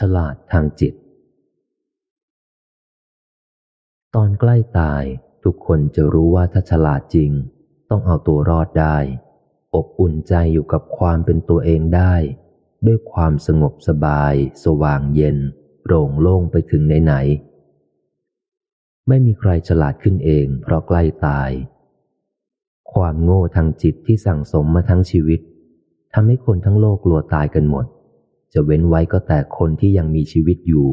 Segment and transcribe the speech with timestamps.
[0.00, 0.94] ฉลาดทางจิต
[4.14, 5.02] ตอนใกล้ตาย
[5.44, 7.30] ทุกคนจะรู้ว่าถ้าฉลาดจริง
[7.90, 8.96] ต้องเอาตัวรอดได้
[9.74, 12.14] อบอุ่นใจอยู่กับความเป็นตัวเองได้
[12.86, 14.34] ด้วยความสงบสบาย
[14.64, 15.38] สว่างเย็น
[15.82, 21.50] โปร่งโล่งไปถึงไหนๆไม่มีใครฉลาดขึ้นเอง เพราะใกล้ตาย
[22.92, 25.40] ความโง่ทางจิตที่สั่งสมมาทั้งชีวิต
[26.14, 27.86] ทำให้คนทั้งโลกกลัวตายกันหมด
[28.52, 30.90] จะเว้นไว้ก็แต่คนที่ยังมีชีวิตอยู่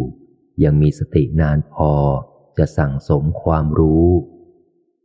[0.63, 1.91] ยังมีสตินานพอ
[2.57, 4.07] จะสั่งสมความรู้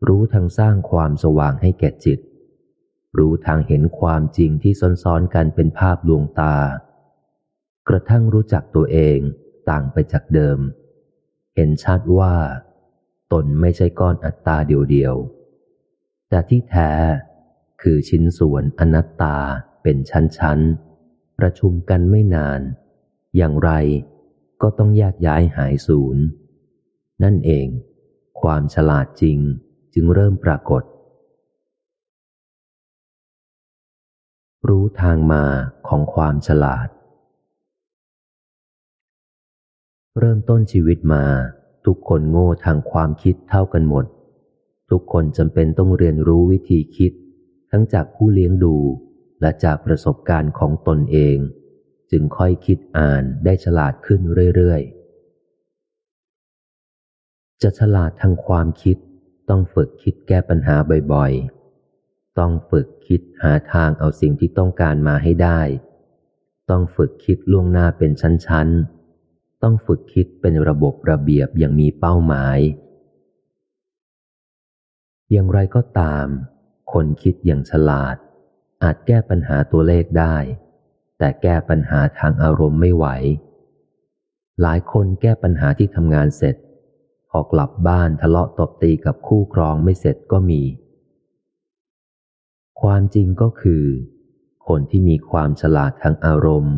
[0.09, 2.21] รู้ทางสร้างความสว่างให้แก่จิต
[3.19, 6.57] รู้ทางเห็นความจริงที่ซ้อนๆกันเป็นภาพลวงตา
[7.89, 9.19] กระทั่งรู้จักตัวเอง
[9.71, 10.59] ต่างไปจากเดิม
[11.57, 12.35] เห็นชัดว่า
[13.33, 14.57] ตนไม่ใช่ก้อนอัตตา
[14.91, 16.91] เดียวๆแต่ที่แท้
[17.83, 19.37] คือชิ้นส่วนอนัตตา
[19.83, 20.92] เป็นชั้นๆ
[21.39, 22.61] ประชุมกันไม่นาน
[23.37, 23.71] อย่างไร
[24.63, 26.17] ก็ต้องแยกย้ายหายสูญ
[27.23, 27.67] นั่นเอง
[28.41, 29.39] ความฉลาดจริง
[29.95, 30.83] จึงเริ่มปรากฏ
[34.69, 35.45] รู้ทางมา
[35.89, 36.89] ของความฉลาด
[40.19, 41.25] เริ่มต้นชีวิตมา
[41.87, 44.05] ทุกคนโง่ทางความคิดเท่ากันหมด
[44.91, 47.13] ทุกคนจำเป็นต้องเรียนรู้วิธีคิด
[47.71, 48.77] ทั้งจากผู้เลี้ยงดู
[49.43, 51.39] และจากประสบการณ์ของตนเอง
[52.11, 54.21] จึงค่อยคิดอ่านได้ฉลาดขึ้น
[54.57, 58.97] เรื่อยๆ จะฉลาดทางความคิด
[59.51, 60.77] ต้องฝึกคิดแก้ปัญหา
[61.13, 65.61] บ่อยๆ ต้องฝึกคิดหาทางเอาสิ่งที่ต้องการมาให้ได้
[66.71, 72.59] ต้องฝึกคิดล่วงหน้าเป็นชั้นๆ ต้องฝึกคิดเป็นระบบระเบียบอย่างมีเป้าหมาย
[75.33, 76.27] อย่างไรก็ตาม
[76.93, 78.17] คนคิดอย่างฉลาด
[78.83, 80.37] อาจแก้ปัญหาตัวเลขได้
[81.19, 83.07] แต่แก้ปัญหาทางอารมณ์ไม่ไหว
[84.63, 86.57] หลายคนแก้ปัญหาที่ทำงานเสร็จ
[87.31, 90.63] พอกกลับบ้านทะเลาะตบตีกับคู่ครองไม่เสร็จก็มี
[92.83, 93.85] ความจริงก็คือ
[94.69, 96.77] คนที่มีความฉลาดทางอารมณ์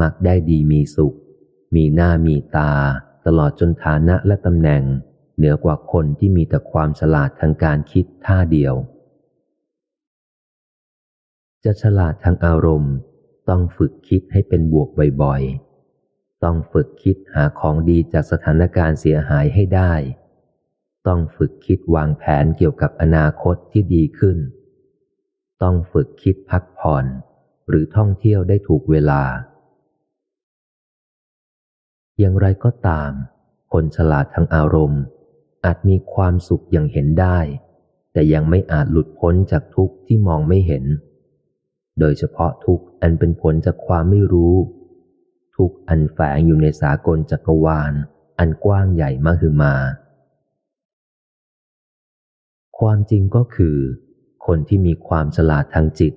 [0.00, 1.16] มักได้ดีมีสุข
[1.74, 2.72] มีหน้ามีตา
[3.26, 4.82] ตลอดจนฐานะและตำแหน่ง
[5.36, 8.74] เหนือกว่าคนที่มีแต่ความฉลาดทางการคิดท่าเดียว
[11.64, 12.94] จะฉลาดทางอารมณ์
[13.48, 14.88] ต้องฝึกคิดให้เป็นบวก
[15.22, 19.92] บ่อยๆ ต้องฝึกคิดหาของดีจากสถานการณ์เสียหายให้ได้
[21.06, 24.38] ต้องฝึกคิดวางแผนเกี่ยวกับอนาคตที่ดีขึ้น
[25.62, 27.04] ต้องฝึกคิดพักผ่อน
[27.68, 29.22] หรือท่องเที่ยวได้ถูกเวลา
[32.18, 33.12] อย่างไรก็ตาม
[33.72, 35.02] คนฉลาดทางอารมณ์
[35.64, 37.38] อาจมีความสุขอย่างเห็นได้
[38.12, 40.84] แต่ยังไม่อาจหลุดพ้นจากทุกข์ที่มองไม่เห็น
[42.00, 44.54] โดยเฉพาะทุกอันเป็นผลจากความไม่รู้
[45.56, 47.92] ทุกอันแฝงอยู่ในสากลจักรวาล
[48.38, 49.74] อันกว้างใหญ่มหึมา
[52.78, 53.76] ความจริงก็คือ
[54.46, 56.14] คนที่มีความฉลาดทางจิต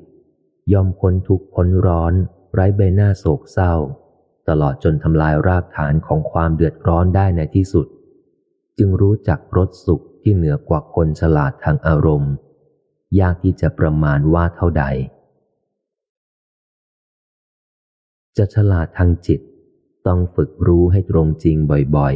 [0.74, 2.14] ยอมพ้นทุกพ้นร้อน
[2.54, 3.74] ไร้ใบหน้าโศกเศร้า
[4.50, 7.88] ตลอดจนทำลายรากฐานของความเดือดร้อนได้ในที่สุด
[8.78, 12.34] จึงรู้จักรสสุขที่เหนือกว่าคนฉลาดทางอารมณ์
[13.20, 14.86] ยากที่จะประมาณว่าเท่าใด
[18.38, 19.42] จะฉลาดทางจิต
[20.08, 21.58] ต้องฝึกรู้ให้ตรงจริง
[21.98, 22.16] บ่อย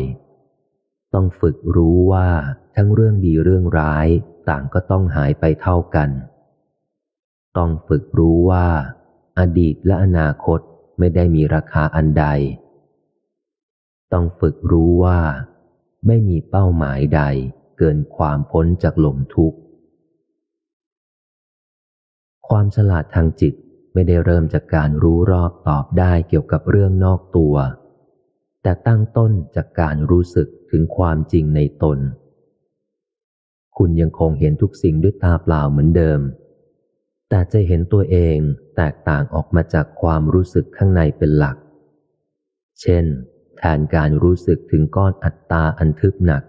[0.57, 2.27] ๆ ต้องฝึกรู้ว่า
[2.75, 4.07] ทั้งเรื่องดีเรื่องร้าย
[4.49, 6.09] ต่างก็ต้องหายไปเท่ากัน
[7.57, 8.67] ต้องฝึกรู้ว่า
[9.39, 10.59] อดีตและอนาคต
[10.97, 12.25] ไม่ได้มีราคาอันใด
[14.13, 15.19] ต้องฝึกรู้ว่า
[16.07, 17.21] ไม่มีเป้าหมายใด
[17.77, 19.57] เกินความพ้นจากหล่มทุกข์
[22.47, 23.53] ความฉลาดทางจิต
[23.97, 27.55] ไม่ได้เริ่มจากการรู้รอบตอบได้เกี่ยวกับเรื่องนอกตัว
[28.63, 31.99] แต่ตั้งต้นจากการรู้สึกถึงความจริงในตน
[33.77, 36.19] คุณยังคงเห็นทุกสิ่งด้วยตาเปล่าเหมือนเดิม
[37.29, 38.37] แต่จะเห็นตัวเอง
[38.75, 41.57] แตกต่างออกมาจากความรู้สึกข้างในเป็นหลัก
[42.81, 43.05] เช่น
[43.57, 46.43] แทนการรู้สึกถึงก้อนอัตตาอันทึบหนัก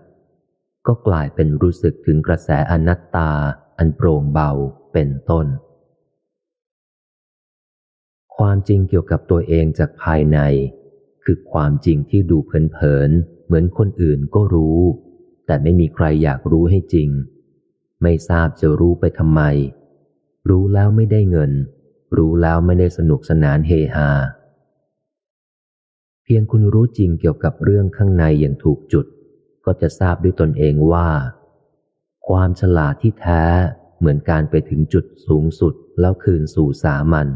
[0.86, 3.30] ก็กลายเป็นรู้สึกถึงกระแสอนัตตา
[3.78, 4.50] อันโปร่งเบา
[4.92, 5.48] เป็นต้น
[8.38, 10.38] ความจริงเกี่ยวกับตัวเองจากภายใน
[11.24, 14.80] คือความจริงที่ดูเพลินๆเหมือนคนอื่นก็รู้
[15.46, 17.08] แต่ไม่มีใครอยากรู้ให้จริง
[18.02, 19.40] ไม่ทราบจะรู้ไปทำไม
[20.48, 21.52] รู้แล้วไม่ได้เงิน
[22.16, 24.10] รู้แล้วไม่ได้สนุกสนานเฮฮา
[26.24, 29.06] เพียงคุณรู้จริงเกี่ยวกับเรื่องข้างในอย่างถูกจุด
[29.64, 31.08] ก็จะทราบด้วยตนเองว่า
[32.28, 33.44] ความฉลาดที่แท้
[33.98, 37.28] เหมือนการไปถึงจุดสูงสุดแล้วคืนสู่สามัญ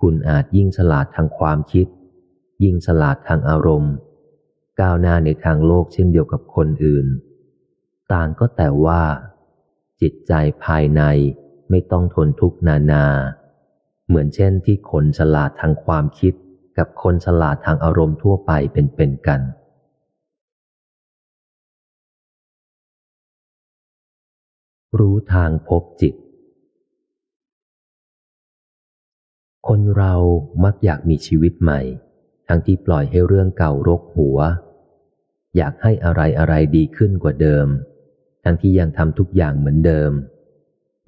[0.00, 1.86] คุณอาจยิ่งฉลาดทางความคิด
[2.64, 3.94] ยิ่งฉลาดทางอารมณ์
[4.80, 7.06] ก้าวหน้าในทางโลกเช่นเดียวกับคนอื่น
[8.12, 9.02] ต่างก็แต่ว่า
[10.00, 10.32] จิตใจ
[10.64, 11.02] ภายใน
[11.70, 13.06] ไม่ต้องทนทุกข์นานา
[14.06, 16.34] เหมือนเช่นที่คนฉลาดทางความคิด
[16.78, 19.40] กับคนฉลาดทางอารมณ์ทั่วไปเป็นๆกัน
[24.98, 26.14] รู้ทางพบจิต
[29.66, 30.14] คนเรา
[30.64, 31.80] มักอยากมีชีวิตใหม่
[32.48, 34.38] ทั้งที่ปล่อยให้เรื่องเก่ารกหัว
[35.56, 37.66] อยากให้อะไรอะไรดีขึ้นกว่าเดิม
[38.44, 40.12] ทั้งที่ยังทำทุกอย่างเหมือนเดิม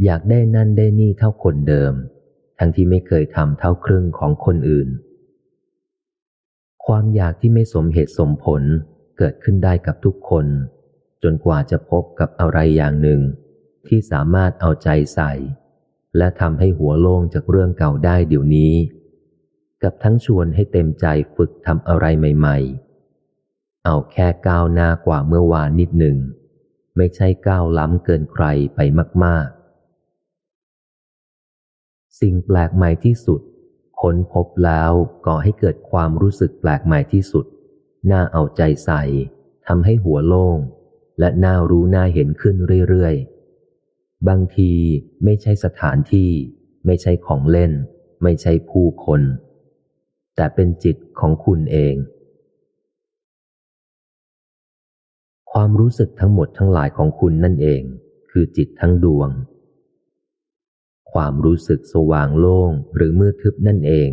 [0.04, 1.92] อยากได้นั่นได้นี่เท่าคนเดิม
[2.58, 4.88] ทั้งที่ไม่เคยทำเท่าครึ่งของคนอื่น
[6.86, 8.62] ความอยากที่ไม่สมเหตุสมผล
[9.18, 10.46] เกิดขึ้นได้กับทุกคน
[11.22, 13.20] จนกว่าจะพบกับอะไรอย่างหนึ่ง
[13.88, 15.32] ที่สามารถเอาใจใส่
[16.16, 18.74] และทำให้หัวโล่งจากเรื่องเก่าได้เดี๋ยวนี้
[19.82, 22.58] กับทั้งชวนให้เต็มใจฝึกทำอะไรใหม่
[23.22, 26.16] ๆ เอาแค่ก้าวหน้ากว่าเมื่อวานนิดหนึ่ง
[26.96, 28.80] ไม่ใช่ก้าวล้ำเกินใครไป
[29.24, 29.46] มาก
[31.44, 33.40] ๆ สิ่งแปลกใหม่ที่สุด
[34.00, 34.92] ค้นพบแล้ว
[35.26, 37.46] ก่อให้เกิดความรู้สึกแปลกใหม่ที่สุด
[38.10, 39.02] น่าเอาใจใส่
[39.66, 40.58] ทำให้หัวโล่ง
[41.18, 42.56] และน่ารู้น่าเห็นขึ้น
[42.88, 43.35] เรื่อยๆ
[44.28, 44.72] บางที
[45.24, 46.30] ไม่ใช่สถานที่
[46.86, 47.72] ไม่ใช่ของเล่น
[48.22, 49.20] ไม่ใช่ผู้คน
[50.36, 51.94] แต่เป็นจิตของคุณเอง
[55.52, 57.82] ความรู้สึกทั้งหมดทั้งหลายของคุณนั่นเอง
[58.30, 59.30] คือจิตทั้งดวง
[61.12, 64.10] ความรู้สึกสว่างโล่งหรือมืดทึบนั่นเอง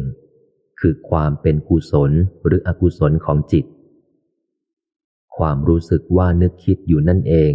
[0.79, 2.11] คือความเป็นกุศล
[2.45, 3.65] หรืออกุศลของจิต
[5.37, 7.53] ความรู้สึกว่านึกคิดอยู่นั่นเอง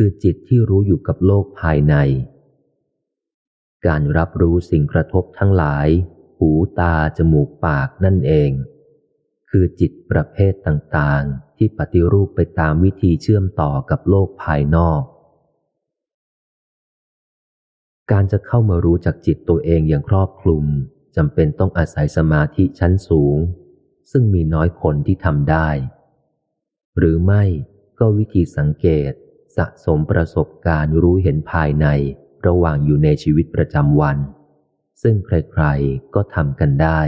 [0.00, 1.94] คือจิตที่รู้อยู่กับโลกภายใน
[3.86, 5.88] การรับรู้สิ่งกระทบทั้งหลาย
[6.38, 6.50] หู
[6.80, 8.50] ตา จมูกปากนั่นเอง
[9.50, 15.02] คือจิตประเภทต่างๆ ที่ปฏิรูปไปตามวิธีเชื่อมต่อกับโลกภายนอก
[18.10, 20.64] การจะเข้ามารู้จักจิตตัวเองอย่างครอบคลุม
[21.16, 23.36] จำเป็นต้องอาศัยสมาธิชั้นสูง
[24.10, 25.68] ซึ่งมีน้อยคนที่ทำได้
[26.98, 27.42] หรือไม่
[27.98, 29.12] ก็วิธีสังเกต
[29.56, 31.86] สะสมประสบการณ์รู้เห็นภายใน
[32.46, 34.16] ระหว่างอยู่ในชีวิตประจำวัน
[35.02, 37.00] ซึ่งใครๆก็ทำกันได้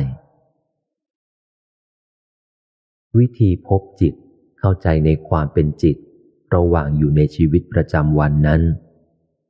[3.19, 4.14] วิธีพบจิต
[4.58, 5.96] เข้าใจในความเป็นจิต
[6.54, 8.62] ระหว่างอยู่ในชีวิตประจำวันนั้น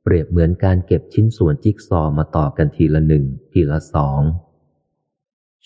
[0.03, 4.21] เปรียบเหมือนการเก็บชิ้นส่วนจิ๊กซอมาต่อกันทีละหนึ่งทีละสอง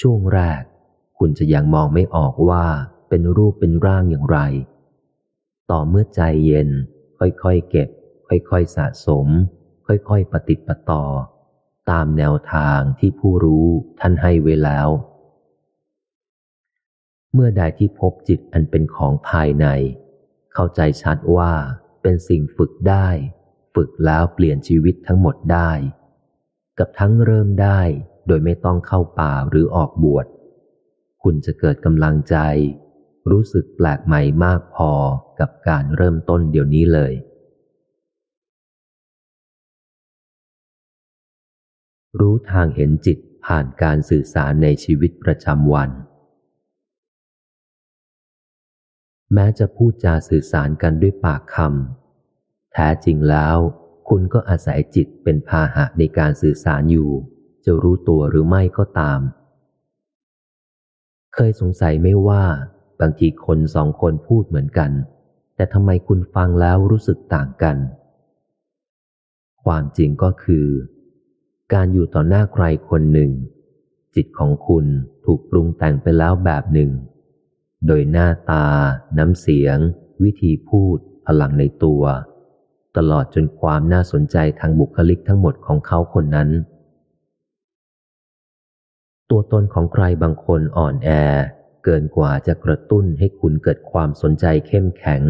[0.01, 0.61] ช่วงแรก
[1.17, 2.65] คุณจะยังมองไม่ออกว่า
[3.09, 4.39] เป็นรูปเป็นร่างอย่างไร
[5.71, 6.69] ต่อเมื่อใจเย็น
[7.19, 7.89] ค่อยๆเก็บ
[8.27, 9.27] ค่อยๆสะสม
[9.87, 11.03] ค่อยๆปฏิปต่อ
[11.89, 13.67] ตามแนวทางที่ผู้รู้
[13.99, 14.87] ท่านให้ไว้แล้ว
[17.33, 19.67] เมื่อใดที่พบจิตอันเป็นของภายใน
[20.53, 21.51] เข้าใจชัดว่า
[22.01, 23.07] เป็นสิ่งฝึกได้
[23.75, 25.71] ฝึกแล้วเปลี่ยนชีวิตทั้งหมดได้
[26.79, 27.81] กับทั้งเริ่มได้
[28.27, 30.25] โดยไม่ต้องเข้าป่าหรือออกบวช
[31.23, 32.35] คุณจะเกิดกำลังใจ
[33.31, 34.91] รู้สึกแปลกใหม่มากพอ
[35.39, 37.13] กับการเริ่มต้นเดี๋ยวนี้เลย
[42.19, 45.89] รู้ทางเห็นจิตผ่านการสื่อสารในชีวิตประจำวัน
[49.33, 53.57] แม้จะพูดจาสื่อสารกันด้วยปากคำแท้จริงแล้ว
[54.09, 57.11] คุณก็อาศัยจิตเป็นพาหะในการสื่อสารอยู่
[57.65, 59.19] จะรู้ตัวหรือไม่ก็ตาม
[61.33, 62.45] เคยสงสัยไม่ว่า
[62.99, 64.91] บางทีคนสองคนพูดเหมือนกัน
[65.55, 67.77] แต่ทำไมคุณฟังแล้วรู้สึกต่างกัน
[69.63, 70.67] ความจริงก็คือ
[71.73, 73.31] การอยู่ต่อหน้าใครคนหนึ่ง
[74.15, 74.85] จิตของคุณ
[75.25, 76.91] ถูกปรุงแต่งไปแล้วแบบหนึ่ง
[77.87, 78.65] โดยหน้าตา
[79.17, 79.77] น้ำเสียง
[80.23, 80.97] วิธีพูด
[81.27, 82.03] พลังในตัว
[82.97, 86.49] ตลอดจนความน่าสนใจทางบุคลิกทั้งหมดของเขาคนนั้น
[89.29, 91.09] ตัวตนของใครบางคนอ่อนแอ
[91.85, 95.21] เกินกว่าจะกระตุ้นให้คุณเกิดความสนใจเข้มแข็ง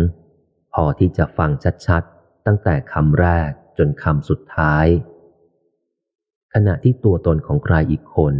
[0.74, 1.52] พอที่จะฟัง
[1.88, 4.88] ชัดๆ ตั้งแต่คำแรกจนคำสุดท้าย
[6.54, 8.36] ขณะที่ตัวตนของใครอีกคน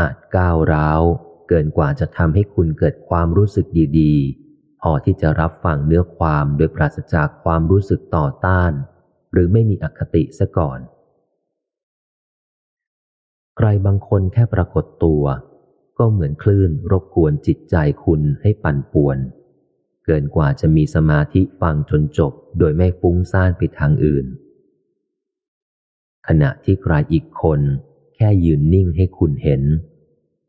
[0.00, 1.02] อาจก้าวร้าว
[1.48, 3.66] เกินกว่าจะทำให้คุณเกิดความรู้สึก
[3.98, 8.72] ดีๆ พอที่จะรับฟังเนื้อความโดยปราศจากความรู้สึกต่อต้าน
[9.32, 10.78] หรือไม่มีอคติซะก่อน
[13.56, 15.22] ใครบางคนแค่ปรากฏตัว
[15.98, 19.18] ก็เหมือนคลื่นรบกวนจิตใจคุณให้ปั่นป่วน
[20.04, 24.26] เกินกว่าจะมีสมาธิฟังจนจบโดยไม่ฟุ้งซ่านไปทางอื่น
[26.28, 27.60] ขณะที่ใครอีกคน
[28.14, 29.62] แค่ยืนนิ่งให้คุณเห็น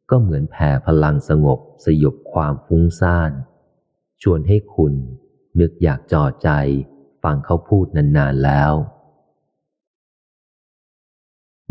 [0.10, 3.32] ก็เหมือนแผ่พลังสงบสยบความฟุ้งซ่าน
[4.22, 4.94] ชวนให้คุณ
[5.60, 6.50] นึกอยากจ่อใจ
[7.24, 8.74] ฟังเขาพูดนานๆแล้ว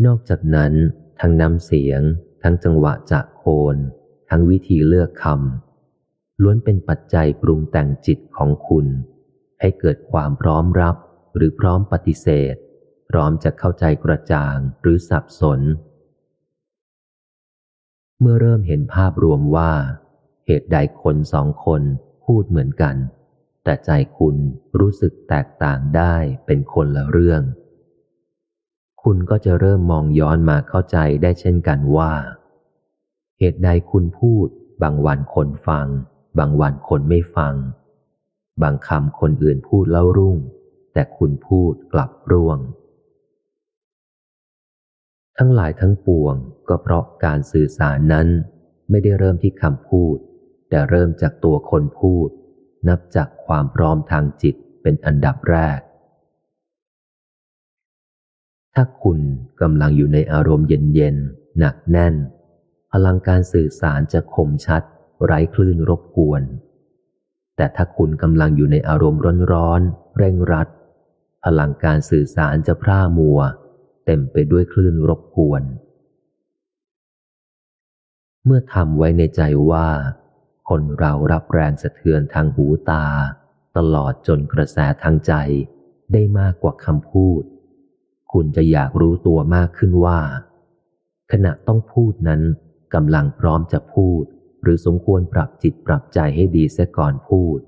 [0.05, 0.73] นอกจากนั้น
[1.19, 2.01] ทั้งน้ำเสียง
[2.47, 3.43] ทั้งจังหวะจากโค
[3.75, 3.77] น
[4.29, 8.85] ทั้งวิธีเลือกคำล้วนเป็นปัจจัยปรุงแต่งจิตของคุณ
[9.59, 10.95] ให้เกิดความพร้อมรับ
[11.35, 12.55] หรือพร้อมปฏิเสธ
[13.09, 15.59] พร้อมจะเข้าใจกระจ่างหรือสับสน
[18.19, 19.71] เมื่อเริ่มเห็นภาพรวมว่า
[20.45, 21.81] เหตุใดคนสองคน
[22.25, 22.95] พูดเหมือนกัน
[23.63, 24.35] แต่ใจคุณ
[24.79, 27.41] รู้สึกแตกต่างได้เป็นคนละเรื่อง
[29.09, 32.11] คุณก็จะเริ่มมองย้อนมาเข้าใจได้เช่นกันว่า
[33.39, 34.47] เหตุใดคุณพูด
[34.83, 35.87] บางวันคนฟัง
[36.39, 37.53] บางวันคนไม่ฟัง
[38.61, 40.37] บางคำคนอื่นพูดเล่ารุ่ง
[40.93, 42.59] แต่คุณพูดกลับร่วง
[45.37, 46.35] ทั้งหลายทั้งปวง
[46.69, 48.27] ก็เพราะการสื่อสารนั้น
[48.89, 50.17] ไม่ได้เริ่มที่คำพูด
[50.69, 52.29] แต่เริ่มจากตัวคนพูด
[52.87, 55.79] นับจากความพร้อมทางจิตเป็นอันดับแรก
[58.75, 59.19] ถ้าคุณ
[59.61, 62.15] กำลังอยู่ในอารมณ์เย็นๆ หนักแน่น
[62.91, 64.81] พลังการสื่อสารจะคมชัด
[65.23, 66.43] ไร้คลื่นรบกวน
[67.55, 69.21] แต่ถ้าคุณกำลังอยู่ในอารมณ์
[69.53, 70.67] ร้อนๆ เร่งรัด
[71.45, 73.39] พลังการสื่อสารจะพร่ามัว
[74.05, 75.63] เต็มไปด้วยคลื่นรบกวน
[78.45, 79.41] เมื่อทำไว้ในใจ
[79.71, 79.87] ว่า
[80.69, 83.05] คนเรารับแรงสะเทือนทางหูตา
[83.77, 85.33] ตลอดจนกระแสทางใจ
[86.13, 87.43] ได้มากกว่าคำพูด
[88.39, 90.19] คุณจะอยากรู้ตัวมากขึ้นว่า
[91.31, 92.41] ขณะต้องพูดนั้น
[92.93, 94.23] กำลังพร้อมจะพูด
[94.61, 97.59] หรือสมควรปรับจิตปรับใจให้ดีเสียก่อนพูด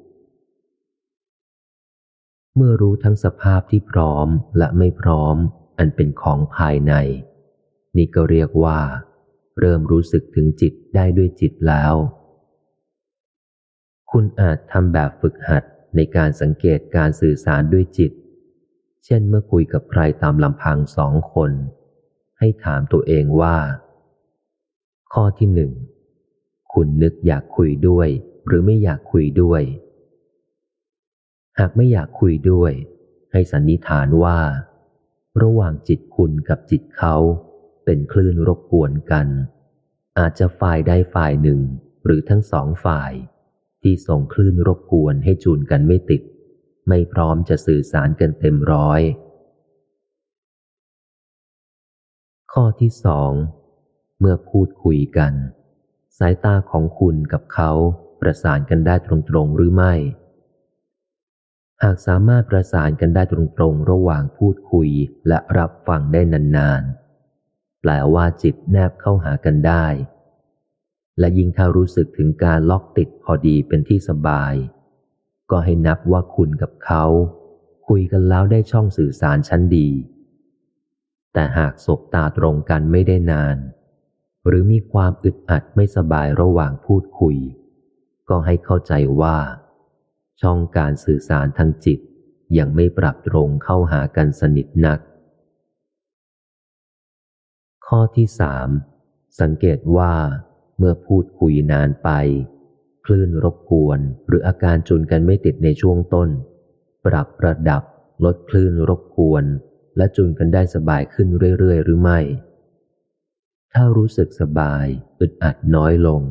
[2.55, 5.35] เมื่อรู้ทั้งสภาพที่พร้อมและไม่พร้อม
[5.77, 6.93] อันเป็นของภายใน
[7.97, 8.79] นี่ก็เรียกว่า
[9.59, 11.93] เริ่มรู้สึกถึงจิตได้ด้วยจิตแล้ว
[14.11, 15.63] คุณอาจทำแบบฝึกหัด
[15.95, 18.11] ในการสังเกตการสื่อสารด้วยจิต
[19.09, 21.51] เช่นเมื่อคุยกับใครตามลำพังสองคน
[22.39, 23.57] ให้ถามตัวเองว่า
[25.13, 25.71] ข้อที่หนึ่ง
[26.73, 28.07] คุณนึกอยากคุยด้วย
[28.47, 29.61] หรือไม่อยากคุยด้วย
[31.59, 32.71] หากไม่อยากคุยด้วย
[33.31, 34.39] ให้สันนิษฐานว่า
[35.41, 37.15] ระหว่างจิตคุณกับจิตเขา
[37.85, 39.27] เป็นคลื่นรบกวนกัน
[40.19, 41.59] อาจจะฝ่ายใดฝ่ายหนึ่ง
[42.05, 43.11] หรือทั้งสองฝ่าย
[43.81, 46.21] ที่ส่งคลื่นรบกวนให้จูนกันไม่ติด
[46.87, 49.01] ไม่พร้อมจะสื่อสารกันเต็มร้อย
[52.53, 53.31] ข้อที่สอง
[54.19, 55.33] เมื่อพูดคุยกัน
[56.17, 57.71] สายตาของคุณกับเขา
[58.21, 59.93] ประสานกันได้ตรงๆหรือไม่
[61.83, 64.89] หากสามารถประสานกันได้ตรงๆ ระหว่างพูดคุย
[65.27, 69.85] และรับฟังได้นานๆ แปลว่าจิตแนบเข้าหากันได้
[71.19, 74.53] และยิ่งถ้ารู้สึกถึงการล็อกติดพอดีเป็นที่สบาย
[75.51, 77.03] ก็ให้นับว่าคุณกับเขา
[77.87, 79.89] คุยกันแล้วได้ช่องสื่อสารชั้นดี
[81.33, 83.57] แต่หากสบตาตรงกันไม่ได้นาน
[84.47, 87.37] หรือมีความอึดอัดไม่สบายระหว่างพูดคุย
[88.29, 89.37] ก็ให้เข้าใจว่า
[90.41, 91.99] ช่องการสื่อสารทางจิต
[92.57, 94.99] ยังไม่ปรับตรงเข้าหากันสนิทนัก
[97.87, 98.69] ข้อที่สาม
[99.39, 100.13] สังเกตว่า
[100.77, 102.09] เมื่อพูดคุยนานไป
[103.09, 106.29] คลื่นรบกวน หรืออาการจุนกันไม่ติดในช่วงต้น
[107.05, 107.83] ปรับระดับ
[108.25, 109.45] ลดคลื่นรบกวน
[109.97, 112.19] และจุนกันได้สบายขึ้นเรื่อยๆ หรือไม่
[113.73, 114.85] ถ้ารู้สึกสบาย
[115.19, 116.21] อึดอัดน้อยลง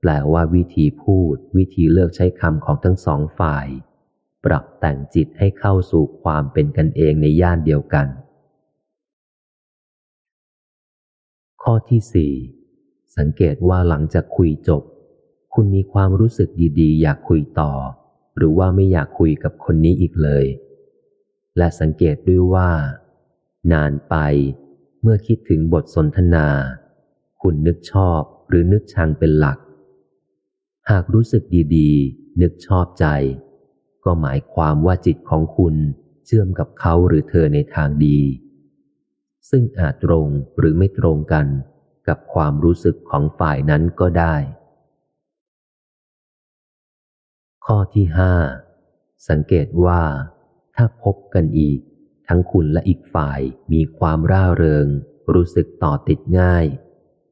[0.00, 3.66] แปลว่าวิธีพูด วิธีเลือกใช้คำของทั้งสองฝ่าย
[4.44, 8.06] ปรับแต่งจิตให้เข้าสู่ความเป็นกันเองในย่านเดียวกัน
[11.62, 12.32] ข้อที่สี่
[13.16, 14.82] สังเกตว่าหลังจากคุยจบ
[15.54, 16.48] คุณมีความรู้สึก
[16.80, 17.72] ดีๆ อยากคุยต่อ
[18.36, 20.46] หรือว่าไม่อยากคุยกับคนนี้อีกเลย
[21.56, 22.70] และสังเกตด้วยว่า
[23.72, 24.16] นานไป
[25.02, 26.48] เมื่อคิดถึงบทสนทนา
[27.42, 29.58] คุณนึกชอบหรือนึกชังเป็นหลัก
[30.90, 31.42] หากรู้สึก
[31.76, 33.06] ดีๆ นึกชอบใจ
[34.04, 35.74] ก็หมายความว่าจิตของคุณ
[36.26, 38.20] เชื่อมกับเขาหรือเธอในทางดี
[39.50, 40.26] ซึ่งอาจตรง
[40.58, 41.46] หรือไม่ตรงกัน
[42.08, 44.34] กับความรู้สึกของฝ่ายนั้นก็ได้
[47.72, 48.34] ข้อที่ห้า
[49.28, 50.02] สังเกตว่า
[50.76, 51.78] ถ้าพบกันอีก
[52.28, 53.40] ทั้งคุณและอีกฝ่าย
[53.72, 54.86] มีความร่าเริง
[55.34, 56.66] รู้สึกต่อติดง่าย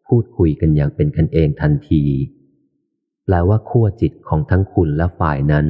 [0.06, 2.04] พูดคุยกันอย่างเป็นกันเองทันที
[3.24, 5.66] แปลว่าขั้วจิตของทั้งคุณและฝ่ายนั้น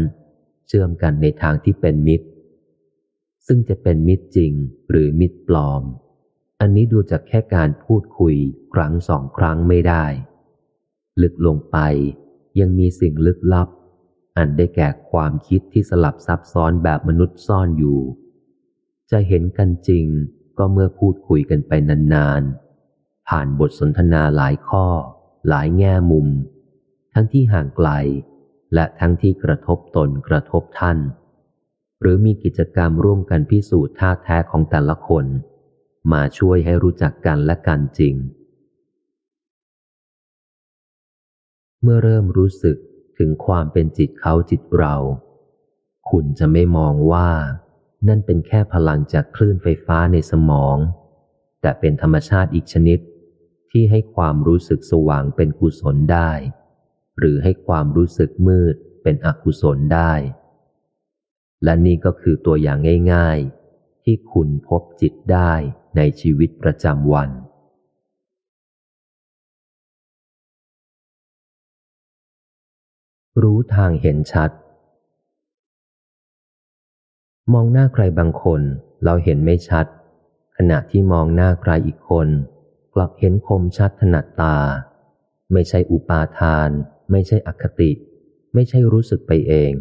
[0.66, 2.26] เชื่อมกันในทางที่เป็นมิตร
[3.46, 4.52] ซึ่งจะเป็นมิตรจริง
[4.90, 5.82] หรือมิตรปลอม
[6.60, 8.34] อันนี้ดูจากแค่การพูดคุย
[8.74, 10.04] ครั้งสองครั้งไม่ได้
[11.22, 11.78] ลึกลงไป
[12.60, 13.68] ยังมีสิ่งลึกลับ
[14.38, 18.00] อันได้แก่ความคิดที่สลับซับซ้อนแบบมนุษย์ซ่อนอยู่
[19.10, 20.06] จะเห็นกันจริง
[20.58, 21.72] ก็เมื่อพูดคุยกันไป
[22.14, 24.86] นานๆ ผ่านบทสนทนาหลายข้อ
[25.48, 26.28] หลายแง่มุม
[27.14, 27.90] ทั้งที่ห่างไกล
[28.74, 30.98] และทั้งที่กระทบตนกระทบท่าน
[32.00, 35.26] หรือมีกิจกรรมร่วมกันพิสูจน์ท่าแท้ของแต่ละคน
[36.12, 38.14] มาช่วยให้รู้จักกันและกันจริง
[41.82, 42.76] เมื่อเริ่มรู้สึก
[43.18, 44.96] ถึงความเป็นจิตเขาจิตเรา
[46.10, 47.30] คุณจะไม่มองว่า
[48.08, 50.76] นั่นเป็นแค่พลังจากคลื่นไฟฟ้าในสมอง
[51.60, 52.98] แต่เป็นธรรมชาติอีกชนิด
[53.70, 56.30] ที่ให้ความรู้สึกสว่างเป็นกุศลได้
[57.18, 60.12] หรือให้ความรู้สึกมืดเป็นอกุศลได้
[61.64, 62.78] และนี่ก็คือตัวอย่าง
[63.14, 63.38] ง่าย
[63.72, 65.52] ๆ ที่คุณพบจิตได้
[65.96, 67.30] ในชีวิตประจำวัน
[73.42, 74.50] รู้ทางเห็นชัด
[77.52, 78.60] มองหน้าใครบางคน
[79.04, 79.86] เราเห็นไม่ชัด
[80.56, 82.28] ขณะที่มองหน้าใครอีกคน
[82.94, 84.56] กลับเห็นคมชัดถนัดตา
[85.52, 86.70] ไม่ใช่อุปาทาน
[87.10, 87.90] ไม่ใช่อคติ
[88.54, 89.72] ไม่ใช่รู้สึกไปเอง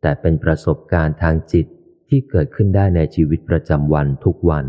[0.00, 1.66] แต่เป็นประสบการณ์ทางจิต
[2.08, 4.66] ที่เกิดขึ้นได้ในชีวิตประจำวันทุกวัน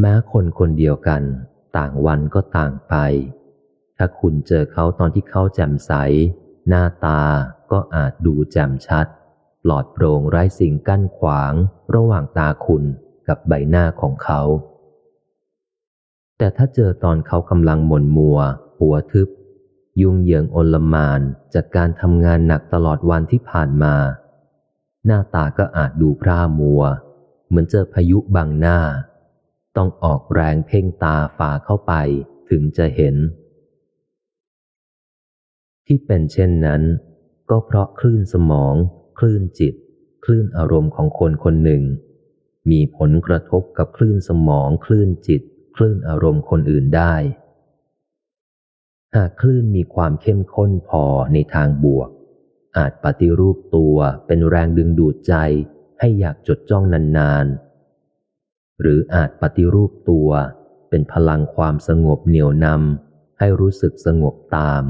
[0.00, 1.22] แม้คนคนเดียวกัน
[1.76, 2.94] ต่างวันก็ต่างไป
[4.02, 5.92] ถ้าคุณเจอเขาตอนที่เขาแจ่มใส
[6.68, 7.20] หน้าตา
[7.72, 9.06] ก็อาจดูแจ่มชัด
[9.64, 11.52] ปลอดโปร่งไร้สิ่งกั้นขวาง
[11.94, 12.84] ระหว่างตาคุณ
[13.28, 14.40] กับใบหน้าของเขา
[16.38, 18.38] แต่ถ้าเจอตอนเขากำลังหม่นมัว
[18.78, 19.28] หัวทึบ
[20.00, 21.20] ยุ่งเหยิงโอลมาน
[21.54, 23.94] จากการทำงานหนักตลอดวันที่ผ่านมา
[25.06, 26.82] หน้าตาก็อาจดูพร่ามัว
[27.48, 28.78] เหมือนเจอพายุบังหน้า
[29.76, 31.92] ต้องออกแรงเพ่งตาฝ่าเข้าไป
[32.50, 33.16] ถึงจะเห็น
[35.92, 36.82] ที่เป็นเช่นนั้น
[37.50, 38.74] ก็เพราะคลื่นสมอง
[39.18, 39.74] คลื่นจิต
[40.24, 41.82] คลื่นอารมณ์ของคนคนหนึ่ง
[42.70, 45.42] มีผลกระทบกับคลื่นสมอง คลื่นจิต
[45.76, 47.14] คลื่นอารมณ์คนอื่นได้
[49.16, 52.10] หากคลื่นมีความเข้มข้นพอในทางบวก
[52.76, 55.34] อาจปฏิรูปตัวเป็นแรงดึงดูดใจ
[55.98, 56.84] ให้อยากจดจ้อง
[57.18, 60.28] นานๆ หรืออาจปฏิรูปตัว
[60.88, 64.84] เป็นพลังความสงบเหนี่ยวนำให้รู้สึกสงบตาม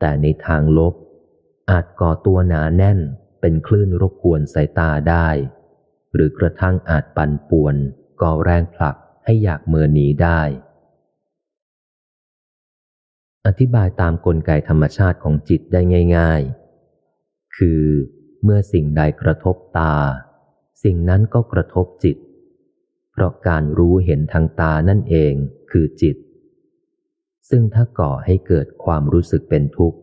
[0.00, 0.94] แต่ในทางลบ
[1.70, 2.98] อาจก่อตัวหนาแน่น
[3.40, 5.28] เป็นคลื่นรบกวนสายตาได้
[6.14, 7.76] หรือกระทั่งอาจปั่นป่วน
[8.22, 10.40] ก่อแรงผลักให้อยากเมินหนีได้
[13.46, 15.80] อธิบายตามกลไกธรรมชาติของจิตได้
[16.16, 16.42] ง่าย
[17.00, 17.82] ๆ คือ
[18.42, 19.94] เมื่อสิ่งใดกระทบตา
[20.82, 22.16] สิ่งนั้นก็กระทบจิต
[23.12, 25.34] เพราะการรู้เห็นทางตานั่นเอง
[25.70, 26.16] คือจิต
[27.48, 29.98] ซึ่งถ้าก่อให้เกิดความรู้สึกเป็นทุกข์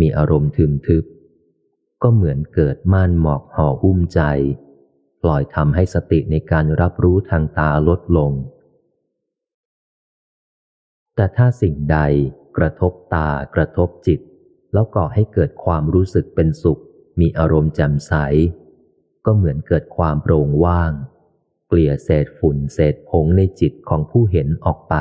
[0.00, 1.04] มีอารมณ์ทึมทึบ
[2.02, 4.20] ก็เหมือนเกิดม่านหมอกห่อหุ้มใจ
[5.22, 8.32] ปล่อยทำให้สติในการรับรู้ทางตาลดลง
[11.14, 11.98] แต่ถ้าสิ่งใด
[12.56, 14.20] กระทบตากระทบจิต
[14.72, 16.80] แล้วก่อให้เกิดความรู้สึกเป็นสุข
[17.20, 18.12] มีอารมณ์แจ่มใส
[19.24, 20.92] ก็เหมือนเกิดความโปร่งว่าง
[21.68, 24.94] เกลี่ยเศษฝุ่นเศษผงในจิตของผู้เห็นออกไป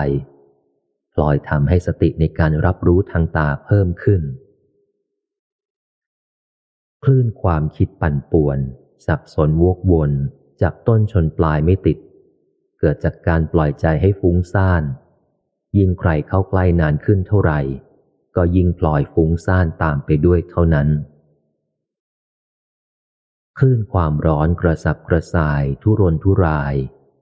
[1.16, 4.22] ปล่อยทำให้สติในการรับรู้ทางตาเพิ่มขึ้น
[7.04, 8.60] คลื่นความคิดปั่นป่วน
[9.06, 10.12] สับสนวกวน
[10.62, 11.98] จากต้นชนปลายไม่ติด
[12.80, 14.84] เกิดจากการปล่อยใจให้ฟุ้งซ่าน
[15.78, 17.60] ยิ่งใครเข้าใกล้นานขึ้นเท่าไหร่
[18.36, 20.90] ก็ยิ่งปล่อยฟุ้งซ่านตามไปด้วยเท่านั้น
[23.58, 26.76] คลื่นความร้อนกระสับกระส่ายทุรนทุราย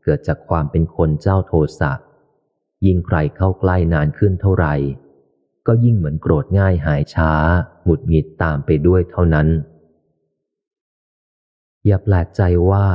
[0.04, 1.92] เกิดจากความเป็นคนเจ้าโทสะ
[2.86, 4.76] ยิ่งใครเข้าใกล้นานขึ้นเท่าไหร่
[5.68, 7.32] ก็ยิ่งเหมือนโกรธง่ายหายช้า
[7.84, 9.48] หงุดหงิดตามไปด้วยเท่านั้น
[11.86, 12.88] อย่าแปลกใจว่า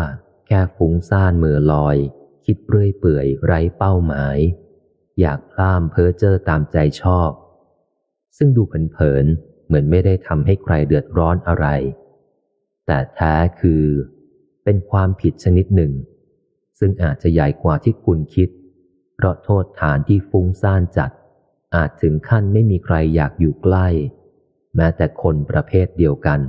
[0.46, 1.96] แค่ฟุ้งซ่านเมื่อลอย
[2.44, 4.38] คิดเรื่อยเปื่อยไร้เป้าหมาย
[5.20, 7.30] อยากพล่ามเพ้อเจ้อตามใจชอบ
[8.36, 11.66] ซึ่งดูเผินๆเหมือนไม่ได้ทำให้ใครเดือดร้อนอะไร
[12.86, 13.84] แต่แท้คือ
[14.64, 15.92] เป็นความผิดชนิดหนึ่ง
[16.78, 18.48] ซึ่งอาจจะใหญ่กว่าที่คุณคิด
[19.20, 21.10] เพราะโทษฐานที่ฟุ้งซ่านจัด
[21.74, 23.86] อาจถึงขั้นไม่มีใครอยากอยู่ใกล้
[24.76, 26.40] แม้แต่คนประเภทเดียวกัน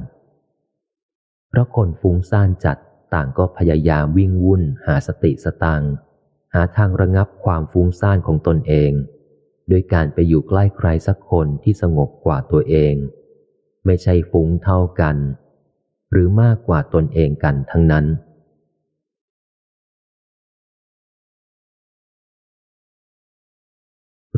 [1.49, 2.77] เพราะคนฟุ้งซ่านจัด
[3.13, 5.83] ต่างก็พยายามวิ่งวุ่นหาสติสตัง
[6.53, 8.91] หาทางระงับความฟุ้งซ่านของตนเอง
[9.69, 12.95] โดยการไปอยู่ใกล้ใครสักคนที่สงบกว่าตัวเอง
[13.85, 15.17] ไม่ใช่ฟุ้งเท่ากัน
[16.11, 18.05] หรือมากกว่าตนเองกันทั้งนั้น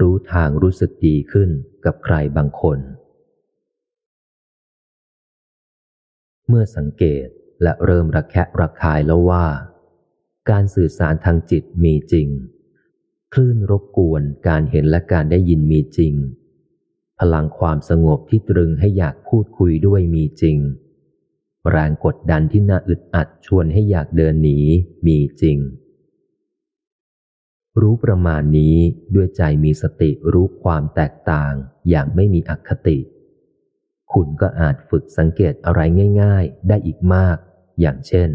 [0.01, 1.49] รู้ทางรู้สึกดีขึ้น
[1.85, 2.79] กับใครบางคน
[6.47, 7.27] เมื่อสังเกต
[7.63, 9.45] และเริ่มระแคะระคายแล้วว่า
[10.49, 12.27] การสื่อสารทางจิตมีจริง
[13.33, 16.13] คลื่นรบกวนการเห็นและการได้ยินมีจริง
[17.19, 20.57] พลังความสงบที่ตรึงให้อยากพูดคุยด้วยมีจริง
[21.69, 24.59] แรงกดดันที่น่าอึดอัดชวนให้อยากเดินหนี
[25.07, 25.57] มีจริง
[27.79, 28.77] รู้ประมาณนี้
[29.15, 31.53] ด้วยใจมีสติรู้ความแตกต่าง
[31.89, 32.97] อย่างไม่มีอคติ
[34.13, 35.81] คุณก็อาจฝึกสังเกตอะไร
[36.21, 37.37] ง่าย ๆ ได้อีกมาก
[37.81, 38.29] อย่างเช่น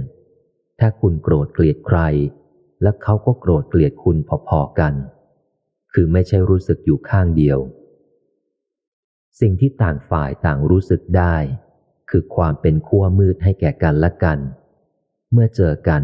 [0.80, 1.98] ถ้าคุณโกรธเกลียดใคร
[2.82, 4.16] และเขาก็โกรธเกลียดคุณ
[4.48, 4.94] พอๆกัน
[5.92, 7.58] คือไม่ใช่รู้สึกอยู่ข้างเดียว
[9.40, 11.36] สิ่งที่ต่างฝ่ายต่างรู้สึกได้
[12.10, 14.38] คือความเป็นขั้วมืดให้แก่กันและกัน
[15.32, 16.02] เมื่อเจอกัน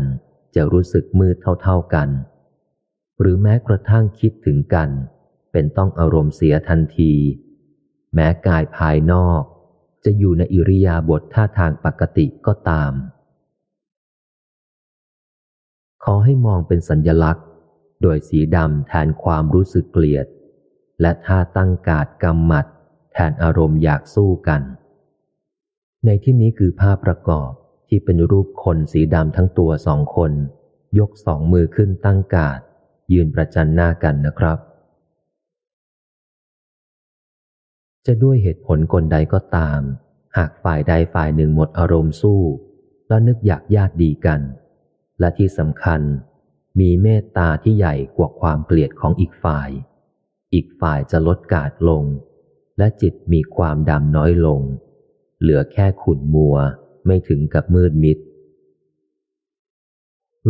[0.55, 2.09] จะรู้สึกมืดเท่าๆกัน
[3.23, 4.91] หรือแม้กระทั่งคิดถึงกัน
[5.53, 7.13] เป็นต้องอารมณ์เสียทันที
[8.15, 9.43] แม้กายภายนอก
[10.05, 12.93] จะอยู่ในอิริยาบถท่าทางปกติก็ตาม
[16.05, 17.47] ขอให้มองเป็นสัญญลักษณ์
[18.03, 20.27] โดยสีดำแทนความรู้สึกเกลียด
[21.01, 22.67] และท่าตั้งกาดกำหมัด
[23.13, 24.63] แทนอารมณ์อยากสู้กัน
[26.05, 27.51] ในที่นี้คือภาพประกอบ
[27.89, 30.33] ที่เป็นรูปคนสีดำทั้งตัวสองคน
[30.99, 32.61] ยกสองมือขึ้นตั้งกาด
[33.12, 34.59] ยืนประจันหน้ากันนะครับ
[38.07, 39.81] จะด้วยเหตุผลกลใดก็ตาม
[40.37, 42.43] หากฝ่ายใดฝ่ายหนึ่งหมดอารมณ์สู้
[43.09, 44.41] แล้วนึกอยากญาติดีกัน
[45.21, 46.01] และที่สำคัญ
[46.81, 49.71] มีเมตตาที่ใหญ่กว่าความเกลียดของอีกฝ่าย
[50.55, 52.05] อีกฝ่ายจะลดกาดลง
[52.79, 54.61] และจิตมีความดำน้อยลง
[55.41, 56.57] เหลือแค่ขุนมัว
[57.07, 58.19] ไม่ถึงกับมืดมิด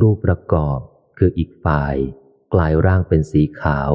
[0.01, 0.79] รูปประกอบ
[1.19, 1.97] คืออีกฝ่าย
[2.53, 3.91] กลายร่างเป็นสีขาว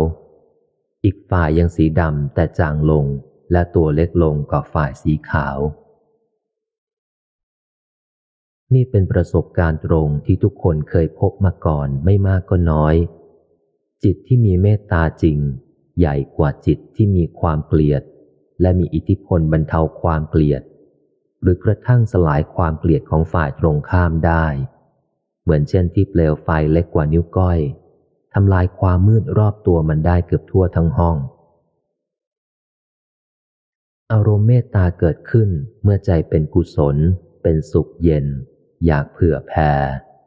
[1.03, 3.05] อีกฝ่ายยังสีดำแต่จางลง
[3.51, 5.57] และตัวเล็กลงกว่าฝ่ายสีขาว
[8.73, 12.95] นี่เป็นประสบการณ์ตรงที่ทุกคนเคยพบมาก่อนไม่มากก็น้อย
[14.03, 15.37] จิตที่มีเมตตาจริง
[15.99, 18.03] ใหญ่กว่าจิตที่มีความเกลียด
[18.61, 20.61] และมีอิทธิพลบรรเทาความเกลียด
[21.41, 24.45] หรือกระทั่งสลายความเกลียดของฝ่ายตรงข้ามได้
[25.43, 31.17] เหมือนเช่นที่เปลวไฟเล็กกว่านิ้วก้อยำลายความมืดรอบตัวมันได้เกือบทั่วทั้งห้อง
[34.11, 35.49] อารมณ์เมตตาเกิดขึ้น
[35.83, 36.97] เมื่อใจเป็นกุศล
[37.41, 38.25] เป็นสุขเย็น
[38.85, 39.71] อยากเผื่อแผ่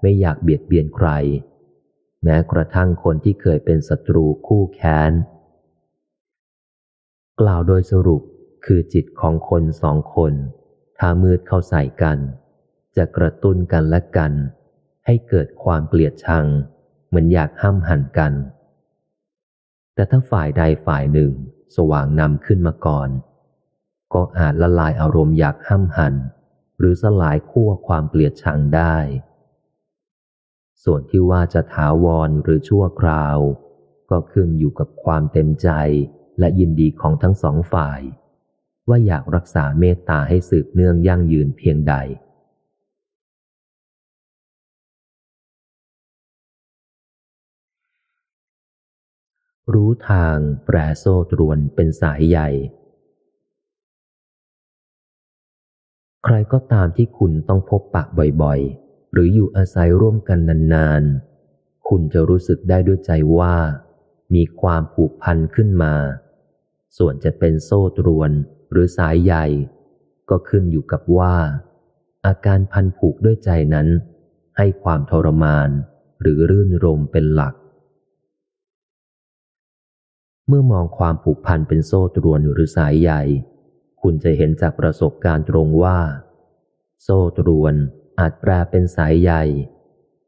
[0.00, 1.08] ไม่อยากเบียดเบียนใคร
[2.22, 5.12] แม้กระทั่งคนที่เคยเป็นศัตรูคู่แค้น
[7.40, 8.22] กล่าวโดยสรุป
[8.64, 10.32] คือจิตของคนสองคน
[10.98, 12.18] ถ้ามืดเข้าใส่กัน
[12.96, 14.32] จะกระตุ้นกันและกัน
[15.06, 16.46] ให้เกิดความเกลียดชัง
[17.10, 18.32] เหมือนอยากห้ามหันกัน
[19.94, 21.32] แต่ถ้าฝ่ายใดฝ่ายหนึ่ง
[21.76, 23.08] สว่างนำขึ้นมาก่อน
[24.14, 26.14] ก็อาจละลายอารมณ์อยากห้ามหัน
[26.78, 28.96] หรือสลายขั้วความเกลียดชังได้
[30.84, 33.38] ส่วนที่ว่าจะถาวรหรือชั่วคราว
[34.10, 35.68] ก็ขึ้นอยู่กับความเต็มใจ
[36.38, 38.00] และยินดีของทั้งสองฝ่าย
[38.88, 41.94] ว่าอยากรักษาเมตตาให้สืบเนื่องยั่งยืนเพียงใด
[49.74, 52.48] รู้ทางแปรโซ่ตรวนเป็นสายใหญ่
[56.24, 58.02] ใครก็ตามที่คุณต้องพบปะ
[58.42, 60.38] บ่อยๆ หรืออยู่อาศัยร่วมกัน
[60.74, 63.56] นานๆ คุณจะรู้สึกได้ด้วยใจว่า
[64.34, 65.94] มีความผูกพันขึ้นมา
[66.98, 68.30] ส่วนจะเป็นโซ่ตรวน
[68.70, 69.34] หรือสายใย
[70.30, 71.36] ก็ขึ้นอยู่กับว่า
[72.26, 73.88] อาการพันผูกด้วยใจนั้น
[74.56, 75.68] ให้ความทรมาน
[76.20, 77.54] หรือรื่นรมเป็นหลัก
[80.52, 83.12] เมื่อมองความผูกพันเป็นโซ่ตรวนหรือสายใย
[84.02, 85.98] คุณจะเห็นจากประสบการณ์ตรงว่า
[87.02, 87.74] โซ่ตรวน
[88.18, 89.32] อาจแปลเป็นสายใย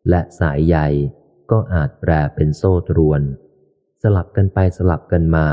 [0.08, 0.76] และสายใย
[1.50, 3.20] ก็อาจแปลเป็นโซ่ตรวน
[4.02, 5.48] สลับกันไปสลับกันมา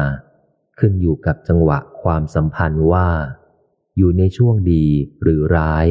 [0.79, 3.09] ขึ้นอยู่กับจังหวะความสัมพันธ์ว่า
[3.97, 4.85] อยู่ในช่วงดี
[5.21, 5.87] หรือร้าย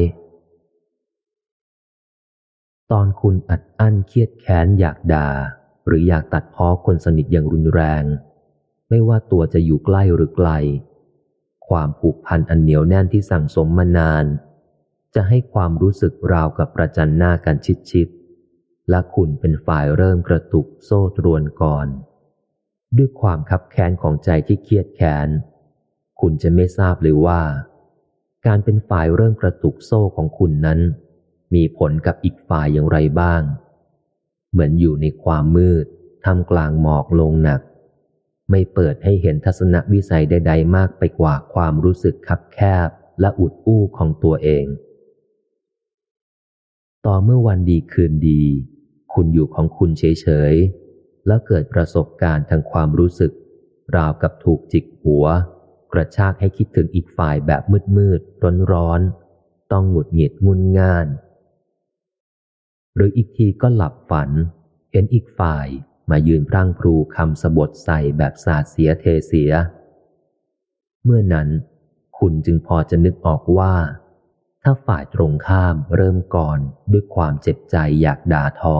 [2.91, 5.29] ตอนคุณอัดอั้นเครียดแค้นอยากด่า
[5.87, 8.05] หรืออยากตัดพ้อคนสนิทอย่างรุนแรง
[8.89, 10.49] ไม่ว่าตัวจะอยู่ใกล้หรือไกล
[11.67, 14.25] ความผูกพันอันเหนียวแน่นที่สั่งสมมานาน
[15.15, 17.55] จะให้ความรู้สึกราวกับประจันหน้ากัน
[17.91, 21.87] ชิดๆและคุณเป็นฝ่ายเริ่มกระตุกโซ่ตรวนก่อน
[22.97, 25.27] ด้วยความคับแค้นของใจที่เครียดแค้น
[26.21, 27.41] คุณจะไม่ทราบเลยว่า
[28.45, 30.79] การเป็นฝ่ายเริ่มกระตุกโซ่ของคุณนั้น
[31.53, 33.41] มีผลกับอีกฝ่ายอย่างไรบ้าง
[34.51, 35.85] เหมือนอยู่ในความมืด
[36.25, 37.61] ทำกลางหมอกลงหนัก
[38.49, 42.89] ไม่เปิดให้เห็นทัศนวิสัยใด ๆ มากไปกว่าความรู้สึกคับแคบ
[43.21, 44.65] และอุดอู้ของตัวเอง
[47.05, 48.43] ต่อเมื่อวันดีคืนดี
[49.13, 50.53] คุณอยู่ของคุณเฉย
[50.91, 53.31] ๆ แล้วเกิดประสบการณ์ทางความรู้สึก
[53.95, 55.25] ราวกับถูกจิกหัว
[55.93, 57.61] กระชากให้คิดถึงอีกฝ่ายแบบ
[57.97, 59.01] มืด ๆ ร้อน
[59.35, 61.07] ๆ ต้องหงุดหงิดงุนง่าน
[62.95, 64.29] หรืออีกทีก็หลับฝัน
[64.91, 65.67] เห็นอีกฝ่าย
[66.09, 69.51] มายืนพรั่งพรูคำสบทใส่แบบสาดเสียเทเสีย
[71.03, 71.49] เมื่อนั้น
[72.19, 73.75] คุณจึงพอจะนึกออกว่า
[74.63, 76.59] ถ้าฝ่ายตรงข้ามเริ่มก่อน
[76.91, 78.77] ด้วยความเจ็บใจอยากด่าทอ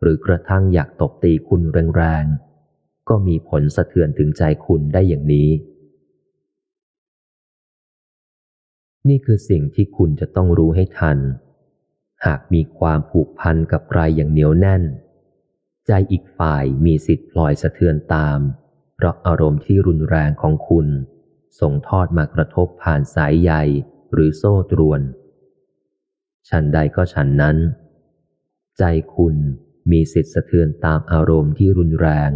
[0.00, 1.62] หรือกระทั่งอยากตบตีคุณ
[1.96, 5.50] แรงๆ ก็มีผลสะเทือนถึงใจคุณได้อย่างนี้
[9.08, 11.18] นี่คือสิ่งที่คุณจะต้องรู้ให้ทัน
[12.26, 14.82] หากมีความผูกพันกับใครอย่างเหนียวแน่น
[15.86, 18.40] ใจอีกฝ่ายมีสิทธิ์พลอยสะเทือนตาม
[18.96, 20.86] เพราะอารมณ์ที่รุนแรงของคุณ
[21.60, 23.52] ส่งทอดมากระทบผ่านสายใย
[24.12, 25.00] หรือโซ่ตรวน
[26.48, 27.56] ฉันใดก็ฉันนั้น
[28.78, 28.82] ใจ
[29.14, 29.36] คุณ
[29.90, 32.30] มีสิทธิ์สะเทือนตามอารมณ์ที่รุนแรง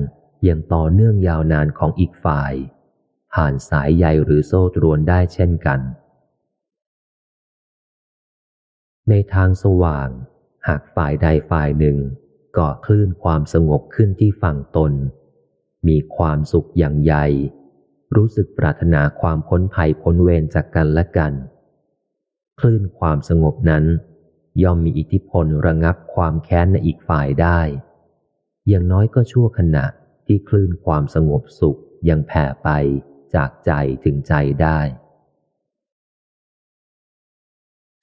[0.45, 2.53] อย่างต่อเนื่องยาวนานของอีกฝ่าย
[3.35, 5.81] ผ่านสายใยหรือโซ่ตรวนได้เช่นกัน
[9.09, 10.09] ในทางสว่าง
[10.67, 11.97] หากฝ่ายใดฝ่ายหนึ่ง
[12.57, 14.93] ก่อคลื่นความสงบขึ้นที่ฝั่งตน
[15.89, 17.27] มีความสุขอย่างใหญ่
[18.17, 21.33] รู้สึกปรารถนาความพ้นภัยพ้นเวรจากกันและกัน
[22.61, 23.85] คลื่นความสงบนั้น
[24.63, 27.61] ย่อมมีอิทธิพลระงับความแค้นในอีกฝ่ายได้
[28.69, 29.87] อย่างน้อยก็ชั่วขณะ
[30.27, 32.69] ที่คลื่นความสงบสุขยังแผ่ไป
[33.35, 33.73] จากใจ
[34.05, 34.81] ถึงใจได้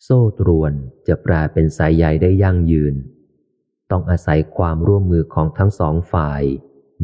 [0.04, 0.74] โซ่ตรวน
[1.08, 2.96] จะแปลเป็นสายใยได้ยั่งยืน
[3.92, 6.44] ต้องอาศัยความร่วมมือของทั้งสองฝ่าย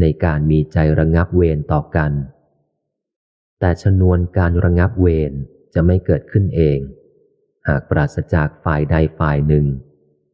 [0.01, 2.11] ในการมีใจระงับเวรต่อกัน
[3.59, 5.33] แต่ชนวนการระงับเวร
[5.73, 6.79] จะไม่เกิดขึ้นเอง
[7.67, 9.65] หากปราศจากฝ่ายใดฝ่ายหนึ่ง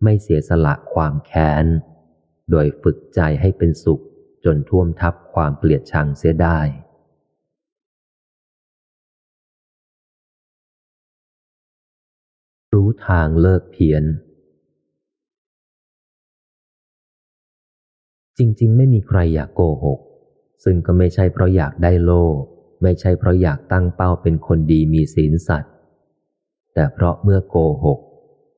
[0.03, 1.65] ไม่เสียสละความแค้น
[2.51, 4.03] โดยฝึกใจให้เป็นสุข
[4.45, 6.59] จนท่วมทับความเกลียดชังเสียได้
[12.73, 14.03] รู้ทางเลิกเพียน
[18.39, 19.99] จริง ๆ ไม่มีใครอยากโกหก
[20.63, 22.11] ซึ่งก็ไม่ใช่เพราะอยากได้โล
[22.83, 25.73] ไม่ใช่เพราะอยากตั้งเป้าเป็นคนดีมีศีลสัตว์
[26.73, 27.99] แต่เพราะเมื่อโกหก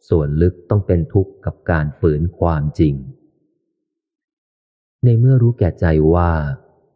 [0.10, 2.94] ส่วนลึกต้องเป็นทุกข์กับการฝืนความจริง
[5.04, 6.32] ในเมื่อรู้แก่ใจว่า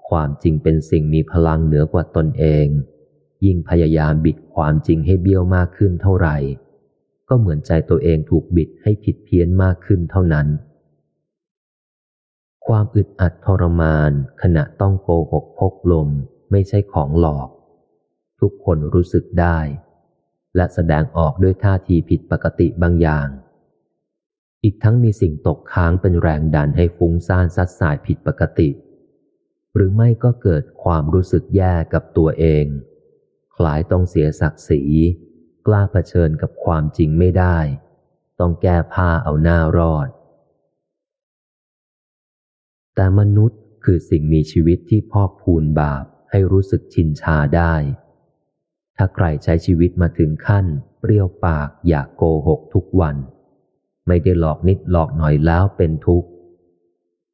[0.10, 2.68] ความจริงเป็นสิ่งมีพลังเหนือกว่าตนเอง
[3.46, 6.38] ยิ่งพยายามบิดความจริงให้เบี้ยวมากขึ้นเท่าไหร่
[7.30, 10.48] ก็เหมือนใจตัวเองถูกบิดให้ผิดเพี้ยนมากขึ้นเท่านั้น
[12.68, 16.10] ความอึดอัดทรมาน ขณะต้องโกหกพกลม
[16.52, 17.50] ไม่ใช่ของหลอก
[18.40, 19.60] ทุกคนรู้สึกได้
[20.56, 23.28] และแสดงออกด้วยท่าทีผิดปกติบางอย่าง
[24.64, 28.70] อีกทั้งมีสิ่งตกค้างเป็นแรงดันให้ฟุ้งซ่านซัดสายผิดปกติ
[29.76, 32.66] หรือไม่ก็เกิดความรู้สึกแย่กับตัวเอง
[33.56, 34.82] คล้ายต้องเสียศักดิ์ศรี
[35.66, 37.58] กล้าเผชิญกับความจริงไม่ได้
[38.40, 40.08] ต้องแก้ผ้าเอาหน้ารอด
[42.96, 47.74] แต่มนุษย์คือสิ่งมีชีวิตที่พอกพูนบาปให้รู้สึกชินชาได้
[48.98, 50.66] ถ้าใครใช้ชีวิตมาถึงขั้น
[51.00, 53.16] เปรี้ยวปากอยากโกหกทุกวัน
[54.08, 56.30] ไม่ได้หลอกนิดหลอกหน่อยแล้วเป็นทุกข์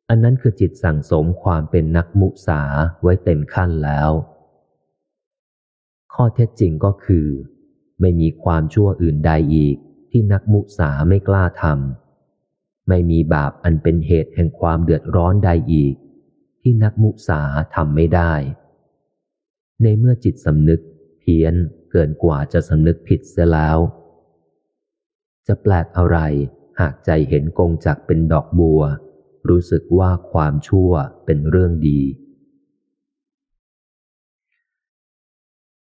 [0.09, 2.61] อันนั้นคือจิตสั่งสมความเป็นนักมุสา
[3.01, 4.11] ไว้เต็มขั้นแล้ว
[6.13, 7.27] ข้อเท็จจริงก็คือ
[8.01, 9.77] ไม่มีความชั่วอื่นใดอีก
[10.11, 12.00] ที่นักมุสาไม่กล้าทำ
[12.87, 15.95] ไม่มีบาปอันเป็นเหตุแห่งความเดือดร้อนใดอีก
[16.61, 17.41] ที่นักมุสา
[17.75, 18.33] ทำไม่ได้
[19.81, 20.81] ในเมื่อจิตสำนึก
[21.19, 21.53] เพี้ยน
[21.91, 23.77] เกินกว่าจะสำนึกผิดเสียแล้ว
[25.47, 26.17] จะแปลกอะไร
[26.79, 28.81] หากใจเห็นกงจักเป็นดอกบัว
[29.49, 30.91] รู้สึกว่าความชั่ว
[31.25, 32.01] เป็นเรื่องดี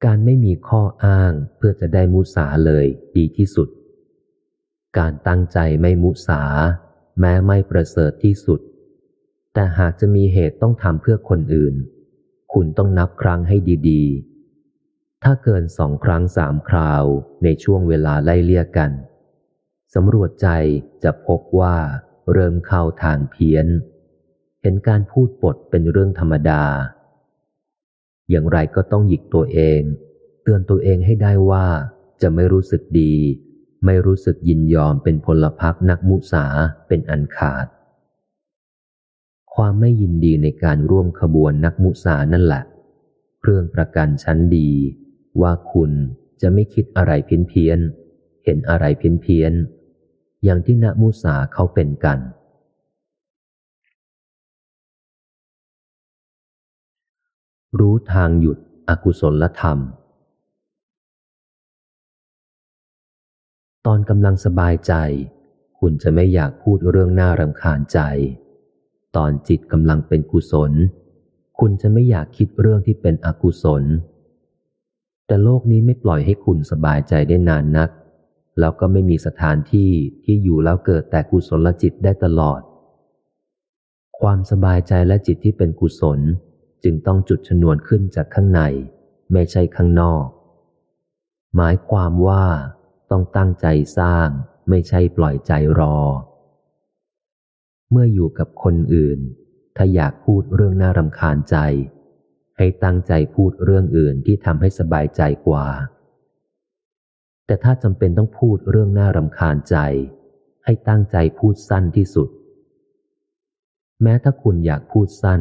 [0.05, 3.69] การไม่มีข้ออ้างเพื่อจะได้มุสาเลยดีที่สุด
[4.99, 6.43] การตั้งใจไม่มุสา
[7.21, 8.61] แม้ไม่ประเสริฐที่สุด
[9.55, 11.75] แต่หากจะมีเหตุต้องทำเพื่อคนอื่น
[12.53, 13.57] คุณต้องนับครั้งให้
[13.89, 17.05] ดีๆ ถ้าเกินสองครั้งสามคราว
[17.45, 18.91] ในช่วงเวลาไล่เลี่ยกัน
[19.95, 20.49] สำรวจใจ
[21.05, 21.77] จะพบว่า
[22.33, 23.67] เริ่มเข้าทางเพี้ยน
[24.63, 26.65] เห็นการพูดปดเป็นเรื่องธรรมดา
[28.31, 29.81] อย่างไรก็ต้องหยิกตัวเอง
[30.43, 31.67] เตือนตัวเองให้ได้ว่า
[32.23, 33.15] จะไม่รู้สึกดี
[33.85, 36.45] ไม่รู้สึกยินยอมเป็นพลพรรคนักมุสา
[36.89, 37.67] เป็นอันขาด
[39.55, 42.63] ความไม่ยินดีในการร่วมขบวนนักมุสานั่นแหละ
[43.41, 44.71] เครื่องประกันชั้นดี
[45.41, 45.91] ว่าคุณ
[46.41, 47.79] จะไม่คิดอะไรเพี้ยนเพียน
[48.45, 49.53] เห็นอะไรเพี้ยนเพียน
[50.45, 52.19] อย่างที่นักมุสาเขาเป็นกัน
[57.79, 59.79] รู้ทางหยุดอกุศลธรรม
[63.87, 64.95] ตอนกำลังสบายใจ
[65.79, 67.99] คุณจะไม่อยากพูดเรื่องน่ารำคาญใจ
[69.17, 70.73] ตอนจิตกำลังเป็นกุศล
[71.59, 73.85] คุณจะไม่อยากคิดเรื่องที่เป็นอกุศล
[75.27, 77.91] แต่โลกนี้ไม่ปล่อยให้คุณสบายใจได้นานนัก
[78.61, 79.91] แล้วก็ไม่มีสถานที่
[80.25, 82.61] ที่อยู่แล้วเกิดแต่กุศลจิตได้ตลอด
[84.21, 86.21] ความสบายใจและจิตที่เป็นกุศล
[86.85, 88.61] จึงต้องจุดชนวนขึ้นจากข้างใน
[89.33, 90.27] ไม่ใช่ข้างนอก
[91.57, 92.45] หมายความว่า
[93.13, 93.67] ต้องตั้งใจ
[93.99, 94.29] สร้าง
[94.69, 95.97] ไม่ใช่ปล่อยใจรอ
[97.91, 99.19] เมื่ออยู่กับคนอื่น
[99.77, 101.57] ถ้าอยากพูดเรื่องน่ารำคาญใจ
[102.59, 105.67] ให้ตั้งใจพูดเรื่องอื่นที่ทำให้สบายใจกว่า
[107.47, 109.77] แต่ถ้าจำเป็นต้องพูดเรื่องน่ารำคาญใจ
[110.65, 112.29] ให้ตั้งใจพูดสั้นที่สุด
[114.03, 115.41] แม้ถ้าคุณอยากพูดสั้น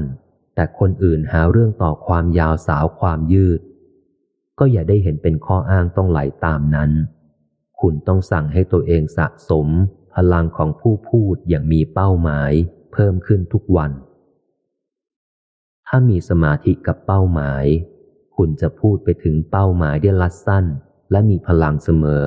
[0.55, 3.61] แต่คนอื่นหาเรื่องต่อความยาวสาวความยืด
[4.59, 6.91] ก็อย่าได้เห็นเป็นข้ออ้างต้องไหลตามนั้น
[7.81, 9.67] คุณต้องสั่งให้ตัวเองสะสม
[10.15, 12.51] พลังของผู้พูดอย่างมีเป้าหมาย
[12.93, 13.91] เพิ่มขึ้นทุกวัน
[15.87, 17.65] ถ้ามีสมาธิกับเป้าหมาย
[18.35, 20.65] คุณจะพูดไปถึงเป้าหมายได้ลัดสั้น
[21.11, 22.25] และมีพลังเสมอ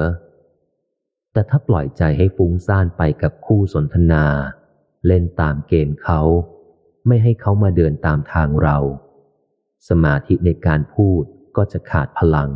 [1.33, 4.25] แต่ถ้าปล่อยใจให้ฟุ้งซ่านไปกับคู่สนทนา
[5.07, 6.21] เล่นตามเกมเขา
[7.07, 8.77] ไม่ให้เขามาเดินตามทางเรา
[9.89, 11.23] สมาธิในการพูด
[11.57, 12.51] ก็จะขาดพลัง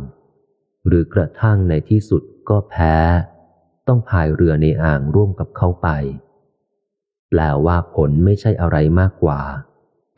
[0.87, 2.95] หรือกระทั่งในที่สุด ก็แพ้
[3.87, 5.87] ต้องพายเรือในอ่างร่วมกับเขาไป
[7.29, 9.41] แปลว่าผลไม่ใช่อะไรมากกว่า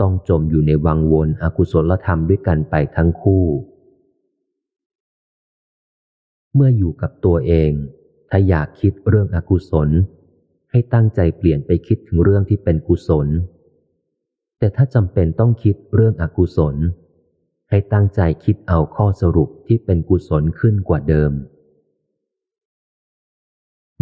[0.02, 3.46] ต้องจมอยู่ในวังวนอกุศลธรรมด้วยกันไปทั้งคู่
[6.56, 7.72] เมื่ออยู่กับตัวเอง
[8.30, 9.90] ถ้าอยากคิดเรื่องอกุศล
[10.72, 13.28] ให้ตั้งใจเปลี่ยนไปคิดถึงเรื่องที่เป็นกุศล
[14.60, 16.76] แต่ถ้าจำเป็นต้องคิดเรื่องอกุศล
[17.70, 21.32] ให้ตั้งใจคิดเอาข้อสรุปที่เป็นกุศลขึ้นกว่าเดิม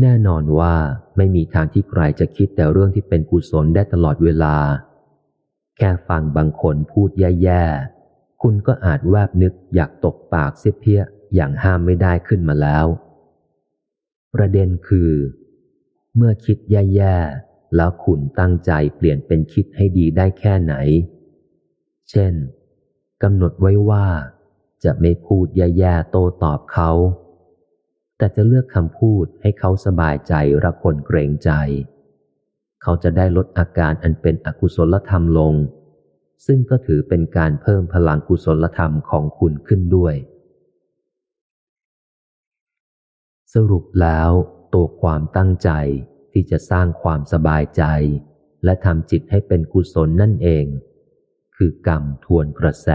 [0.02, 0.76] แน่นอนว่า
[1.18, 4.56] ไม่มีทางที่ใครจะคิดแต่เรื่องที่เป็นกุศลได้ตลอดเวลา
[5.78, 11.02] แค่ฟังบางคนพูดแย่ๆ คุณก็อาจแวบนึกอยากตกปากเสียเพี้ย
[11.36, 12.86] อย่างห้ามไม่ได้ขึ้นมาแล้ว
[14.34, 15.12] ประเด็นคือ
[16.16, 20.74] เมื่อคิดแย่ๆ แล้วคุณตั้งใจเปลี่ยนเป็นคิดให้ดีได้แค่ไหน
[22.10, 22.34] เช่น
[23.24, 24.08] กำหนดไว้ว่า
[24.84, 26.92] จะไม่พูดแย่ๆโต้ตอบเขา
[28.20, 31.52] แต่จะเลือกคำพูดให้เขาสบายใจรักคนเกรงใจ
[32.84, 35.54] เขาจะได้ลดอาการอันเป็นอกุศลธรรมลง
[36.46, 40.16] ซึ่งก็ถือเป็นการเพิ่มพลังกุศลธรรมของคุณขึ้นด้วย
[43.54, 44.32] สรุปแล้ว
[44.74, 45.70] ตัวความตั้งใจ
[46.32, 47.84] ที่จะสร้างความสบายใจ
[48.64, 50.66] และทำจิตให้เป็นกุศลนั่นเอง
[51.56, 52.90] คือกรรมทวนกระแส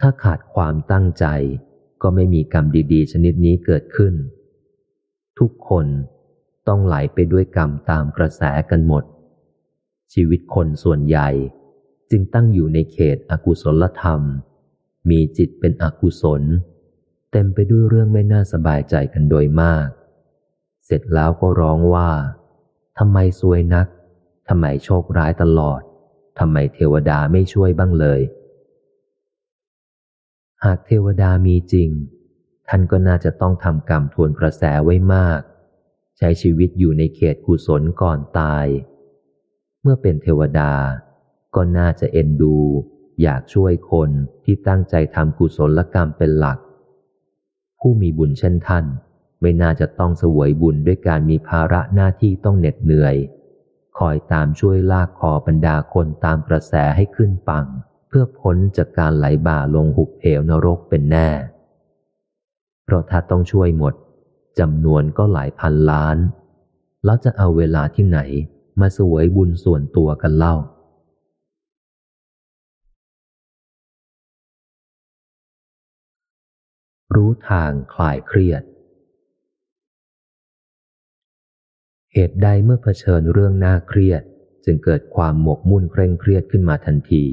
[0.00, 1.26] ถ้าขาดความตั้งใจ
[2.02, 4.14] ก็ไม่มีกรรมดีๆ ชนิดนี้เกิดขึ้น
[5.38, 5.86] ทุกคน
[6.68, 9.04] ต้องไหลไปด้วยกรรมตามกระแสกันหมด
[10.12, 11.28] ชีวิตคนส่วนใหญ่
[12.10, 14.20] จึงตั้งอยู่ในเขตอกุศลธรรม
[15.10, 16.42] มีจิตเป็นอกุศล
[17.32, 19.88] เต็มไปด้วยเรื่องไม่น่าสบายใจกันโดยมาก
[20.84, 22.10] เสร็จแล้วก็ร้องว่า
[22.98, 23.86] ทำไมซวยนัก
[24.48, 25.80] ทำไมโชคร้ายตลอด
[26.38, 28.20] ทำไมเทวดาไม่ช่วยบ้างเลย
[30.66, 31.90] หากเทวดามีจริง
[32.68, 35.40] ท่านก็น่าจะต้องทำกรรมทวนกระแสไว้มาก
[36.18, 38.66] ใช้ชีวิตอยู่ในเขตกุศลก่อนตาย
[39.82, 40.72] เมื่อเป็นเทวดา
[41.54, 42.56] ก็น่าจะเอ็นดู
[43.22, 44.10] อยากช่วยคน
[44.44, 46.58] ที่ตั้งใจทำกุศลกรรมเป็นหลัก
[47.80, 48.84] ผู้มีบุญเช่นท่าน
[49.40, 53.16] ไม่น่าจะต้องเสวยบุญด้วยการมีภาระหน้าที่ต้องเหน็ดเหนื่อย
[53.98, 57.66] คอยตามช่วยลากคอบรรดาคนตามกระแสให้ขึ้นปัง
[58.12, 61.28] เพื่อพ้นจากการไหลบ่าลงหุบเหวนรกเป็นแน่
[62.84, 63.94] เพราะถ้าต้องช่วยหมด
[64.58, 66.16] จำนวนก็หลายพันล้าน
[67.04, 68.20] แล้วจะเอาเวลาที่ไหน
[68.80, 70.56] มาสวยบุญส่วนตัวกันเล่า
[77.14, 78.62] รู้ทางคลายเครียด
[82.12, 84.22] เหตุใดเมื่อเผชิญเรื่องน่าเครียด
[84.64, 87.24] จึงเกิดความหมกมุ่นเคร่งเครียดขึ้นมาทันที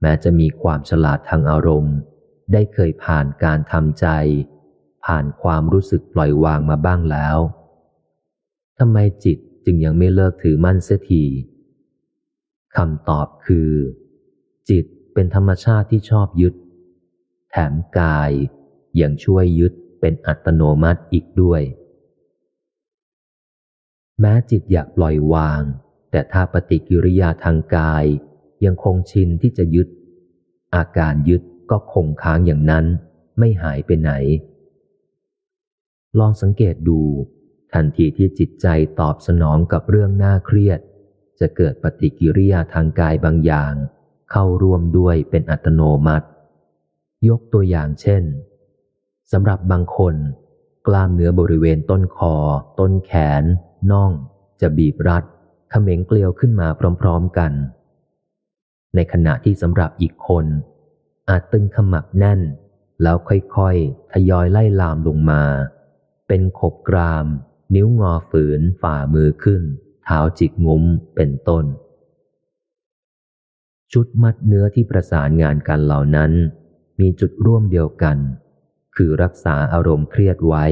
[0.00, 1.96] แม้จะมีความฉลาดทางอารมณ์
[2.52, 4.06] ได้เคยผ่านการทำใจ
[5.04, 7.38] ผ่านความรู้สึกปล่อยวางมาบ้างแล้ว
[8.78, 11.24] ทำไมจิตจึงยังไม่เลิกถือมั่นเสียที
[12.76, 13.70] คำตอบคือ
[14.70, 14.84] จิต
[15.14, 16.54] เป็นธรรมชาติที่ชอบยึด
[17.50, 18.30] แถมกาย
[19.00, 21.62] ยังช่วยยึดเป็นอัตโนมัติอีกด้วย
[24.20, 25.62] แม้จิตอยากปล่อยวาง
[26.10, 28.04] แต่ถ้าปฏิกิริยาทางกาย
[28.64, 29.88] ยังคงชินที่จะยึด
[30.74, 32.84] อาการยึดก็คงค้างอย่างนั้น
[33.38, 34.12] ไม่หายไปไหน
[36.18, 37.00] ลองสังเกตดู
[37.74, 38.66] ทันทีที่จิตใจ
[39.00, 40.80] ตอบสนองกับเรื่องน่าเครียด
[41.40, 43.72] จะเกิดปฏิกิริยาทางกายบางอย่าง
[44.30, 46.26] เข้าร่วมด้วยเป็นอัตโนมัติ
[47.28, 48.22] ยกตัวอย่างเช่น
[49.32, 50.14] สำหรับบางคน
[50.86, 52.34] กล้ามเนื้อบริเวณต้นคอ
[52.78, 53.44] ต้นแขน
[53.90, 54.12] น่อง
[54.60, 55.24] จะบีบรัด
[55.70, 56.68] เขม็งเกลียวขึ้นมา
[57.00, 57.52] พร้อม ๆกัน
[58.94, 60.46] ในขณะที่สำหรับอีกคน
[61.28, 62.40] อาจตึงขมับแน่น
[63.02, 65.42] แล้วค่อยๆ ทยอยไล่ลามลงมา
[66.28, 67.26] เป็นขบกราม
[67.74, 69.62] นิ้วงอฝืน ฝ่ามือขึ้น
[70.04, 70.84] เท้าจิกงุ้ม
[71.14, 71.64] เป็นต้น
[73.92, 76.32] ชุดมัดเนื้อที่ประสานงานกันเหล่านั้น
[77.00, 78.16] มีจุดร่วมเดียวกัน
[78.96, 80.64] คือรักษาอารมณ์เครียดไว้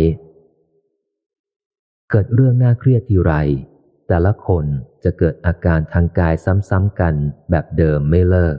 [2.11, 3.33] เกิดเรื่องน่าเครียดทีไร
[4.09, 4.65] แต่ละคน
[5.05, 7.15] จะเกิดอาการทางกายซ้ำๆกัน
[7.51, 8.57] แบบเดิมไม่เลิก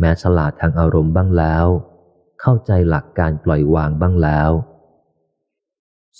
[0.00, 1.66] แม้ฉลาดทางอารมณ์บ้างแล้ว
[2.40, 4.50] เข้าใจหลักการปล่อยวางบ้างแล้ว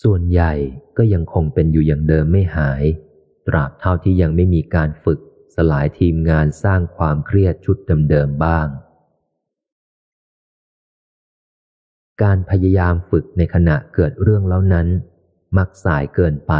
[0.03, 0.53] ส่วนใหญ่
[0.97, 2.83] ก็ยังคงเป็นอยู่อย่างเดิมไม่หาย
[3.49, 5.19] ตราบเท่าที่ยังไม่มีการฝึก
[5.55, 7.77] สลายทีมงานสร้างความเครียดชุด
[8.11, 8.67] เดิมๆบ้าง
[12.23, 14.89] การพยายามฝึกในขณะเกิดเรื่องแล้วนั้น
[15.57, 16.53] มักสายเกินไป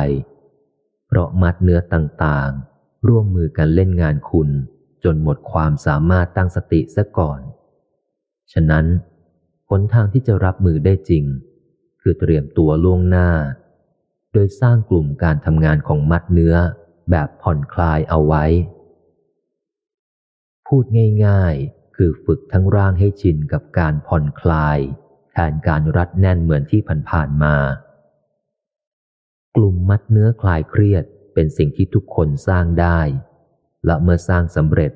[1.17, 4.49] ราะมัดเนื้อต่างๆ ร่วมมือกันเล่นงานคุณ
[5.05, 7.41] จนหมดความสามารถตั้งสติซะก่อน
[8.53, 8.87] ฉะนั้น
[9.69, 11.25] หนทางที่จะรับมือได้จริง
[12.01, 13.31] คือเตรียมตัวล่วงหน้า
[14.33, 16.55] โดยสร้างกลุ่มการทำงานของมัดเนื้อ
[17.11, 18.45] แบบผ่อนคลายเอาไว้
[20.67, 20.85] พูด
[21.27, 24.79] ง่ายๆ คือฝึกทั้งร่างให้ชินกับการผ่อนคลาย
[25.33, 27.55] แทนการรัดแน่นเหมือนที่ผ่านๆมา
[29.57, 31.05] กลุ่มมัดเนื้อคลายเครียด
[31.35, 33.01] เป็นสิ่งที่ทุกคนสร้างได้
[33.87, 34.93] และเมื่อสร้างสำเร็จ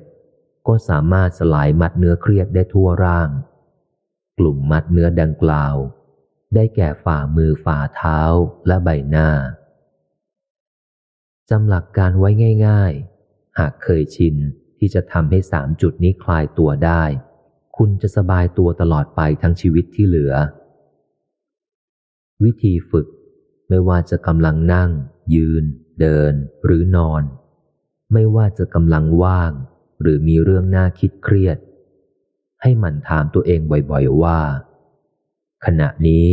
[0.67, 3.29] ก็สามารถสลายมัดเนื้อเครียดได้ทั่วร่าง
[4.37, 5.75] กลุ่มมัดเนื้อดังกล่าว
[6.55, 8.19] ได้แก่ฝ่ามือฝ่าเท้า
[8.67, 9.29] และใบหน้า
[11.49, 12.29] จำหลักการไว้
[12.67, 12.93] ง่าย
[13.25, 14.35] ๆ หากเคยชิน
[14.77, 17.03] ที่จะทำให้สามจุดนี้คลายตัวได้
[17.77, 20.33] คุณจะสบายตัวตลอดไปทั้งชีวิตที่เหลือ
[22.43, 23.07] วิธีฝึก
[23.71, 24.91] ไม่ว่าจะกำลังนั่ง
[25.35, 25.63] ยืน
[26.01, 26.33] เดิน
[26.65, 27.23] หรือนอน
[28.13, 29.51] ไม่ว่าจะกำลังว่าง
[30.01, 31.57] หรือมีเรื่องน่าคิดเครียด
[32.61, 34.39] ให้มันถามตัวเองบ่อยๆว่า
[35.65, 36.27] ขณะนี้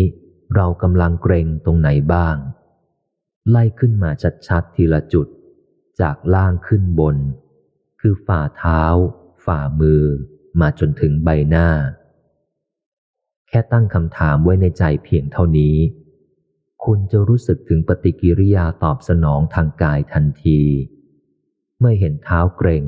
[0.54, 2.36] เรากำลังเกรงตรงไหนบ้าง
[3.50, 4.10] ไล่ขึ้นมา
[4.46, 5.26] ชัดๆทีละจุด
[6.00, 7.16] จากล่างขึ้นบน
[8.00, 8.82] คือฝ่าเท้า
[9.44, 10.02] ฝ่ามือ
[10.60, 11.68] มาจนถึงใบหน้า
[13.48, 15.76] แค่ตั้งคำถามไว้ในใจเพียงเท่านี้
[16.84, 20.60] คุณจะรู้สึกถึงปฏิกิริยาตอบสนองทางกายทันที
[21.78, 22.84] เมื่อเห็นเท้าเกรง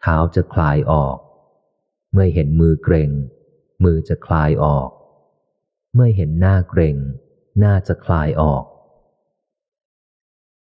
[0.00, 1.16] เท้าจะคลายออก
[2.12, 3.10] เมื่อเห็นมือเกรง
[3.84, 4.88] มือจะคลายออก
[5.94, 6.96] เมื่อเห็นหน้าเกรง
[7.58, 8.64] หน้าจะคลายออก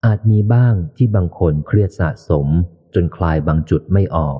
[0.05, 2.47] อาจมีบ้างที่บางคนเครียดสะสม
[2.93, 4.39] จนคลายบางจุดไม่ออก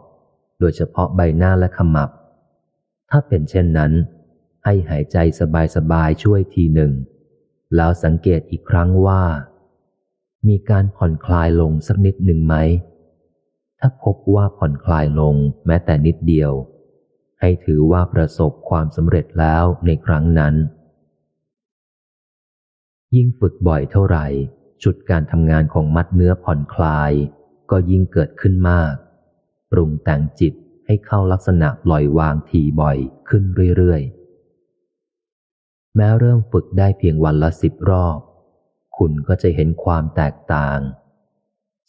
[0.60, 2.10] โดยเฉพาะใบหน้าและขมับ
[3.10, 3.92] ถ้าเป็นเช่นนั้น
[4.66, 5.18] ให้หายใจ
[5.76, 6.92] สบายๆช่วยทีหนึ่ง
[7.76, 9.24] แล้วสังเกตอีกครั้งว่า
[10.48, 12.56] มีการผ่อนคลายลงสักนิดหนึ่งไหม
[13.80, 16.52] ถ้าพบว่าผ่อนคลายลงแม้แต่นิดเดียว
[17.40, 20.56] ให้ถือว่าประสบความสำเร็จแล้วในครั้งนั้น
[23.16, 24.26] ยิ่งฝึกบ่อยเท่าไหร่
[24.84, 27.12] จุดการทำงานของมัดเนื้อผ่อนคลาย
[27.72, 28.94] ก็ยิ่งเกิดขึ้นมาก
[29.72, 30.54] ปรุงแต่งจิต
[30.86, 32.98] ให้เข้าลักษณะปล่อยวางทีบ่อย
[33.30, 33.44] ขึ้น
[33.78, 34.21] เรื่อยๆ
[35.96, 38.18] แม้เริ่มฝึกได้เพียงวันละสิบรอบ
[38.98, 40.80] คุณก็จะเห็นความแตกต่าง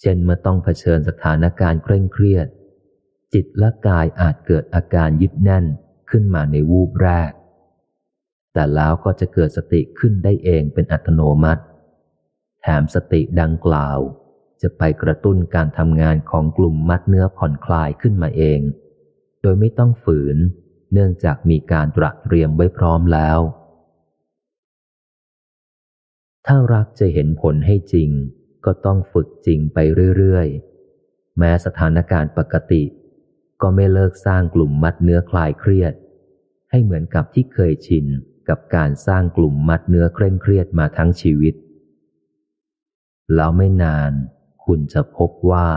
[0.01, 2.47] เช่นเมื่อต้องเผชิญสถานการณ์เคร่งเครียด
[3.33, 5.65] จิตและกายอาจเกิดอาการยึดแน่น
[6.11, 7.31] ขึ้นมาในวูบแรก
[8.53, 11.63] แต่แล้วก็จะเกิดสติขึ้นได้เองเป็นอัตโนมัติ
[12.63, 13.99] แถมสติดังกล่าว
[14.63, 18.61] จะไปกระตุ้นการทำงานของกลุ่มมัดเนื้อผ่อนคลายขึ้นมาเอง
[19.43, 20.37] โดยไม่ต้องฝืน
[20.93, 23.39] เนื่องจากมีการตระเตรียมไว้พร้อมแล้ว
[26.47, 28.11] ถ้ารักจะเห็นผลให้จริง
[28.65, 29.79] ก็ต้องฝึกจริงไป
[30.19, 32.83] เรื่อยๆ แม้สถานการณ์ปกติ
[33.63, 35.95] ก็ไม่เลิกสร้างกลุ่มมัดเนื้อคลายเครียด
[36.71, 38.07] ให้เหมือนกับที่เคยชิน
[38.49, 41.55] กับการสร้างกลุ่มมัดเนื้อเคร่งเครียดมาทั้งชีวิต
[43.35, 44.13] แล้วไม่นาน
[44.65, 45.69] คุณจะพบว่า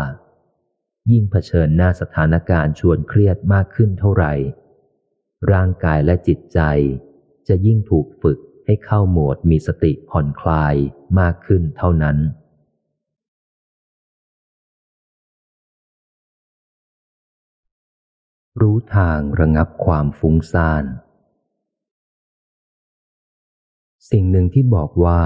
[1.11, 4.33] ยิ่งเผชิญหน้าสถานการณ์ชวนเครียดมากขึ้นเท่าไหร่
[5.51, 6.59] ร่างกายและจิตใจ
[7.47, 10.75] จะยิ่งถูกฝึก ให้เข้าโหมดมีสติผ่อนคลาย
[11.19, 12.17] มากขึ้นเท่านั้น
[18.61, 20.83] รู้ทางระงับความฟุ้งซ่าน
[24.11, 25.19] สิ่งหนึ่งที่บอกว่า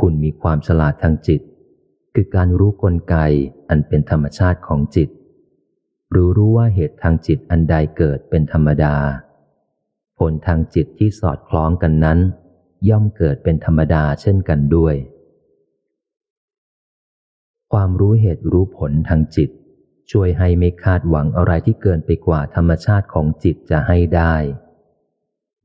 [0.00, 1.40] คุณมีความฉลาดทางจิต
[2.14, 3.16] คือการรู้กลไก
[3.68, 5.08] อันเป็นธรรมชาติของจิต
[6.14, 8.96] รู้รู้ว่าเหตุทางจิตอันใดเกิดเป็นธรรมดา
[10.18, 12.18] ผลทางจิตที่สอดคล้องกันนั้น
[12.88, 14.94] ย่อมเกิดเป็นธรรมดาเช่นกันด้วย
[17.72, 19.50] ความรู้เหตุรู้ผลทางจิต
[20.10, 24.34] ช่วยให้ไม่คาดหวังอะไรที่เกินไปกว่าธรรมชาติของจิตจะให้ได้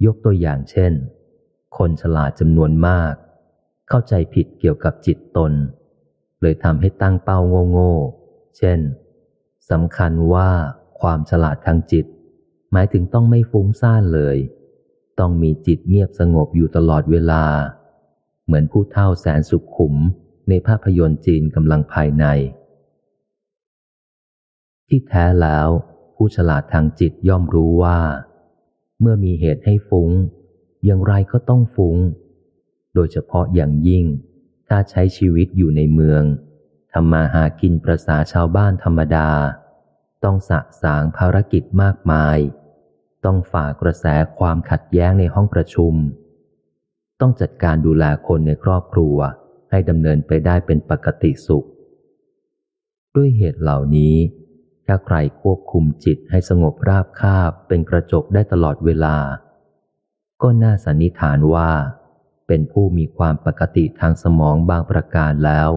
[0.06, 0.94] ยกตัวอย่างเช่น
[1.78, 3.14] คนฉลาดจำนวนมาก
[3.90, 5.54] เข้าใจผิดเกี่ยวกับจิตตน
[6.42, 7.40] เลยทำให้ตั้งเป้า
[7.72, 8.80] โง่ๆ เช่น
[9.70, 10.50] สำคัญว่า
[11.00, 12.06] ความฉลาดทางจิต
[12.72, 14.38] หมายถึงต้องไม่ฟุ้งซ่านเลย
[15.20, 17.44] ต้องมีจิตเงียบสงบอยู่ตลอดเวลา
[18.46, 19.96] เหมือนผู้เท่าแสนสุขขุม
[20.50, 22.26] ในภาพยนตร์จีนกำลังภายใน
[24.88, 25.68] ที่แท้แล้ว
[26.16, 28.00] ผู้ฉลาดทางจิตย่อมรู้ว่า
[29.02, 30.10] เมื่อมีเหตุให้ฟุง้ง
[30.86, 31.98] อย่างไรก็ต้องฟุง้ง
[32.94, 34.06] โดยเฉพาะอย่างยิ่ง
[34.68, 36.24] ถ้าใช้ชีวิตอยู่ในเมือง
[36.94, 39.30] ทำมาหากินประษาชาวบ้านธรรมดา
[40.24, 42.38] ต้องสะสางภารกิจมากมาย
[43.26, 44.06] ต้องฝ่ากระแส
[44.40, 45.94] ความขัดแย้งในห้องประชุม
[47.22, 49.18] ต้องจัดการดูแลคนในครอบครัว
[49.70, 51.68] ให้ดำเนินไปได้เป็นปกติสุข
[53.16, 54.16] ด้วยเหตุเหล่านี้
[54.86, 59.18] ถ้าใครควบคุมจิตให้สงบราบคาบเป็นกระจกได้ตลอดเวลา
[60.42, 61.72] ก็น่าสันนิษฐานว่า
[62.48, 65.70] เป็นผู้มีความปกติทางสมองบางประการแล้ว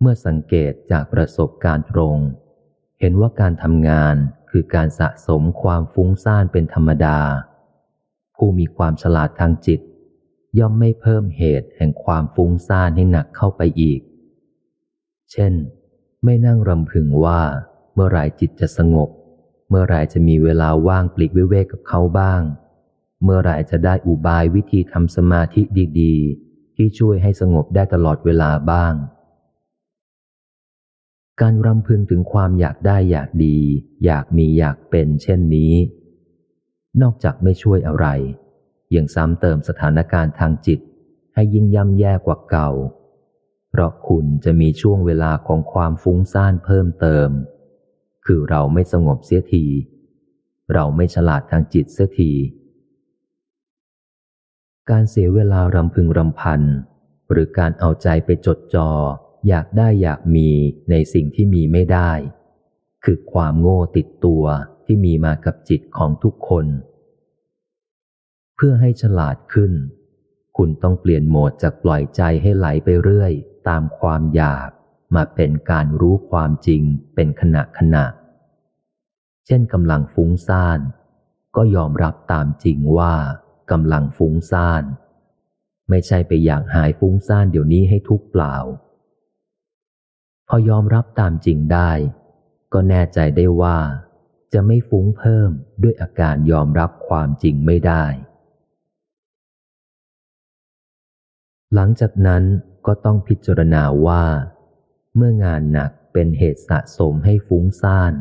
[0.00, 2.16] เมื่อสังเกตจากประสบการณ์ตรง
[3.06, 4.16] เห็นว่าการทำงาน
[4.50, 7.18] คือการสะสมความฟุ้งซ่านเป็นธรรมดา
[8.36, 9.80] ผู้มีความฉลาดทางจิต
[10.58, 14.00] ย่อมไม่เพิ่มเหตุแห่งความฟุ้งซ่านให้หนักเข้าไปอีก
[15.32, 15.52] เช่น
[16.24, 17.40] ไม่นั่งรำพึงว่า
[17.94, 19.08] เมื่อไรจิตจะสงบ
[19.68, 22.42] เมื่อไรจะมีเวลาว่างปลีกวิเวกกับเขาบ้าง
[23.24, 25.62] เมื่อไรจะได้อุบายวิธีทำสมาธิ
[26.00, 26.14] ดี
[26.46, 28.94] ๆ ที่ช่วยให้สงบได้ตลอดเวลาบ้าง
[31.42, 33.58] การรำพึงถึงความอยากได้อยากดี
[34.04, 35.74] อยากมีอยากเป็นเช่นนี้
[37.02, 38.06] นอกจากไม่ช่วยอะไร
[38.94, 40.80] ยังซ้ำเติมสถานการณ์ทางจิต
[41.34, 42.70] ให้ยิ่งย่ำแย่กว่าเก่า
[43.70, 47.28] เพราะคุณจะมีช่วงเวลาของความฟุ้งซ่านเพิ่มเติม
[48.26, 49.66] คือเราไม่สงบเสียที
[50.74, 52.32] เราไม่ฉลาดทางจิตเสียที
[54.90, 56.60] การเสียเวลารำพึงรำพัน
[57.30, 58.90] หรือการเอาใจไปจดจอ่อ
[59.48, 60.48] อยากได้อยากมี
[60.90, 62.12] ในสิ่งที่มีไม่ได้
[63.04, 64.44] คือความโง่ติดตัว
[64.84, 66.66] ที่มีมากับจิตของทุกคน
[68.54, 69.72] เพื่อให้ฉลาดขึ้น
[70.56, 73.32] คุณต้องเปลี่ยนโหมดจากปล่อยใจให้ไหลไปเรื่อย
[73.68, 74.68] ตามความอยาก
[75.14, 76.82] มาเป็นการรู้ความจริง
[77.14, 78.04] เป็นขณะขณะ
[79.46, 80.80] เช่นกำลังฟุ้งซ่าน
[81.56, 83.14] ก็ยอมรับตามจริงว่า
[83.70, 84.84] กำลังฟุ้งซ่าน
[85.88, 88.56] ไม่ใช่ไปอยากหายฟุ้งซ่านเดี๋ยวนี้ให้ทุกเปล่า
[90.48, 91.90] พอยอมรับตามจริงได้
[92.72, 93.78] ก็แน่ใจได้ว่า
[94.52, 95.50] จะไม่ฟุ้งเพิ่ม
[95.82, 98.04] ด้วยอาการยอมรับความจริงไม่ได้
[101.74, 102.42] หลังจากนั้น
[102.86, 104.24] ก็ต้องพิจารณาว่า
[105.16, 108.12] เมื่องานหนักเป็นเหตุสะสมให้ฟุ้งซ่าน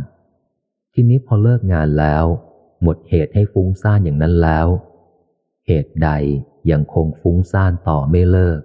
[0.94, 2.26] ทีนี้พอเลิกงานแล้ว
[2.82, 4.68] หมดเหตุให้ฟุ้งซ่านอย่างนั้นแล้ว
[5.68, 6.10] เหตุใด
[6.72, 8.60] ยังคงฟุ้งซ่านต่อไม่เลิก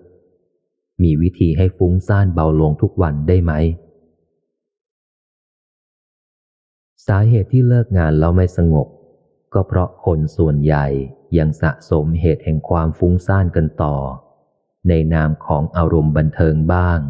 [1.02, 3.52] มีวิธีให้ฟุ้งซ่านเบาลงทุกวันได้ไหม
[7.06, 8.86] สาเหตุที่เลิกงานแล้วไม่สงบ
[9.54, 10.86] ก็เพราะคนส่วนใหญ่
[11.38, 13.96] ยังสะสมเหตุแห่งความฟุ้งซ่านกันต่อ
[14.88, 17.00] ในนามของอารมณ์บันเทิงบ้าง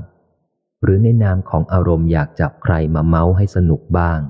[0.83, 4.21] หรือในนามของอารมณ์อยากจับใครมาเมาให้สนุกบ้าง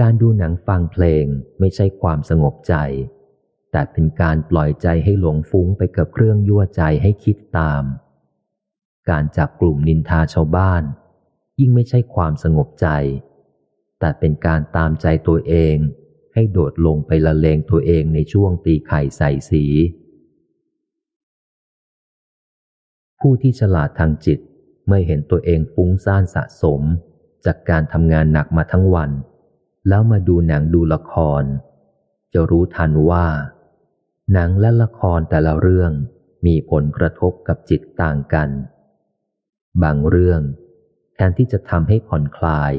[0.00, 1.24] การดูหนังฟังเพลง
[1.58, 2.74] ไม่ใช่ความสงบใจ
[3.72, 7.82] แต่เป็นการปล่อยใจให้หลงฟุ้งไปกับเครื่องยั่วใจให้คิดตาม
[9.10, 10.82] การจับกลุ่มนินทาชาวบ้าน
[11.60, 12.88] ยิ่งไม่ใช่ความสงบใจ
[13.98, 15.76] แต่เป็นการตามใจตัวเอง
[16.34, 19.64] ให้โดดลงไปละเลงตัวเองในช่วงตีไข่ใส่สี
[23.20, 24.38] ผู้ที่ฉลาดทางจิต
[24.86, 26.82] เมื่อเห็นตัวเองฟุ้งซ่านสะสม
[27.44, 29.10] จากการทำงานหนักมาทั้งวัน
[29.88, 31.44] แล้วมาดูหนังดูละคร
[32.32, 33.26] จะรู้ทันว่า
[34.32, 35.92] หนังและละครแต่ละเรื่อง
[36.46, 38.48] มีผลกระทบกับจิตต่างกัน
[39.82, 40.40] บางเรื่อง
[41.14, 42.72] แทนที่จะทำให้ผ่อนคลาย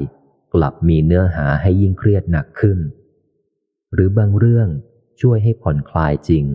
[0.53, 2.79] กลับมีเนื้อหาให้ยิ่งเครียดหนักขึ้น
[3.93, 4.67] หรือบางเรื่อง
[5.21, 6.45] ช่วยให้ผ่อนคลายจริง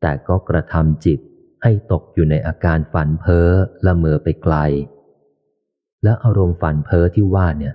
[0.00, 1.20] แต่ก็กระทำจิต
[1.62, 3.48] ให้ตกอยู่ในอาการฝันเพ้อ
[3.86, 4.56] ละเมอไปไกล
[6.02, 7.74] และอารมณ์ฝันเพ้อที่ว่าเนี่ย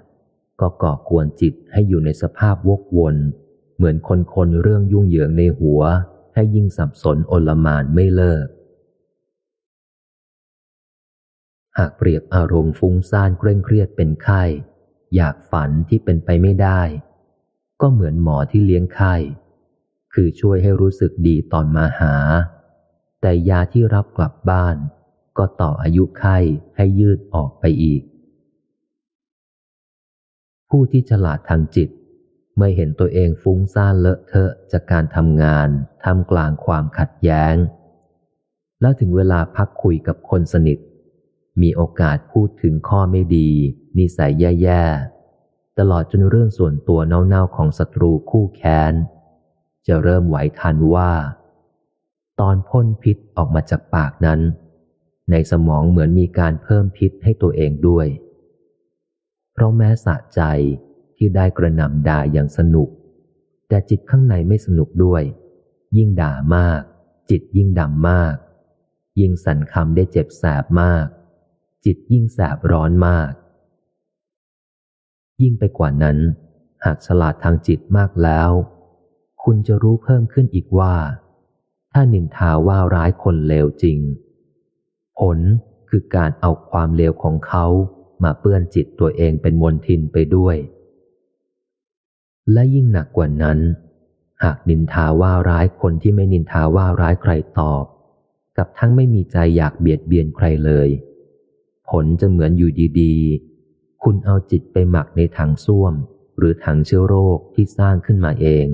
[0.61, 3.15] ก็ก่อกวนจิตให้อยู่ในสภาพวกวน
[3.75, 5.81] เหมือนคนคนเรื่องยุ่งเหยิงในหัว
[6.39, 8.47] ให้ยิ่งสับสนโอลมานไม่เลิก
[11.77, 14.43] หากเปรียบอารมณ์ฟุ้งซ่านเคร่งเครียดเป็นไข้
[15.15, 16.81] อยากฝันที่เป็นไปไม่ได้
[17.81, 19.15] ก็เหมือนหมอที่เลี้ยงไข้
[20.13, 22.15] คือช่วยให้รู้สึกดีตอนมาหา
[23.21, 24.75] แต่ยาที่รับกลับบ้าน
[25.37, 26.37] ก็ต่ออายุไข้
[26.75, 28.01] ให้ยืดออกไปอีก
[30.69, 31.89] ผู้ที่ฉลาดทางจิต
[32.62, 35.70] เมื่อเห็นตัวเองฟุ้งซ่านเลอะเทอะจากการทำงาน
[36.05, 37.55] ทำกลางความขัดแย้ง
[38.82, 40.78] แล้วถึงเวลาพักคุยกับคนสนิท
[41.62, 43.49] มีโอกาสพูดถึงข้อไม่ดี
[43.97, 44.32] นิสัย
[44.62, 48.93] แย่ๆ ตลอดจนเรื่องส่วนตัวเน่าๆของศัตรูคู่แค้น
[49.88, 51.12] จะเริ่มไหวทันว่า
[52.39, 54.39] ตอนพ่นพิษออกมาจากปากนั้น
[55.32, 58.07] ในสมองเหมือนมีการเพิ่มพิษให้ตัวเองด้วย
[59.53, 60.41] เพราะแม้สะใจ
[61.20, 62.89] ที่ได้กระหน่ำด่าอย่างสนุก
[63.67, 65.24] แต่จิตข้างในไม่สนุกด้วย
[65.97, 66.82] ยิ่งด่ามาก
[67.30, 68.36] จิตยิ่งดำมาก
[69.20, 71.05] ยิ่งสั่นคำได้เจ็บแสบมาก
[71.86, 73.32] จิตยิ่งแสบร้อนมาก
[75.41, 76.17] ยิ่งไปกว่านั้น
[76.86, 78.51] หากฉลาดทางจิตมากแล้ว
[79.43, 80.95] คุณจะรู้เพิ่มขึ้นอีกว่า
[81.91, 83.97] ถ้านินทาว่าร้ายคนเลวจริง
[85.20, 85.39] ผล
[85.89, 87.65] คือการเอาความเลวของเขา
[88.24, 90.55] มาเปื้อนจิตตัวเองเป็นมวลทินไปด้วย
[92.54, 93.60] และยิ่งหนักกว่านั้น
[94.43, 97.86] หากนินทาว่าร้ายคนที่ไม่นินทาว่าร้ายใครตอบ
[98.58, 100.89] กับทั้งไม่มีใจอยากเบียดเบียนใครเลย
[101.89, 102.72] ผลจะเหมือนอยู่
[103.02, 105.93] ดีๆ คุณเอาจิตไปหมักในถังส้วม
[106.38, 108.66] หรือถังเชื้อโรคที่สร้างขึ้นมาเอง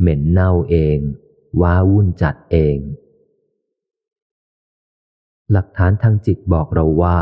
[0.00, 0.98] เหม็นเน่าเอง
[1.60, 2.76] ว้าวุ่นจัดเอง
[5.52, 7.18] หลักฐานทางจิตบอกเราว่า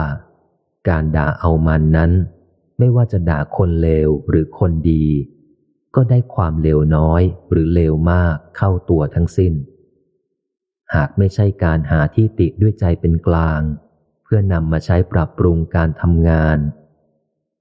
[0.89, 2.13] การด่าเอามันนั้น
[2.79, 5.05] ไม่ว่าจะด่าคนเลวหรือคนดี
[5.95, 9.53] ก็ได้ความเลวน้อยหรือเลวมากเข้าตัวทั้งสิ้น
[10.95, 13.61] หากไม่ใช่การหาที่ติด้วยใจเป็นกลาง
[14.25, 16.59] เพื่อนำมาใช้ปรับปรุงการทำงาน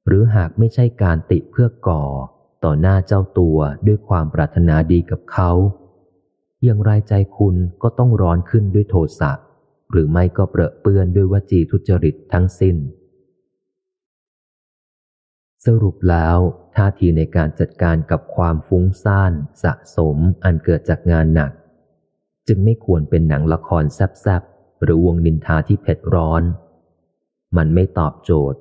[0.08, 2.04] หรือหากไม่ใช่การติเพื่อก่อ
[2.64, 3.58] ต่อหน้าเจ้าตัว
[3.88, 5.52] ด้วยความปรารถนาดีกับเขา
[6.64, 9.32] อย่างไรใจคุณก็ต้องร้อนขึ้นด้วยโทสะ
[9.92, 12.76] หรือไม่ก็เปรอะเปื้อนด้วยวจีทุจริตทั้งสิ้น
[15.66, 16.38] สรุปแล้ว
[16.76, 19.34] ท่าทีในการจัดการกับความฟุ้งซ่าน
[19.64, 21.51] สะสมอันเกิดจากงานหนัก
[22.47, 26.43] จึงไม่ควรเป็นหนังละครแซบๆหรือวงนินทาที่เผ็ดร้อน
[27.57, 28.59] มันไม่ตอบโจทย์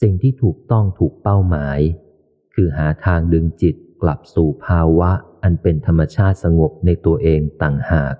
[0.00, 1.78] สิ่งที่ถูกต้องถูกเป้าหมาย
[2.54, 5.10] คือหาทางดึงจิตกลับสู่ภาวะ
[5.42, 8.14] อันเป็นธรรมชาติสงบในตัวเองต่างหาก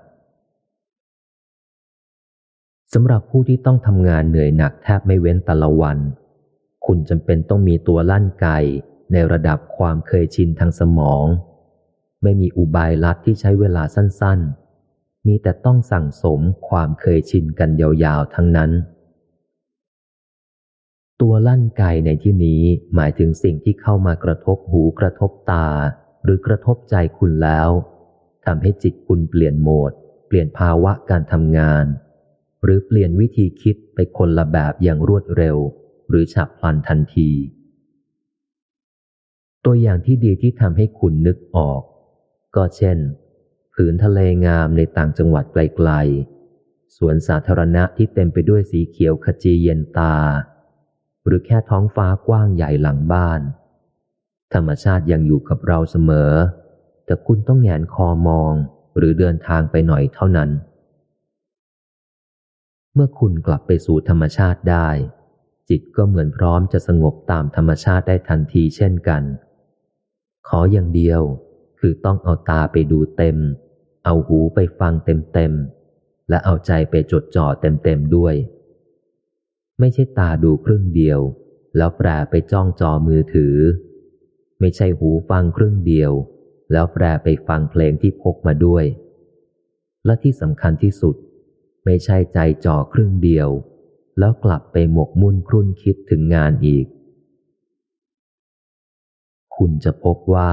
[2.93, 5.97] สำหรับผู้ที่ต้องทำงานเหนื่อยหนักแทบไม่เว้นแต่ละวัน
[6.85, 8.47] คุณจำเป็นต้องมีตัวลั่นไก
[9.11, 11.25] ในระดับความเคยชินทางสมอง
[12.23, 18.71] ไม่มีอุบายลัดที่ใช้เวลาสั้นๆ มีแต่ต้องสั่งสมความเคยชินกันยาวๆ ทั้งนั้น
[21.21, 22.61] ตัวลั่นไกในที่นี้
[22.95, 25.67] หมายถึงสิ่งที่เข้ามากระทบหูกระทบตา
[26.23, 27.69] หรือกระทบใจคุณแล้ว
[28.45, 29.91] ทำให้จิตคุณเปลี่ยนโหมด
[30.27, 31.85] เปลี่ยนภาวะการทำงาน
[32.63, 35.57] หรือเปลี่ยนวิธีคิดไปคนละแบบอย่างรวดเร็ว
[36.11, 37.31] หรือฉับพลันทันที
[39.65, 41.81] ตัวอย่างที่ดีที่ทำให้คุณนึกออก
[42.55, 42.97] ก็เช่น
[43.73, 50.15] ผืนทะเลงามในต่างจังหวัดไกลๆ สวนสาธารณะที่เต็มไปด้วยสีเขียวขจีเย็นตา
[51.25, 53.41] หรือแค่ท้องฟ้ากว้างใหญ่หลังบ้าน
[54.53, 56.31] ธรรมชาติยังอยู่กับเราเสมอ
[57.05, 58.53] แต่คุณต้องแงนคอมอง
[58.97, 60.49] หรือเดินทางไปหน่อยเท่านั้น
[62.93, 64.89] เมื่อคุณกลับไปสู่ธรรมชาติได้
[65.71, 69.23] จิตก็เหมือนพร้อมจะสงบตามธรรมชาติได้ทันทีเช่นกัน
[70.47, 71.21] ขออย่างเดียว
[71.79, 73.37] คือต้องเอาตาไปดูเต็ม
[74.05, 75.53] เอาหูไปฟังเต็มเต็ม
[76.29, 78.35] และเอาใจไปจดจ่อเต็มเต็มด้วย
[79.79, 81.19] ไม่ใช่ตาดูครึ่งเดียว
[81.77, 83.55] แล้วแปรไปจ้องจอมือถือ
[84.59, 86.11] ไม่ใช่หูฟังครึ่งเดียว
[86.71, 88.85] แล้วแปรไปฟังเพลงที่พกมาด้วย
[90.05, 91.15] และที่สำคัญที่สุด
[91.85, 93.49] ไม่ใช่ใจจ่อครึ่งเดียว
[94.21, 96.85] แล้วกลับไปหมกมุ่นครุ่นคิดถึงงานอีก
[99.55, 100.51] คุณจะพบว่า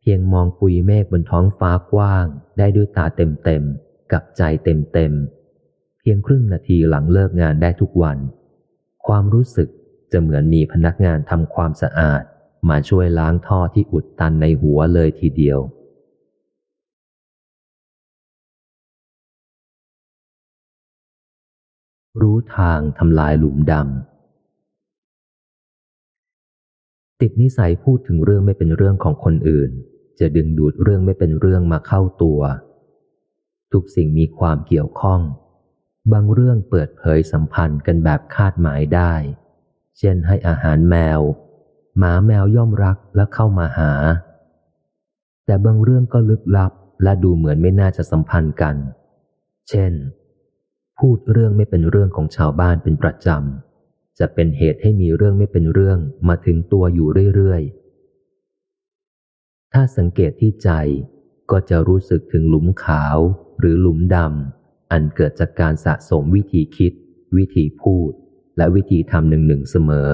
[0.00, 2.26] เพียงมองปุยเมฆบนท้องฟ้ากว้าง
[2.58, 8.18] ได้ด้วยตาเต็มๆ กับใจเต็มๆ เพียงครึ่งนาทีหลังเลิกงานได้ทุกวัน
[9.06, 9.68] ความรู้สึก
[10.12, 12.22] จะเหมือนมีพนักงานทำความสะอาด
[12.68, 15.58] มาช่วยล้างท่อที่อุดตันในหัวเลยทีเดียว
[22.22, 23.84] รู้ทางทำลายหลุมดำ
[27.20, 29.70] ติดนิสัยพูดถึงเรื่องไม่เป็นเรื่องของคนอื่น
[30.18, 32.40] จะดึงดูดเรื่องไม่เป็นเรื่องมาเข้าตัว
[33.72, 35.20] ทุกสิ่งมีความเกี่ยวข้อง
[36.12, 39.12] บางเรื่องเปิดเผยสัมพันธ์กันแบบคาดหมายได้
[39.98, 41.20] เช่นให้อาหารแมว
[41.98, 43.92] หมาแมวย่อมรักและเข้ามาหา
[45.46, 48.76] แต่บางเรื่องก็ลึกลับและดูเหมือนไม่น่าจะสัมพันธ์กัน
[49.70, 49.92] เช่น
[50.98, 60.70] พูดเรื่องไม่เป็นเรื่องของชาวบ้านเป็นประจำ จะเป็นเหตุให้มีเรื่องไม่เป็นเรื่องมาถึงตัวอยู่เรื่อยๆ ถ้าสังเกตที่ใจ
[61.50, 63.18] ก็จะรู้สึกถึงหลุมขาว
[63.58, 66.92] หรือหลุมดำอันเกิดจากการสะสมวิธีคิด
[67.36, 68.10] วิธีพูด
[68.56, 70.10] และวิธีทำหนึ่งหนึ่งเสมอ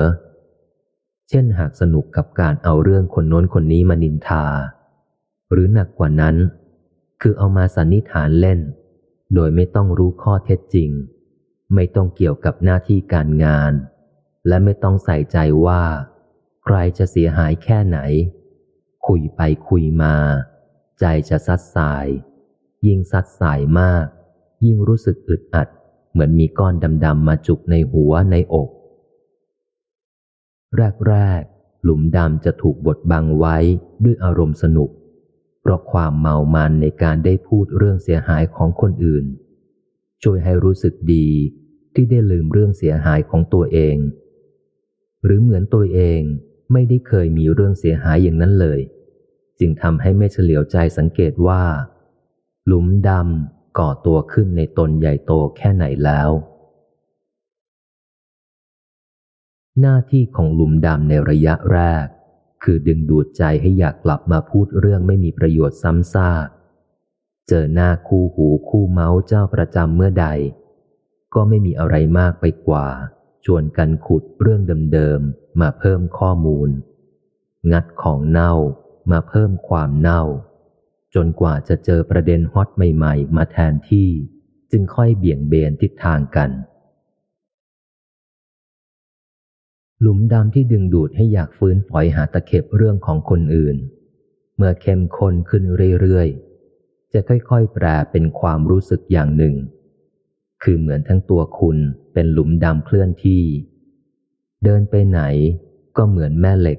[1.29, 4.45] เช่นหากสนุกกับการเอาเรื่องคนโน้นคนนี้มานินทา
[5.53, 6.37] หรือหนักกว่านั้น
[7.23, 8.61] คือเอามาสันนิษฐานเล่น
[9.35, 10.91] โดยไม่ต้องรู้ข้อเท็จจริง
[11.75, 13.73] ไม่ต้องเกี่ยวกับหน้าที่การงาน
[14.49, 15.83] และไม่ต้องใส่ใจว่า
[16.65, 17.99] ใครจะเสียหายแค่ไหน
[19.07, 20.15] คุยไปคุยมา
[21.01, 22.07] ใจจะซัดสาย
[22.87, 24.07] ยิ่งสัดสายมาก
[24.65, 25.69] ยิ่งรู้สึกอึดอัด
[26.11, 26.75] เหมือนมีก้อน
[27.05, 28.69] ดำๆมาจุกในหัวในอก
[31.09, 33.57] แรกๆหลุมดำจะถูกบดบังไว้
[34.05, 34.91] ด้วยอารมณ์สนุก
[35.61, 39.25] เพราะความเมามันในการได้พูดเรื่องเสียหายของคนอื่น
[40.23, 41.29] ช่วยให้รู้สึกดี
[41.95, 43.97] ที่ได้ลืมเรื่องเสียหายของตัวเอง
[45.25, 46.21] หรือเหมือนตัวเอง
[46.73, 48.81] ไม่ได้เคยมีเรื่องเสียหายอย่างนั้นเลย
[49.59, 51.63] จึงทำให้ไม่เฉลียวใจสังเกตว่า
[52.67, 56.31] หลุมดำก่อตัวขึ้นในตนใหญ่โตแค่ไหนแล้ว
[59.81, 62.07] หน้าที่ของหลุมดำในระยะแรก
[62.63, 66.49] คือดึงดูดใจให้อยากกลับมาพูดเรื่องไม่มีประโยชน์ซ้ำซาก
[67.49, 70.27] เจอหน้าคู่หูคู่เมาส์เจ้าประจำเมื่อใด
[71.35, 72.87] ก็ไม่มีอะไรมากไปกว่า
[73.45, 74.61] ชวนกันขุดเรื่อง
[74.93, 76.71] เดิมๆ มาเพิ่มข้อมูล
[77.73, 78.53] งัดของเน่า
[79.11, 80.23] มาเพิ่มความเน่า
[81.15, 84.09] จนกว่าจะเจอประเด็นฮอตใหม่ ๆ มาแทนที่
[84.71, 86.51] จึงค่อยเบี่ยงเบนทิศทางกัน
[90.01, 93.77] หลุมดำที่ดึงดูดให้อยากฟื้นฝอยหาตะเข็บเรื่องของคนอื่น
[94.57, 95.63] เมื่อเข้มข้นขึ้น
[96.01, 99.55] เรื่อยๆ จะค่อยๆ แปรเป็นความรู้สึกอย่างหนึ่ง
[100.63, 101.79] คือเหมือนทั้งตัวคุณ
[102.13, 103.43] เป็นหลุมดำเคลื่อนที่
[104.65, 105.21] เดินไปไหน
[105.97, 106.79] ก็เหมือนแม่เหล็ก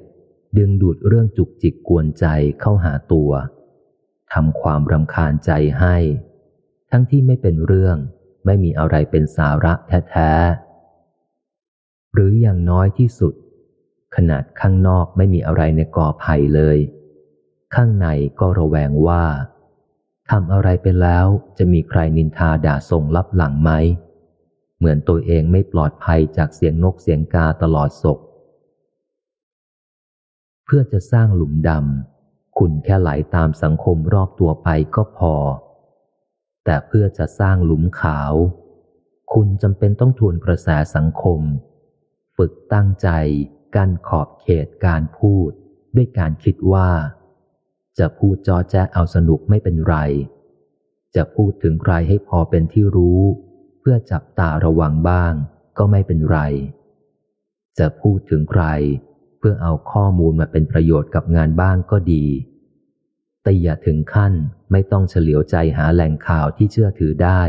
[0.58, 2.26] ดึงดูดเรื่องจุกจิกกวนใจ
[2.60, 3.30] เข้าหาตัว
[4.32, 5.96] ทำความรำคาญใจให้
[6.90, 7.96] ทั้งที่ไม่เป็นเรื่อง
[8.44, 9.72] ไม่มีอะไรเป็นสาระ
[10.10, 10.71] แท้ๆ
[12.12, 13.34] หรืออย่างน้อยที่สุด
[14.16, 16.78] ขนาดข้างนอกไม่มีอะไรในกอไผ่เลย
[17.74, 18.06] ข้างใน
[18.40, 19.24] ก็ระแวงว่า
[20.30, 21.26] ทำอะไรไปแล้ว
[21.58, 23.70] จะมีใครนินทาด่าส่งลับหลังไหม
[24.78, 28.18] เหมือนตัวเองไม่ปลอดภัยจากเสียงนกเสียงกาตลอดศก
[30.64, 35.34] เพื่อจะสร้างหลุมดำคุณแค่ไหลาตามสังคมรอบตัวไปก็พอ
[36.64, 38.32] แต่เพื่อจะสร้างหลุมขาว
[39.32, 41.40] คุณจำเป็นต้องทวนกระแสสังคม
[42.44, 43.08] ฝึกตั้งใจ
[43.76, 45.50] กั้นขอบเขตการพูด
[45.96, 46.90] ด้วยการคิดว่า
[47.98, 49.96] จะพูดจอแจเอาสนุกไม่เป็นไร
[51.16, 53.20] จะพูดถึงใครให้พอเป็นที่รู้
[53.80, 55.32] เพื่อจับตาระวังบ้าง
[55.78, 56.38] ก็ไม่เป็นไร
[57.78, 58.64] จะพูดถึงใคร
[59.38, 62.24] เพื่อเอาข้อมูลมาเป็นประโยชน์กับงานบ้างก็ดี
[63.42, 64.32] แต่อย่าถึงขั้น
[64.70, 67.42] ไม่ต้องเฉลียวใจหาแหล่งข่าวที่เชื่อถือได้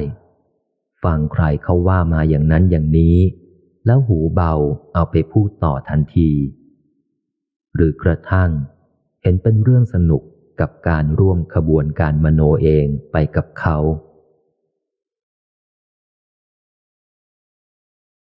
[1.04, 3.18] ฟังใครเขาว่ามาอย่างนั้นอย่างนี้
[3.86, 4.54] แล้วหูเบา
[4.94, 6.32] เอาไปพูดต่อทันที
[7.76, 8.52] หรือกระทั่ง
[9.22, 10.22] เห็นเป็นเรื่องสนุก
[10.60, 13.78] กับการร่วมขบวนการมโนเองไปกับเขา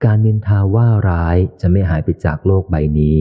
[0.05, 3.19] การนินทาว่าร้ายจะไม่หายไปจากโลกใบนี้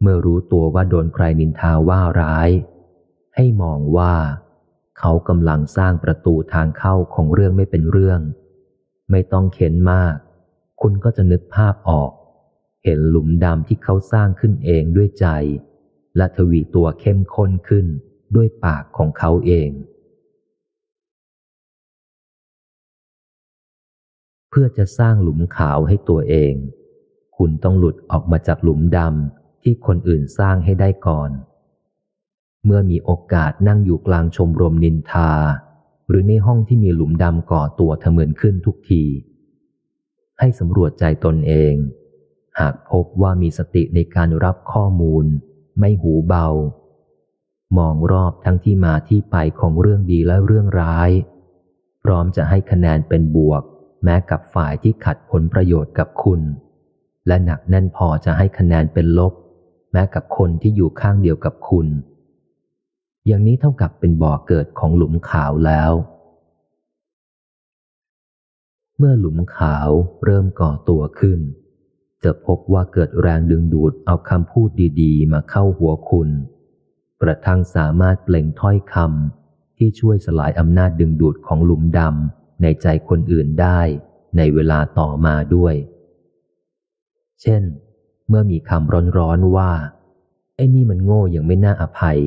[0.00, 2.50] เมื่อรู้ตัวว่าโดนใครนินทาว่าร้าย
[3.36, 4.14] ให้มองว่า
[4.98, 8.20] เขากำลังสร้างประตูทางเข้าของเรื่องไม่เป็นเรื่อง
[9.10, 10.16] ไม่ต้องเข็นมาก
[10.80, 12.12] คุณก็จะนึกภาพออก
[12.84, 15.26] เห็นหลุมดำที่เขาสร้างขึ้นเองด้วยใจ
[16.16, 17.86] และทวีตัวเข้มข้นขึ้น
[18.36, 19.70] ด้วยปากของเขาเอง
[24.50, 26.54] เพื่อจะสร้างหลุมขาวให้ตัวเอง
[27.36, 31.30] คุณต้องหลุดออกมาจากหลุมดำที่คนอื่นสร้างให้ได้ก่อน
[32.64, 35.32] เมื่อมีโอกาสนั่งอยู่กลางชมรมนินทา
[36.08, 39.02] หรือในห้องที่มีหลุมดำก่อตัวทะเมินขึ้นทุกที
[40.38, 41.74] ให้สำรวจใจตนเอง
[42.60, 45.26] หากพบว่ามีสติในการรับข้อมูล
[45.78, 46.46] ไม่หูเบา
[47.78, 51.10] มองรอบทั้งที่มาที่ไปของเรื่องดีและเรื่องร้าย
[52.02, 53.62] พร้อมจะให้คะแนนเป็นบวก
[54.04, 56.40] แม้กับฝ่ายที่ขัดผลประโยชน์กับคุณ
[57.26, 59.32] และหนักแน่นพอจะให้คะแนนเป็นลบ
[59.92, 61.86] แม้กับคนที่อยู่ข้างเดียวกับคุณ
[63.26, 65.92] อย่างนี้เท่ากับเป็นบ่อเกิดของหลุมขาวแล้ว
[68.98, 69.88] เมื่อหลุมขาว
[70.24, 71.40] เริ่มก่อตัวขึ้น
[72.24, 74.70] จะพบว่าเกิดแรงดึงดูดเอาคำพูด
[75.00, 76.30] ดีๆ มาเข้าหัวคุณ
[77.22, 83.80] กระทั่งสามารถเปล่งถ้อยคำที่ช่วยสลายอำนาจดึงดูดของหลุมดำในใจคนอื่นได้
[84.36, 85.74] ในเวลาต่อมาด้วย
[87.42, 87.62] เช่น
[88.28, 89.72] เมื่อมีคำร้อนๆว่า
[90.56, 92.18] ไอ้นี่มันโง่อย่างไม่น่าอภัย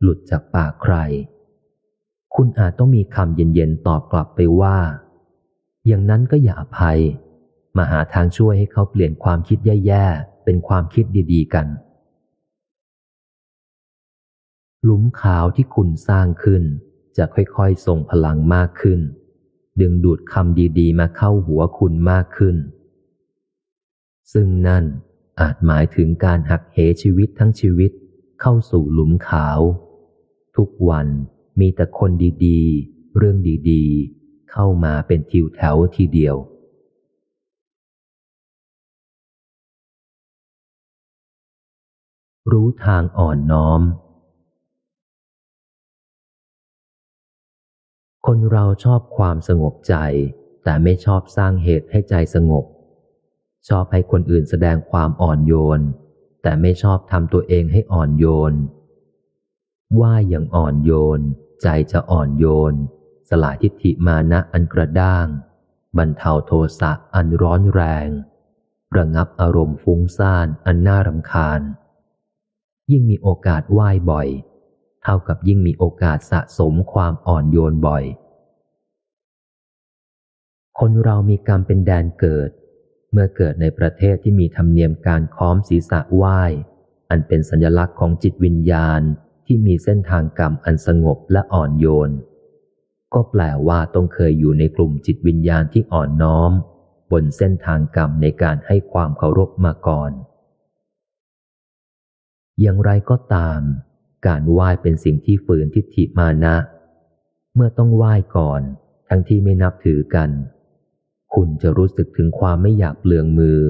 [0.00, 0.94] หลุดจากปากใคร
[2.34, 4.78] คุณอาจต้องมีคำเย็นๆตอบกลับไปว่า
[5.86, 7.00] อย่างนั้นก็อย่าอภัย
[7.76, 11.66] มาหาทางช่วยให้เขาเปลี่ยนความคิดแย่ๆ เป็นความคิดดีๆกัน
[14.84, 16.62] หลุมขาวที่คุณสร้างขึ้น
[17.16, 19.00] จะค่อยๆส่งพลังมากขึ้น
[19.80, 22.56] ดึงดูดคำดีๆ มาเข้าหัวคุณมากขึ้น
[24.32, 24.84] ซึ่งนั่น
[25.40, 27.90] อาจหมายถึงการหักเหชีวิตทั้งชีวิต
[28.40, 29.60] เข้าสู่หลุมขาว
[30.56, 31.06] ทุกวัน
[31.60, 32.10] มีแต่คน
[32.46, 33.36] ดีๆ เรื่อง
[33.70, 34.21] ดีๆ
[34.52, 36.36] เข้ามาเป็นทิวแถวทีเดียว
[42.52, 43.80] รู้ทางอ่อนน้อม
[48.26, 49.94] คนเราชอบความสงบใจ
[50.64, 52.64] แต่ไม่ชอบสร้างเหตุให้ใจสงบ
[53.68, 55.80] ชอบให้คนอื่นแสดงความอ่อนโยน
[56.42, 58.54] แต่ไม่ชอบทำตัวเองให้อ่อนโยน
[60.00, 61.20] ว่าอย่างอ่อนโยน
[61.62, 62.74] ใจจะอ่อนโยน
[63.42, 65.26] ลายทิฏฐิมานะอันกระด้าง
[65.98, 68.08] บรรเทาโทสะอันร้อนแรง
[68.96, 71.60] ระงับอารมณ์ฟุ้งซ่านอันน่ารำคาญ
[72.90, 74.28] ยิ่งมีโอกาสไหว้บ่อย
[75.02, 78.04] เท่ากับยิ่งมีโอกาสสะสมความอ่อนโยนบ่อย
[80.78, 82.50] คนเรามีกรรมเป็นแดนเกิด
[83.12, 86.42] เมื่อเกิดในประเทศที่มีธรรมเนียมการค้อมศีรษะไหว้
[87.10, 89.02] อันเป็นสัญลักษณ์ของจิตวิญญาณ
[89.46, 92.10] ที่มีเส้นทางกรรมอันสงบและอ่อนโยน
[93.14, 96.52] ก็แปลว่าต้องเคยอยู่ในกลุ่มจิตวิญญาณที่อ่อนน้อม
[97.12, 100.10] บนเส้นทางกรรมในการให้ความเคารพมาก่อน
[102.60, 103.60] อย่างไรก็ตาม
[104.26, 106.56] การไหว้เป็นสิ่งที่ฝืนทิฏฐิมานะ
[107.54, 108.60] เมื่อต้องไหว้ก่อน
[109.08, 110.30] ทั้งที่ไม่นับถือกัน
[111.34, 113.60] คุณจะรู้สึกถึงความไม่อยากเปลืองมือ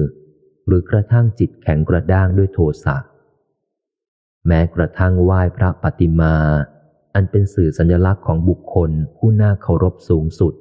[0.67, 2.97] หรือกระทั่งจิตแข็งกระด้างด้วยโทสะ
[4.47, 6.35] แม้กระทั่งไหว้พระปฏิมา
[7.15, 10.53] อันเป็นสื่อสัญลักษณ์ของบุคคลผู้น่าเคารพสูงสุด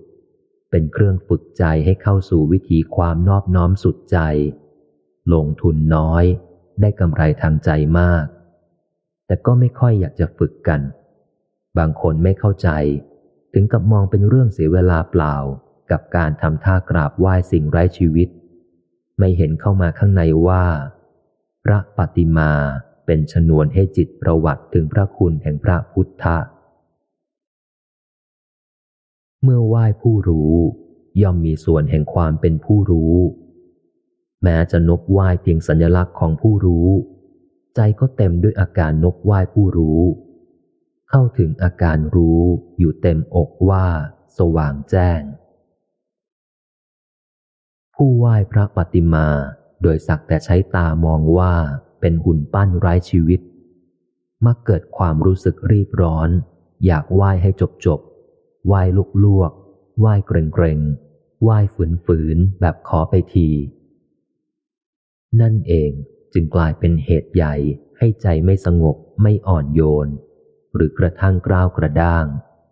[0.70, 4.18] เป็นเครื่องฝึกใจให้เข้าสู่วิถีความนอบน้อมสุดใจ
[5.32, 6.24] ลงทุนน้อย
[6.80, 8.24] ได้กำไรทางใจมาก
[9.26, 10.80] แต่ก็ไม่ค่อยอยากจะฝึกกัน
[11.78, 12.68] บางคนไม่เข้าใจ
[13.54, 15.36] ถึงกับมองเป็นเรื่องเสียเวลาเปล่า
[15.90, 18.28] กับการทำท่ากราบไหว้สิ่งไร้ชีวิต
[19.18, 20.64] ไม่เห็นเข้ามาข้างในว่า
[21.64, 22.52] พระปฏิมา
[23.06, 26.38] เป็นชนวนให้จิตประวัติถึงพระคุณแห่งพระพุทธะ
[29.42, 30.54] เมื่อไหว้ผู้รู้
[31.22, 33.14] ย่อมมีส่วนแห่งความเป็นผู้รู้
[34.42, 36.88] แม้จะนบไหว้เพียงสัญลักษณ์ของผู้รู้
[37.76, 40.00] ใจก็เต็มด้วยอาการนบไหว้ผู้รู้
[41.10, 42.42] เข้าถึงอาการรู้
[42.78, 43.86] อยู่เต็มอกว่า
[44.38, 45.20] สว่างแจ้ง
[47.94, 49.28] ผู้ไหว้พระปฏิมา
[49.82, 51.54] โดยสักแต่ใช้ตามองว่า
[52.02, 53.40] เป็นหุ่นปั้นไร้ชีวิต
[54.46, 56.28] มักเกิดความรู้สึกรีบร้อน
[56.86, 58.00] อยากไหว้ให้จบจบ
[58.66, 59.52] ไหว้ลุกลวก
[60.00, 60.80] ไหว้เกรงเกรง
[61.42, 63.48] ไหว้ฝืนฝืนแบบขอไปที
[65.40, 65.90] นั่นเอง
[66.32, 67.54] จึงกลายเป็นเหตุใหญ่
[67.98, 70.08] ให้ใจไม่สงบไม่อ่อนโยน
[70.74, 72.26] หรือกระทั่งกล้าวกระด้าง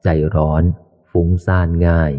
[0.05, 0.63] ใจร้อน
[1.11, 2.13] ฟุ้งซ่านง่าย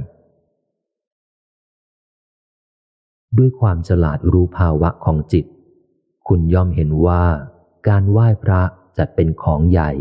[3.38, 5.46] ด้วยความฉลาดรู้ภาวะของจิต
[6.28, 7.24] คุณย่อมเห็นว่า
[7.88, 8.62] การไหว้พระ
[8.98, 9.92] จัดเป็นของใหญ่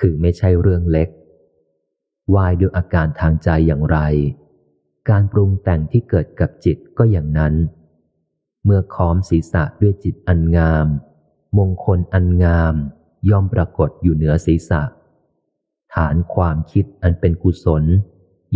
[0.00, 1.08] คือไม่ใช่เรื่องเล็ก
[2.30, 3.98] ไหว้ด้วยอาการทางใจอย่างไร
[5.08, 7.54] การปรุงแต่งที่เกิดกับจิตก็อย่างนั้น
[8.64, 10.86] เมื่อค้อมศีรษะด้วยจิตอันงาม
[11.58, 12.74] มงคลอันงาม
[13.30, 14.82] ย่อมปรากฏอยู่เหนือศีรษะ
[15.94, 17.84] ฐานความคิดอันเป็นกุศล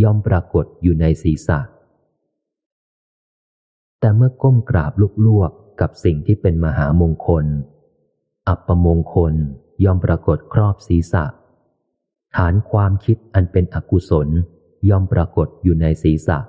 [0.03, 1.59] ย่อมปรากฏอยู่ในศีรษะ
[3.99, 4.91] แต่เมื่อก้มกราบ
[5.25, 5.51] ลวก
[5.81, 7.45] กับสิ่งที่เป็นมหามงคล
[8.47, 9.33] อัปปมงคล
[9.85, 11.25] ย่อมปรากฏครอบศีรษะ
[12.35, 14.27] ฐานความคิดอันเป็นอกุศล
[14.89, 16.39] ย่อมปรากฏอยู่ในศีรษะ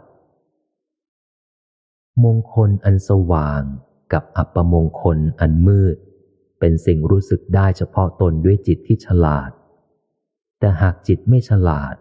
[2.24, 3.62] มงคลอันสว่าง
[4.12, 5.96] กับอัปมงคลอันมืด
[6.60, 9.50] เป็นสิ่งรู้สึกได้เฉพาะตนด้วยจิตที่ฉลาด
[10.58, 11.94] แต่หากจิตไม่ฉลาด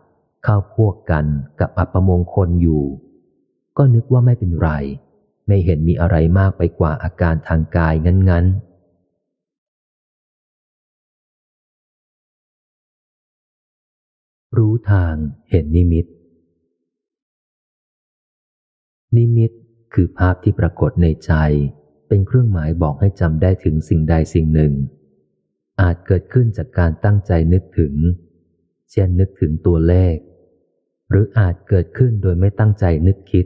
[0.43, 1.25] เข้าพวกกัน
[1.59, 2.84] กับอัปมงคลอยู่
[3.78, 4.69] ก็นึกว่าไม่เป็นไร
[5.48, 8.68] ไม่เห็นมีอะไรมากไปกว่าอาการทางกายงั้น ๆ
[14.58, 15.14] รู้ทาง
[15.50, 16.06] เห็นนิมิต
[19.18, 19.52] นิมิต
[19.93, 21.34] คือภาพที่ปรากฏในใจ
[22.08, 24.74] เป็นเครื่องหมายบอกให้จำได้ถึงสิ่งใดสิ่งหนึ่ง
[25.82, 27.93] อาจเกิดขึ้นจากการตั้งใจนึกถึง
[28.91, 30.16] เช่นนึกถึงตัวเลข
[31.10, 33.45] หรืออาจเกิดขึ้นโดยไม่ตั้งใจนึกคิด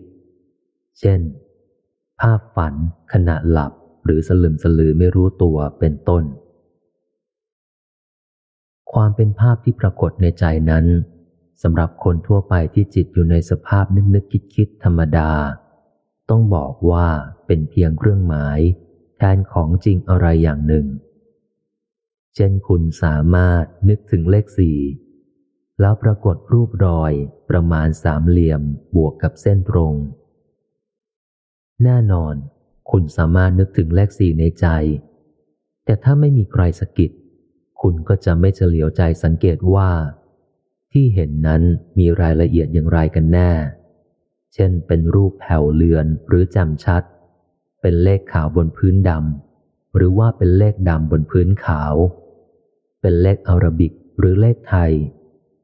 [0.99, 1.19] เช่น
[2.21, 2.73] ภาพฝัน
[3.13, 3.71] ขณะหลับ
[4.05, 6.23] หรือสลึมสลือไม่รู้ตัวเป็นต้น
[8.93, 10.85] ความเป็นภาพที่ปรากฏในใจนั้น
[11.61, 15.31] สำหรับคนทั่วไปที่จิตอยู่ในสภาพนึกนึกคิดคิดธรรมดา
[16.29, 17.07] ต้องบอกว่า
[17.47, 18.59] เป็นเพียงเครื่องหมาย
[19.17, 20.85] แทนของจริงอะไรอย่างหนึ่ง
[22.35, 24.79] เช่นคุณสามารถนึกถึงเลขสี่
[25.79, 27.13] แล้วปรากฏรูปรอย
[27.49, 28.61] ประมาณสามเหลี่ยม
[28.95, 29.93] บวกกับเส้นตรง
[31.83, 32.35] แน่นอน
[32.91, 34.67] คุณสามารถนึกถึงเลขสี่ในใจ
[35.85, 37.11] แต่ถ้าไม่มีใครสกิด
[37.81, 39.91] คุณก็จะไม่เฉลียวใจสังเกตว่า
[40.91, 41.61] ที่เห็นนั้น
[41.99, 43.51] มีรายละเอียดอย่างไรกันแน่
[44.53, 47.03] เช่นเป็นรูปแผ่วเลือนหรือจำชัด
[47.81, 51.95] เป็นเลขขาวบนพื้นดำหรือว่าเป็นเลขดำบนพื้นขาว
[53.01, 54.91] เป็นเลขอารบิกหรือเลขไทย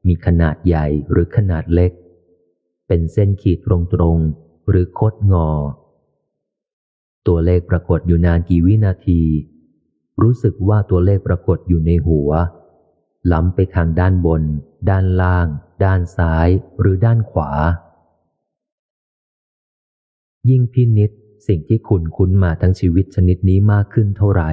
[0.06, 1.92] มีขนาดใหญ่หรือขนาดเล็ก
[2.86, 5.50] เป็นเส้นขีดตรงๆหรือคดงอ
[7.28, 9.22] ตัวเลขปรากฏอยู่นานกี่วินาที
[10.22, 12.30] รู้สึกว่าตัวเลขปรากฏอยู่ในหัว
[13.32, 14.42] ล้ำไปทางด้านบน
[14.90, 15.46] ด้านล่าง
[15.84, 16.48] ด้านซ้าย
[16.80, 17.50] หรือด้านขวา
[20.48, 21.10] ยิ่งพินิษ
[21.48, 24.52] สิ่งที่คุณคุ้นมาทั้งชีวิตชนิดนี้มากขึ้นเท่าไหร่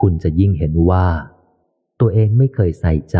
[0.00, 1.06] คุณจะยิ่งเห็นว่า
[2.00, 3.18] ตัวเองไม่เคยใส่ใจ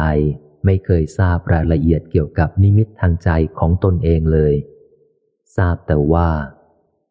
[0.65, 4.55] ไม่เคยทราบรายละเอียดเกี่ยวกับนิมิตทางใจของตนเองเลย
[5.57, 6.29] ทราบแต่ว่า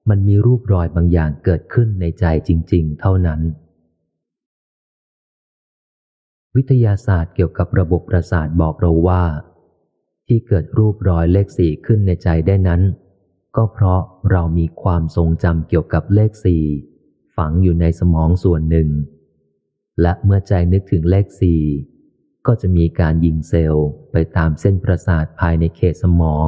[0.09, 3.41] มันมีรูปรอยบางอย่างเกิดขึ้นในใจจริง ๆ เท่านั้น
[6.55, 9.23] วิทยาศาสตร์เกี่ยวกับระบบประสาทบอกเราว่า
[10.27, 12.81] ที่เกิดรูปรอยเลขสี่ขึ้นในใจได้นั้น
[13.55, 14.01] ก็เพราะ
[14.31, 16.63] เรามีความทรงจำเกี่ยวกับเลขสี่
[17.35, 18.89] ฝังอยู่ในสมองส่วนหนึ่ง
[20.01, 21.61] และเมื่อใจนึกถึงเลขสี่
[22.47, 26.47] ก็จะมีการยิงเซลล์ไปตามเส้นประสาทภายในเขตสมอง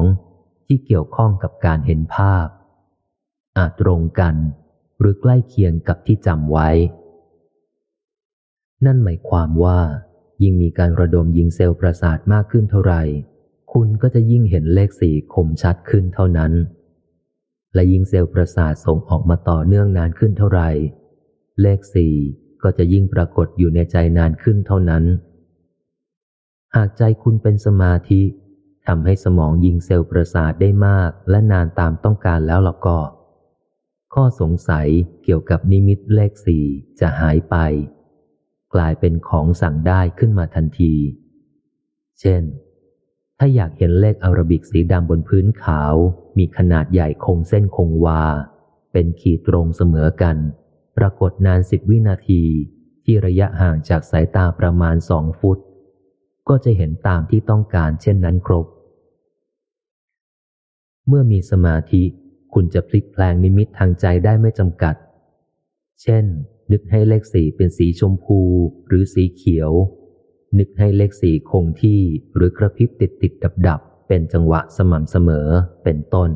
[0.66, 2.46] ที่เกี่ยวข้องกับการเห็นภาพ
[3.58, 4.34] อาจตรงกัน
[5.00, 6.68] หรือใกล้เคียงกับที่จำไว้
[8.84, 9.80] นั่นหมายความว่า
[10.42, 13.02] ยิ่งมีการระดมยิงเซลล์ประสาทมากขึ้นเท่าไหร่
[13.72, 16.52] คุณก็จะยิ่งเห็นเลขสี่คมชัดขึ้นเท่านั้น
[17.74, 20.70] และยิ่งเซลล์ประสาทส่งออกมาต่อเนื่องนานขึ้นเท่าไหร่
[21.62, 22.14] เลขสี่
[22.62, 25.04] ก็จะยิ่งปรากฏอยู่ในใจนานขึ้นเท่านั้น
[26.76, 28.22] หากใจคุณเป็นสมาธิ
[28.86, 32.98] ทำให้สมองยิงเซลล์ประสาทได้มากและนานตามต้องการแล้วล่ะก็
[34.14, 34.88] ข้อสงสัย
[35.24, 36.64] เกี่ยวกับนิมิตเลขสี่
[37.00, 37.56] จะหายไป
[38.74, 40.94] กลายเป็นของสั่งได้ขึ้นมาทันที
[42.20, 42.42] เช่น
[43.38, 45.94] ถ้าอยากเห็นเลขอารบิกสีดำบนพื้นขาว
[46.38, 48.24] มีขนาดใหญ่คงเส้นคงวา
[48.92, 50.36] เป็นขีดตรงเสมอกัน
[50.96, 52.42] ปรากฏนานสิบวินาที
[53.04, 55.58] ที่ระยะห่างจากสายตาประมาณสองฟุต
[56.48, 58.66] ก็จะเห็นตามที่ต้องการเช่นนั้นครบ
[61.08, 62.04] เมื่อมีสมาธิ
[62.54, 64.94] คุณจะพลิกแปลงนิมิตทางใจได้ไม่จำกัด
[66.02, 66.24] เช่น
[66.72, 68.40] นึกให้เลขสี่เป็นสีชมพู
[68.86, 69.70] หรือสีเขียว
[70.58, 72.00] นึกให้เลขสี่คงที่
[72.34, 75.48] หรือกระพริบติดติดดับดับเป็นจังหวะสม่ำเสมอ
[75.84, 76.30] เป็นต้น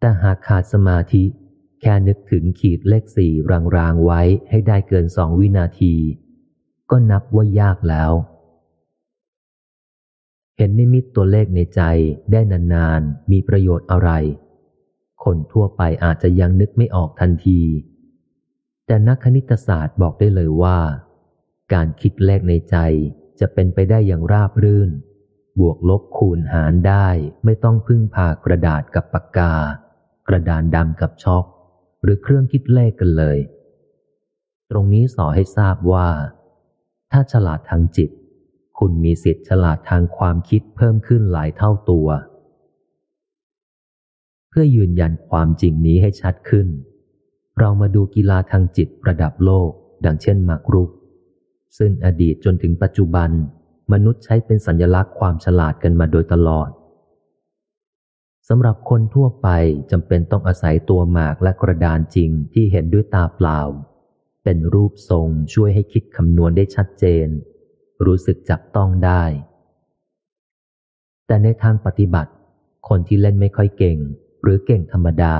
[0.00, 1.24] แต่หากขาดสมาธิ
[1.80, 3.32] แค่นึกถึงขีดเลขสี่
[3.76, 4.20] รางๆไว้
[4.50, 5.94] ให้ได้เกินสองวินาที
[6.90, 8.12] ก็นับว่ายากแล้ว
[10.56, 11.82] เห็นนิมิตตัวเลขในใจ
[12.32, 12.40] ได้
[12.74, 14.10] นานๆ มีประโยชน์อะไร
[15.24, 17.60] คนทั่วไปอาจจะยังนึกไม่ออกทันที
[18.86, 20.78] แต่นักคณิตศาสตร์บอกได้เลยว่า
[21.72, 22.76] การคิดเลขในใจ
[23.40, 24.90] จะเป็นไปได้อย่างราบรื่น
[25.60, 27.08] บวกลบคูณหารได้
[27.44, 29.54] ไม่ต้องพึ่งพากระดาษกับปากกา
[30.28, 31.44] กระดานดำกับช็อก
[32.02, 33.38] หรือเครื่องคิดเลขกันเลย
[34.70, 36.08] ตรงนี้สอให้ทราบว่า
[37.12, 38.10] ถ้าฉลาดทางจิต
[38.86, 42.08] คุณมีสิทธิ์ฉลาดทางความคิดเพิ่มขึ้นหลายเท่าตัว
[44.48, 46.68] เพื่อยืนยันความจริงนี้ให้ชัดขึ้น
[47.58, 49.70] เรามาดูกีฬาทางจิตระดับโลก
[50.04, 50.90] ดังเช่นหมากรุก
[51.78, 53.30] ซึ่งอดีตจนถึงปัจจุบัน
[53.92, 56.70] มนุษย์ใช้เป็นสัญลักษณ์ความฉลาดกันมาโดยตลอด
[58.48, 59.48] สำหรับคนทั่วไป
[59.90, 63.60] จำเป็นต้องอาศัยตัวหมากและกระดานจริงที่เห็นด้วยตาเปล่า
[64.44, 67.30] เป็นรูปทรงช่วยให้คิดคำนวณได้ชัดเจน
[68.06, 69.24] รู้สึกจับต้องได้
[71.26, 72.32] แต่ในทางปฏิบัติ
[72.88, 73.98] คนที่เล่นไม่ค่อยเก่ง
[74.42, 75.36] หรือเก่งธรรมดา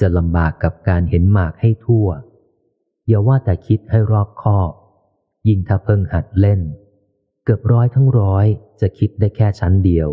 [0.00, 2.08] จะลำบากกับการเห็นหมากให้ทั่ว
[3.06, 4.72] อย่าว่าแต่คิดให้รอบคอบ
[5.48, 6.60] ยิ่งถ้าเพิ่งหัดเล่น
[7.44, 8.46] เกือบร้อยทั้งร้อย
[8.80, 10.08] จะคิดได้แค่ชั้นเดียว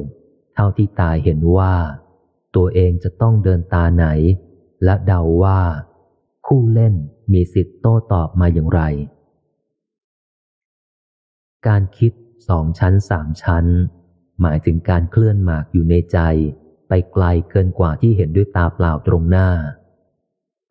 [0.53, 1.73] เท่าที่ตาเห็นว่า
[2.55, 4.07] ตัวเองจะต้องเดินตาไหน
[4.83, 5.61] และเดาว่า
[6.47, 6.95] คู่เล่น
[7.33, 8.81] มีสิทธิ์โต้ตอบมาอย่างไร
[11.67, 12.11] การคิด
[12.49, 13.65] สองชั้นสามชั้น
[14.41, 16.19] หมายถึงการเคลื่อนหมากอยู่ในใจ
[16.87, 19.49] ไปไกลเกินกว่าที่เห็นด้วยตาเปล่าตรงหน้า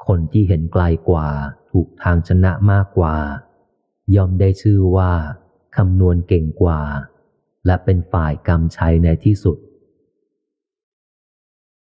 [0.06, 1.28] คนที่เห็นไกลกว่า
[1.70, 3.16] ถูกทางชนะมากกว่า
[4.14, 5.12] ย่อมได้ชื่อว่า
[5.76, 6.80] คำนวณเก่งกว่า
[7.66, 9.58] และเป็นฝ่ายกำชัยในที่สุด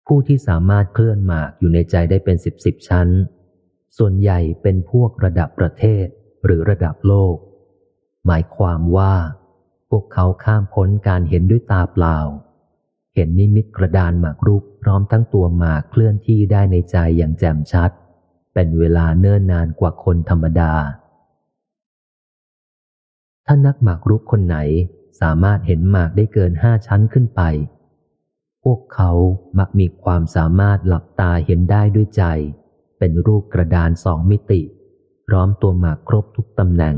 [0.07, 3.07] ผู้ที่สามารถเคลื่อนหมากอยู่ในใจได้เป็นสิบสิบชั้น
[3.97, 6.05] ส่วนใหญ่เป็นพวกระดับประเทศ
[6.45, 7.35] หรือระดับโลก
[8.26, 9.13] หมายความว่า
[9.89, 12.17] พวกเขาข้ามพ้นการเห็นด้วยตาเปล่า
[13.15, 17.91] เห็นนิมิตกระดานหมากรุกพร้อมทั้งตัวหมากเคลื่อนที่ได้ในใจอย่างแจ่มชัด
[18.53, 20.73] เป็นเวลาเนิ่นนานกว่าคนธรรมดา
[23.45, 24.57] ถ้านักหมากรุกคนไหน
[25.21, 27.41] สามารถเห็นหมากได้เกินห้าชั้นขึ้นไป
[28.63, 29.11] พวกเขา
[29.57, 32.23] มักมีความสามารถหลับตาเห็นได้ด้วยใจ
[32.99, 34.61] เป็นรูปกระดานสองมิติ
[35.28, 36.95] พร้อมตัวหมากครบทุกตำแหน่ง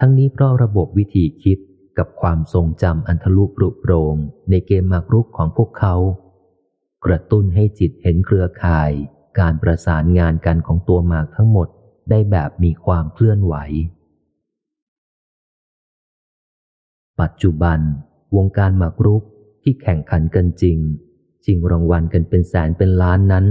[0.00, 1.58] ทั้งนี้เพราะระบบวิธีคิด
[1.98, 4.14] กับความทรงจำอันทะลุปรุโปรง
[4.50, 5.94] ในเกมหมากรุกของพวกเขา
[7.04, 8.90] กระตุ้นให้จิตเห็นเครือข่าย
[9.38, 11.68] การประสานงานกันของตัวหมากทั้งหมด
[12.10, 13.54] ได้แบบมีความเคลื่อนไหว
[17.20, 17.78] ปัจจุบัน
[18.36, 19.22] วงการหมากรุก
[19.62, 20.78] ที่แข่งขันกันจริง
[21.46, 23.46] จริงรางวัลกันเป็นแสนเป็นล้านนั้น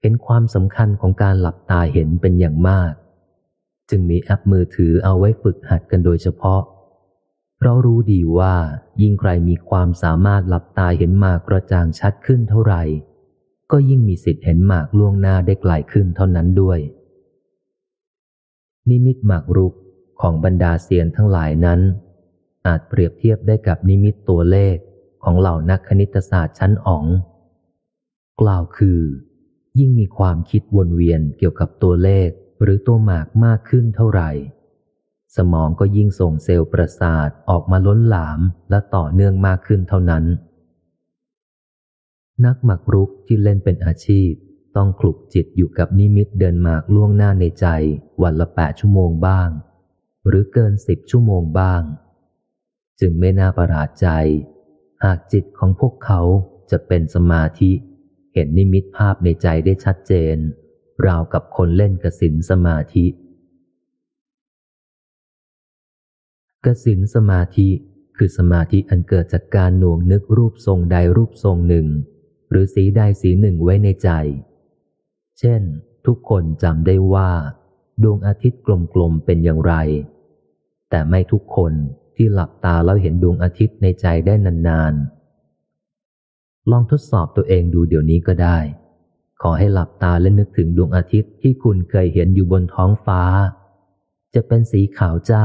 [0.00, 2.92] เห็นความสำคัญของการหลับตาเห็นเป็นอย่างมาก
[3.90, 6.62] จึงมีแอปมือถือเอาไว้ฝึกหัดกันโดยเฉพาะ
[7.58, 8.54] เพราะรู้ดีว่า
[9.02, 12.82] ยิ่งใครมีความสามารถหลับตาเห็นหมากกระจ่างชัดขึ้นเท่าไหร่
[13.70, 16.78] ก็ยิ่งมีสิทธิ์เห็นหมากล่วงหน้าได้ไกลขึ้นเท่านั้นด้วย
[18.88, 19.74] นิมิตหมากรุก
[20.20, 21.80] ของบรรดาเซียนทั้งหลายนั้น
[22.66, 24.76] อาจเปรียบเทียบได้กับนิมิตตัวเลข
[25.24, 27.04] ของเหล่านักคณิตศาสตร์ชั้นอ๋อง
[28.40, 29.00] กล่าวคือ
[29.78, 32.30] ยิ่งมีความคิดวนเวียนเกี่ยวกับตัวเลข
[32.62, 34.30] หรือตัวหมากมากขึ้นเท่าไหร่
[35.36, 38.40] สมองก็ยิ่งส่งเซลล์ประสาทออกมาล้นหลาม
[38.70, 40.24] และต่อเนื่องมากขึ้นเท่านั้น
[42.44, 44.30] นักหมากรุกที่เล่นเป็นอาชีพ
[44.76, 47.66] ต้องคลุกจิตอยู่กับนิมิตเดินหมากล่วงหน้าในใจ
[48.22, 49.48] วันละแปดชั่วโมงบ้าง
[50.26, 51.82] หรือเกินสิบชั่วโมงบ้าง
[53.00, 54.08] จึงไม่น่าประหลาดใจ
[55.04, 56.20] หากจิตของพวกเขา
[56.70, 57.72] จะเป็นสมาธิ
[58.34, 60.36] เห็นนิมิตภาพในใจได้ชัดเจน
[61.06, 63.06] ราวกับคนเล่นกสินสมาธิ
[66.66, 67.68] กสินสมาธิ
[68.16, 71.86] คือสมาธิอันเกิดจากการหน่วงนึกรูปทรงใดรูปทรงหนึ่ง
[72.50, 74.10] หรือสีใดสีหนึ่งไว้ในใจ
[75.38, 75.62] เช่น
[76.06, 77.30] ทุกคนจำได้ว่า
[78.02, 78.60] ดวงอาทิตย์
[78.94, 79.74] กลมๆเป็นอย่างไร
[80.90, 81.72] แต่ไม่ทุกคน
[82.16, 84.34] ที่หลับตาแล้วเห็นดวงอาทิตย์ในใจได้
[84.68, 88.58] นานๆ ลองทดสอบตัวเองดูเดี๋ยวนี้ก็ได้
[89.42, 93.22] ขอให้หลับตาและนึกถึงดวงอาทิตย์ที่คุณเคยเห็นอยู่บนท้องฟ้า
[94.34, 95.44] จะเป็นสีขาวจ้า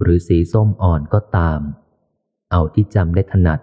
[0.00, 1.60] หรือสีส้มอ่อนก็ตาม
[2.50, 3.60] เอาที่จำได้ถนัด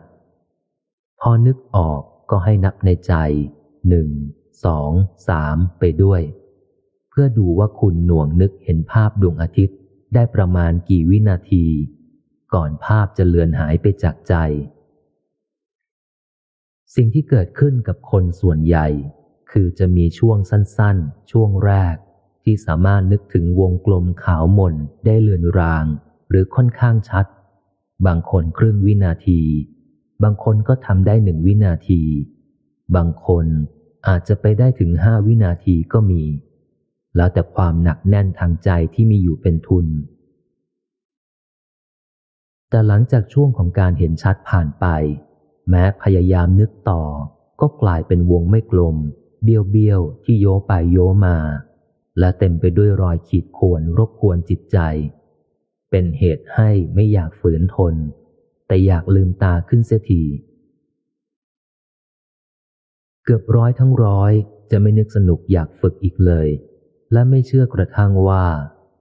[1.20, 3.14] พอนึกออกก็ให้นับในใจ
[3.90, 4.08] หนึ่ง
[4.66, 4.92] สอง
[5.28, 6.22] สามไปด้วย
[7.10, 9.78] เพื่อดูว่าคุณหน่วงนึกเห็นภาพดวงอาทิตย์
[10.14, 11.66] ได้ประมาณกี่วินาที
[12.54, 14.36] ก่อนภาพจะเลือนหายไปจากใจ
[16.96, 18.88] สิ่งที่เกิดขึ้นกับคนส่วนใหญ่
[19.52, 21.96] คือจะมีช่วงสั้นๆ ช่วงแรก
[22.44, 24.74] ที่สามารถนึกถึงวงกลมขาวมน
[25.06, 25.86] ได้เลือนราง
[26.30, 27.26] หรือค่อนข้างชัด
[28.08, 29.42] บางคนครึ่งวินาที
[30.24, 32.02] บางคนก็ทำได้หนึ่งวินาที
[32.96, 33.46] บางคน
[34.08, 36.24] อาจจะไปได้ถึงห้าวินาทีก็มี
[37.16, 39.88] แล้วแต่ความหนักแน่นทางใจที่มีอยู่เป็นทุน
[42.70, 44.86] แต่หลังจากช่วงของการเห็นชัดผ่านไป
[45.70, 47.04] แม้พยายามนึกต่อ
[47.62, 48.98] ก็กลายเป็นวงไม่กลม
[49.44, 51.38] เบี้ยวเบี้ยวที่โยไปโยมา
[52.20, 54.78] และเต็มไปด้วยรอยขีดข่วนรบกวนจิตใจ
[55.90, 57.96] เป็นเหตุให้ไม่อยากฝืนทน
[58.68, 60.24] แต่อยากลืมตาขึ้นเสียที
[63.24, 64.32] เกือบร้อยทั้งร้อย
[64.72, 66.48] จะไม่นึกสนุกอยากฝึกอีกเลย
[67.12, 68.46] และไม่เชื่อกระทั่งว่า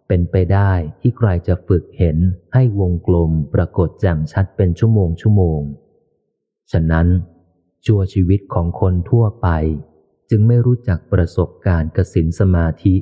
[0.08, 2.18] เป็นไปได้ที่ใครจะฝึกเห็น
[2.52, 5.60] ให้วงกลมปรากฏแจ่มชัดเป็นชั่วโมงชั่วโมง
[6.72, 7.06] ฉะนั้น
[7.86, 9.48] ชั่วชีวิตของคนทั่วไป
[10.30, 12.96] จึงไม่รู้จักประสบการณ์กสินสมาธิ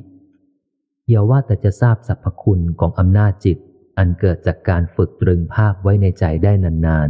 [1.09, 3.57] อย่าว่าแต่จะทราบสรรพคุณของอำนาจจิต
[3.97, 7.09] อันเกิดจากการฝึกตรึงภาพไว้ในใจได้นาน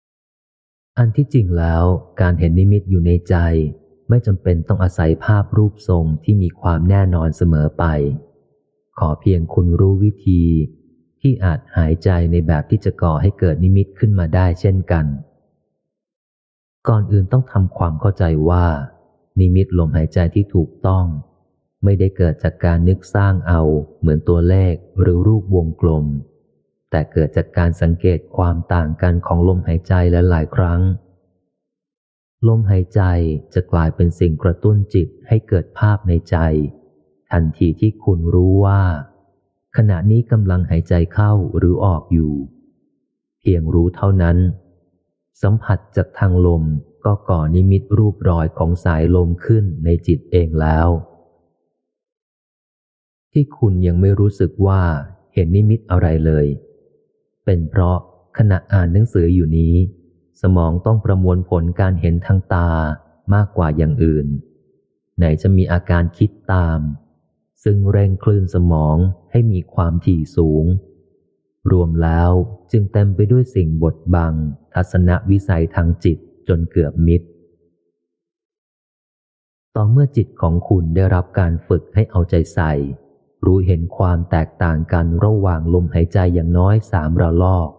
[0.00, 1.84] ๆ อันที่จริงแล้ว
[2.20, 3.36] การเห็นนิมิตอยู่ในใจ
[4.08, 7.84] ไม่จำเป็นต้องอาศัยภาพรูปทรงที่มีความแน่นอนเสมอไป
[8.98, 10.42] ขอเพียงคุณรู้วิธี
[11.20, 15.06] ที่อาจหายใจในแบบที่จะก่อให้เกิดนิมิตขึ้นมาได้เช่นกัน
[16.88, 18.66] ก่อนอื่นต้องทำความเข้าใจว่า
[19.38, 21.04] นิมิตลมหายใจที่ถูกต้อง
[21.84, 23.62] ไม่ได้เกิดจากการนึกสร้างเอา
[24.00, 26.06] เหมือนตัวเลขหรือรูปวงกลม
[26.90, 30.80] แต่เกิดจากการสังเกตความต่างกันของลมหายใจและหลายครั้ง
[32.48, 33.02] ลมหายใจ
[33.54, 36.36] จะกลายเป็นสิ่งกระตุ้นจิตให้เกิดภาพในใจ
[37.30, 38.82] ทันทีที่คุณรู้ว่า
[39.76, 42.32] ขณะนี้กำลังหายใจเข้าหรือออกอยู่
[43.40, 44.38] เพียงรู้เท่านั้น
[45.40, 46.62] สัมผัสจากทางลม
[47.04, 50.88] ก็ก่อนิมิตรูปรอยของสายลมขึ้นในจิตเองแล้ว
[53.32, 54.82] ที่คุณยังไม่รู้สึกว่า
[55.34, 56.46] เห็นนิมิตอะไรเลย
[57.44, 57.98] เป็นเพราะ
[58.38, 59.74] ขณะอ่านหนังสืออยู่นี้
[60.42, 62.70] สมองต้องประมวลผลการเห็นทางตา
[63.34, 64.26] มากกว่าอย่างอื่น
[65.16, 66.80] ไหนจะมีอาการคิดตาม
[67.64, 68.96] ซึ่งเร่งคลื่นสมอง
[69.30, 70.64] ให้มีความถี่สูง
[71.70, 72.30] รวมแล้ว
[72.72, 74.32] จึงเต็มไปด้วยสิ่งบดบัง
[74.74, 76.18] ทัศนวิสัยทางจิต
[76.48, 77.22] จนเกือบมิด
[79.74, 82.72] ต่อเมื่อจิตของคุณได้รับการฝึกให้เอาใจใส่
[83.44, 87.70] รู้เห็นความแตกต่างกันระหว่างลมหายใจอย่างน้อยสามระลอก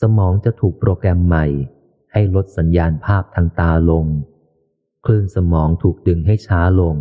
[0.00, 1.46] สมองจะถูกโปรแกรมใหม่
[2.12, 4.06] ให้ลดสัญญาณภาพทางตาลง
[5.06, 6.96] คลื่นสมองถูกดึงให้ช้าลง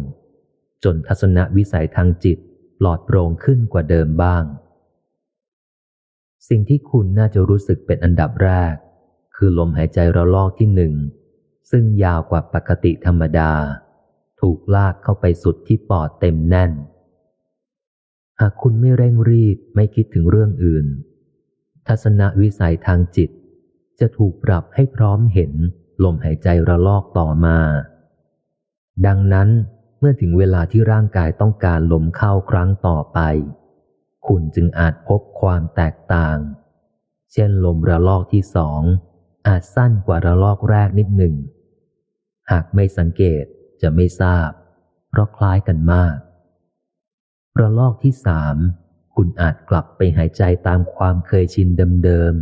[0.83, 2.37] จนทัศนวิสัยทางจิต
[2.79, 4.43] ปลอดโปร่งขึ้นกว่าเดิมบ้าง
[6.49, 8.73] สิ่งที่คุณน่าจะรู้สึกเป็นอันดับแรก
[9.35, 10.93] คือลมหายใจระลอกที่หนึ่ง
[11.71, 13.51] ซึ่งยาวกว่าปกติธรรมดา
[14.41, 16.71] ถูกลากเข้าไปสุดที่ปอดเต็มแน่น
[18.39, 20.85] หากคุณไม่เร่งรีบไม่คิดถึงเรื่องอื่น
[21.87, 23.29] ทัศนวิสัยทางจิต
[23.99, 25.53] จะถูกปรับให้พร้อมเห็น
[26.03, 27.59] ลมหายใจระลอกต่อมา
[29.05, 29.49] ดังนั้น
[29.99, 33.19] เมื่อถึงเวลาที่ร่างกายต้องการลมเข้าครั้งต่อไป
[34.27, 36.37] คุณจึงอาจพบความแตกต่าง
[37.31, 38.81] เช่นลมระลอกที่สอง
[39.47, 41.35] อาจสั้นกว่าระลอกแรกนิดหนึ่ง
[42.51, 43.43] หากไม่สังเกต
[43.81, 44.49] จะไม่ทราบ
[45.09, 46.05] เพราะคล้ายกันมา
[47.55, 48.57] ก ระลอกที่สาม
[49.15, 51.67] คุณอาจกลับไปหายใจตามความเคยชิน
[52.05, 52.33] เดิม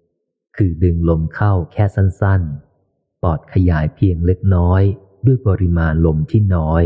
[0.00, 4.82] ๆ คือดึงลมเข้าแค่สั้นๆ ปอดขยายเพียงเล็กน้อย
[5.26, 6.84] ด้วยปริมาณลมที่น้อย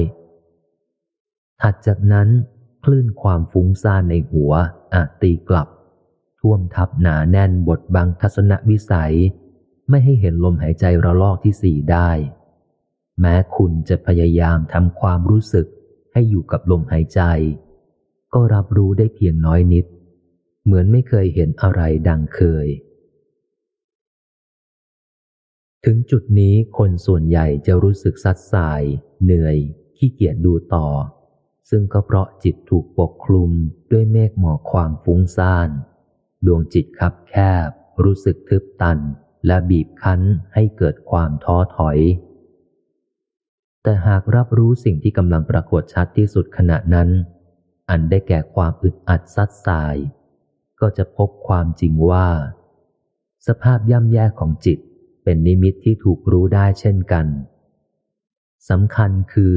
[1.63, 2.29] ถัดจากนั้น
[2.89, 4.53] คลื่นความฟุ้งซ่านในหัว
[4.95, 5.69] อาจตีกลับ
[6.41, 9.15] ท่วมทับหนาแน่นบทบังทัศนวิสัย
[9.89, 12.11] ไม่ให้เห็นลมหายใจระลอกที่สี่ได้
[13.21, 15.67] แม้คุณจะพยายามทำความรู้สึก
[16.13, 17.21] ให้อยู่กับลมหายใจ
[18.35, 19.87] ก็รับรู้ได้เพียงน้อยนิด
[20.65, 22.67] เหมือนไม่เคยเห็นอะไรดังเคย
[25.85, 28.83] ถึงจุดนี้คนส่วนใหญ่จะรู้สึกสัดสาย
[29.25, 29.57] เหนื่อย
[29.97, 30.87] ขี้เกียจดูต่อ
[31.71, 33.51] ซึ่งก็เพราะจิตถูกปกคลุม
[33.91, 35.69] ด้วยเมฆหมอกความฟุ้งซ่าน
[36.47, 37.35] ดวงจิตคับแค
[37.67, 37.69] บ
[38.03, 38.99] รู้สึกทึบตัน
[39.47, 40.21] และบีบคั้น
[40.55, 41.99] ให้เกิดความท้อถอย
[43.83, 47.09] แต่หากรับรู้สิ่งที่กำลังปรากฏชัดที่สุดขณะนั้น
[47.91, 49.97] อันได้แก่ความอึดอัดซัดสาย
[50.81, 52.29] ก็จะพบความจริงว่า
[53.47, 54.79] สภาพย่ำแย่ของจิต
[55.25, 57.27] เป็นนิมิตที่ถูกรู้ได้เช่นกัน
[58.69, 59.57] สำคัญคือ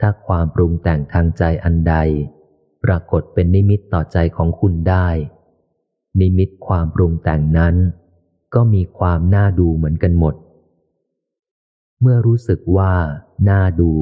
[0.00, 1.96] ถ้าความปรุงแต่งทางใจอันใด
[2.84, 5.08] ปรากฏเป็นนิมิตต่อใจของคุณได้
[6.20, 7.74] นิมิตความปรุงแต่งนั้น
[8.54, 10.34] ก็มีความน่าดูเหมือนกันหมด
[12.00, 12.94] เมื่อรู้สึกว่า
[13.48, 13.92] น่าดู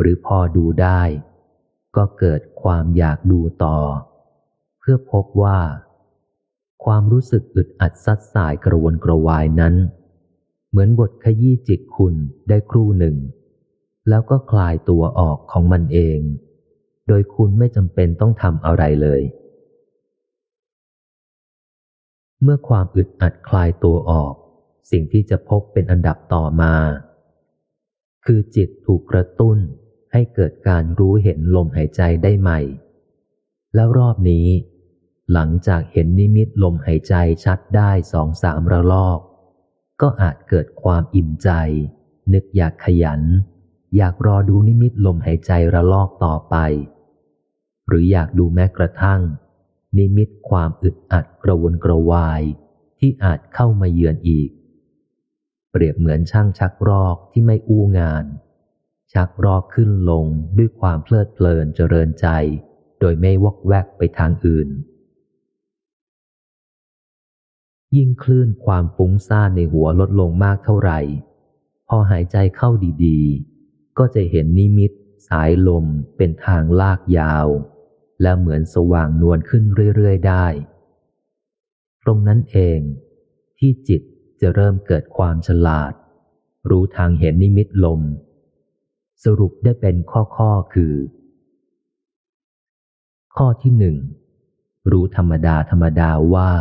[0.00, 1.02] หรือพอดูได้
[1.96, 3.78] ก็เกิดความอยากดูต่อ
[4.80, 5.60] เพื่อพบว่า
[6.84, 9.74] ความรู้สึกอึดอัดซัดสายกระวนกระวายนั้น
[10.70, 12.14] เหมือนบทขยี้จิตคุณ
[12.48, 13.16] ได้ครู่หนึ่ง
[14.08, 16.20] แล้วก็คลายตัวออกของมันเอง
[17.08, 19.22] โดยคุณไม่จำเป็นต้องทำอะไรเลย
[22.42, 24.34] เมื่อความอึดอัดคลายตัวออก
[24.90, 26.74] สิ่งที่จะพบเป็นอันดับต่อมา
[28.24, 29.58] คือจิตถูกกระตุ้น
[30.12, 32.60] ให้เกิดการรู้เห็นลมหายใจได้ใหม่
[33.74, 34.46] แล้วรอบนี้
[35.32, 37.14] หลังจากเห็นนิมิตลมหายใจ
[37.44, 39.20] ชัดได้สองสามระลอก
[40.00, 41.50] ก็อาจเกิดความอิ่มใจ
[42.32, 43.22] นึกอยากขยัน
[43.96, 46.56] อยากรอดูนิมิตลมหายใจระลอกต่อไป
[47.86, 49.20] หรืออยากดูแม้กระทั่ง
[49.98, 52.42] นิมิตความอึดอัดกระวนกระวาย
[52.98, 54.50] ที่อาจเข้ามาเยือนอีก
[55.70, 58.24] เปรียบเหมือนช่างชักรอกที่ไม่อู้งาน
[59.12, 60.26] ชักรอกขึ้นลง
[60.58, 62.26] ด้วยความเพลิดเพลินเจริญใจ
[63.00, 64.68] โดยไม่วอกแวกไปทางอื่น
[67.96, 71.00] ยิ่งคลื่นความฟุ้งซ่านในหัวลดลงมากเท่าไหร่
[71.88, 72.70] พอหายใจเข้า
[73.04, 73.51] ดีๆ
[73.98, 74.90] ก็จะเห็นนิมิต
[75.28, 75.84] สายลม
[76.16, 77.46] เป็นทางลากยาว
[78.22, 79.64] และเหมือนสว่างนวลขึ้น
[79.96, 80.46] เรื่อย ๆ ได้
[82.02, 82.80] ตรงนั้นเอง
[83.58, 84.02] ที่จิต
[84.40, 85.92] จะเริ่มเกิดความฉลาด
[86.70, 88.00] รู้ทางเห็นนิมิตลม
[89.24, 89.96] สรุปได้เป็น
[90.36, 90.94] ข้อๆคือ
[93.36, 93.96] ข้อที่หนึ่ง
[94.90, 96.52] รู้ธรรมดาธรรมดาว่า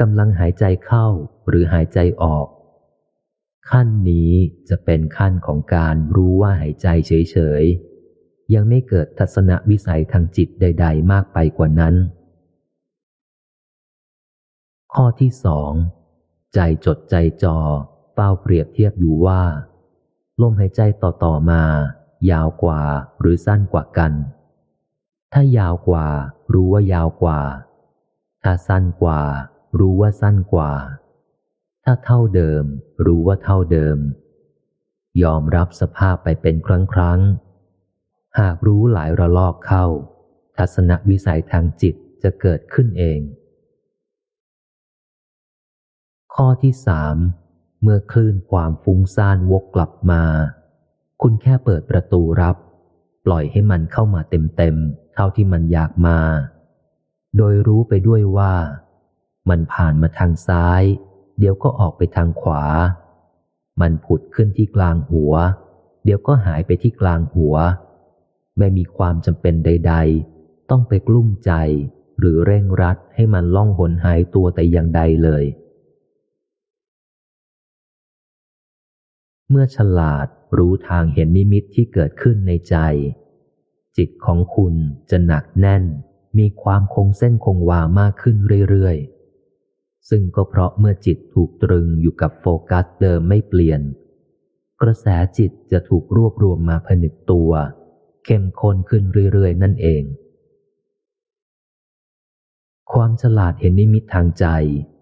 [0.00, 1.06] กำลังหายใจเข้า
[1.48, 2.46] หรือหายใจออก
[3.70, 4.32] ขั้นนี้
[4.68, 11.94] จะเป็นขั้นของการรู้ว่าหายใจเฉยๆ ยังไม่เกิดทัศนวิสัยทางจิตใด ๆ มากไปกว่านั้น
[14.94, 15.72] ข้อที่สอง
[16.54, 17.58] ใจจดใจจอ
[18.14, 19.42] เฝ้าเปรียบเทียบอยู่ว่า
[20.40, 21.62] ลมหายใจต่อๆมา
[22.30, 22.82] ยาวกว่า
[23.20, 24.12] หรือสั้นกว่ากัน
[25.32, 26.06] ถ้ายาวกว่า
[26.52, 27.40] รู้ว่ายาวกว่า
[28.42, 29.20] ถ้าสั้นกว่า
[29.78, 30.72] รู้ว่าสั้นกว่า
[31.90, 32.64] ถ้าเท่าเดิม
[33.06, 33.98] รู้ว่าเท่าเดิม
[35.22, 37.20] ยอมรับสภาพไปเป็นครั้งครั้ง
[38.40, 39.86] หากรู้หลายระลอกเข้า
[40.56, 43.20] ทัศนวิสัยทางจิตจะเกิดขึ้นเอง
[46.34, 47.16] ข้อที่สาม
[47.82, 50.22] เมื่อคลื่นความฟุ้งซ่านวกกลับมา
[51.22, 52.56] คุณแค่เปิดประตูรับ
[53.26, 56.18] ปล่อยให้มันเข้ามาเต็มๆ เท่าที่มันอยากมา
[57.36, 58.54] โดยรู้ไปด้วยว่า
[59.48, 60.84] มันผ่านมาทางซ้าย
[61.38, 62.62] เดี๋ยวก็ออกไปทางขวา
[63.80, 65.32] มันผุดขึ้นที่กลางหัว
[66.04, 67.54] เดี๋ยวก็หายไปที่กลางหัว
[68.58, 69.94] ไม่มีความจำเป็นใด
[70.32, 71.52] ๆ ต้องไปกลุ้มใจ
[72.18, 75.44] หรือเร่งรัดให้มันล่องหนหายตัวแต่อย่างใดเลย
[79.50, 80.26] เมื่อฉลาด
[80.58, 82.76] รู้ทางเห็นนิมิตที่เกิดขึ้นในใจ
[83.96, 84.74] จิตของคุณ
[85.10, 85.84] จะหนักแน่น
[86.38, 88.36] มีความคงเส้นคงวามากขึ้น
[88.70, 89.17] เรื่อยๆ
[90.08, 93.80] ซึ่งก็เพราะเมื่อจิตถูกตรึงอยู่กับโฟกัสเดิมไม่เปลี่ยน
[94.80, 95.06] กระแส
[95.38, 97.50] จิตจะถูกรวบรวมมาผนึกตัว
[98.24, 99.02] เข้มข้นขึ้น
[99.32, 100.02] เรื่อยๆ นั่นเอง
[102.92, 104.46] ความฉลาดเห็นนิมิตทางใจ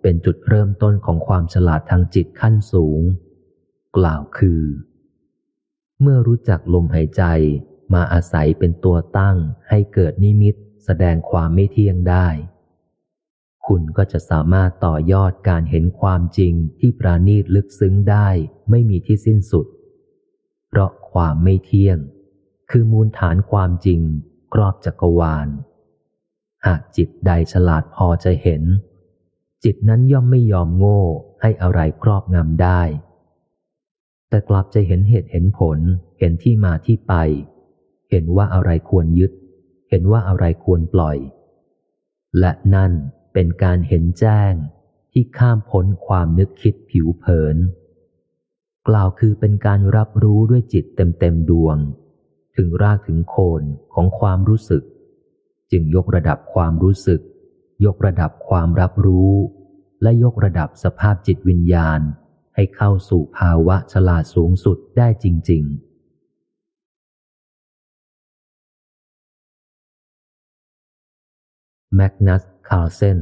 [0.02, 3.00] เป็นจุดเริ่มต้นของความฉลาดทางจิตขั้นสูง
[3.96, 4.62] กล่าวคือ
[6.00, 7.22] เมื่อรู้จักลมหายใจ
[7.94, 9.36] มาอาศัยเป็นตัวตั้ง
[9.68, 10.54] ให้เกิดนิมิต
[10.84, 12.26] แสดงความไม่เที่ยงได้
[13.66, 18.28] คุณก็จะสามารถต่อยอดการเห็นความจริงที่ปราณีตลึกซึ้งได้
[18.70, 19.66] ไม่มีที่สิ้นสุด
[20.68, 21.98] เพราะความไม่เที่ยง
[22.70, 24.00] คือมูลฐานความจริง
[24.52, 25.48] ครอบจักรวาล
[26.66, 28.62] หากจิตใดฉลาดพอจะเห็น
[29.64, 31.00] จิตนั้นย่อมไม่ยอมโง่
[31.40, 32.82] ให้อะไรครอบงำได้
[34.28, 35.78] แต่กลับจะเห็นเหตุเห็นผล
[36.18, 37.14] เห็นที่มาที่ไป
[38.10, 39.32] เห็นว่าอะไรควรยึด
[39.90, 41.16] เห็นว่าอะไรควรปล่อย
[42.38, 42.92] และนั่น
[43.38, 44.52] เป็นการเห็นแจ้ง
[45.12, 47.56] ที่ข้ามพ้นความนึกคิดผิวเผิน
[48.88, 51.76] กล่าวคือเป็นการรับรู้ด้วยจิตเต็มเต็มดวง
[52.56, 53.62] ถึงรากถึงโคน
[53.94, 54.82] ของความรู้สึก
[55.70, 57.20] จึงยกระดับความรู้สึก
[57.84, 59.32] ยกระดับความรับรู้
[60.02, 62.00] และยกระดับสภาพจิตวิญญาณ
[62.54, 65.76] ให้เข้าสู่ภาวะฉลาดสูงสุดได้จริง ๆ
[71.94, 73.18] แมกนัส คาร์เซน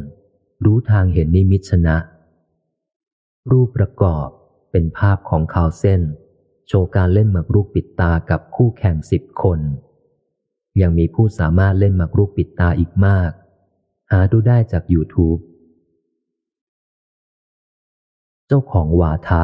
[0.64, 1.96] รู้ทางเห็นนิมิตชนะ
[3.50, 4.28] รูปประกอบ
[4.70, 6.02] เป็นภาพของคาร์เซน
[6.68, 9.60] โชว์การเล่นหมากรุกปิดตากับคู่แข่งสิบคน
[10.80, 13.30] ยังมีผู้สามารถเล่นหมากรุกปิดตาอีกมาก
[14.10, 15.40] หาดูได้จาก YouTube
[18.46, 19.42] เจ้าของวาทะ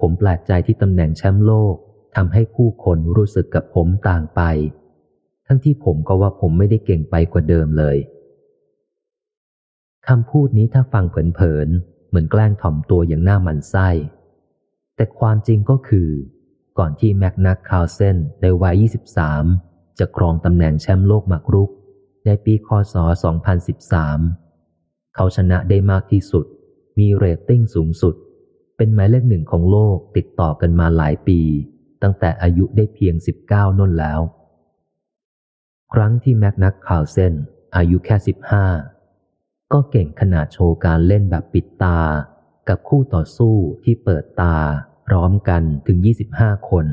[0.00, 1.74] ผมแปลกใจที่ตำแหน่งแชมป์โลก
[2.16, 4.40] ทำให้ผู้คนรู้สึกกับผมต่างไป
[5.46, 7.96] ทั้งที่ผมก็ว่าผมไม่ได้เก่งไปกว่าเดิมเลย
[10.08, 13.88] คำพูดนี้ถ้าฟังเผินๆเหมือนแกล้งถ่อมตัวอย่างหน้ามันไส้
[14.96, 16.08] แต่ความจริงก็คือ
[16.78, 18.82] ก่อนที่แมกนักคาวเซนในวัย
[19.36, 21.70] 23 จะครองตำแหน่งแชมป์โลกหมากรุก
[22.26, 22.94] ในปีคศ
[24.24, 26.46] 2013 เขาชนะได้มากที่สุด
[26.98, 28.14] มีเรตติ้งสูงสุด
[28.76, 31.40] เป็นหมายเลขหนึ่งของโลกติดต่อกันมาหลายปี
[32.02, 33.14] ตั้งแต่อายุได้เพียง
[33.46, 34.20] 19น่นแล้ว
[35.92, 37.34] ครั้งที่แมกนักคาวเซน
[37.76, 38.91] อายุแค่ 15
[39.72, 42.00] ก็เก่งขนาดโชว์การเล่นแบบปิดตา
[42.68, 44.56] กับคู่ต่อสู้ที่เปิดตา
[45.06, 45.98] พร้อมกันถึง
[46.34, 46.86] 25 คน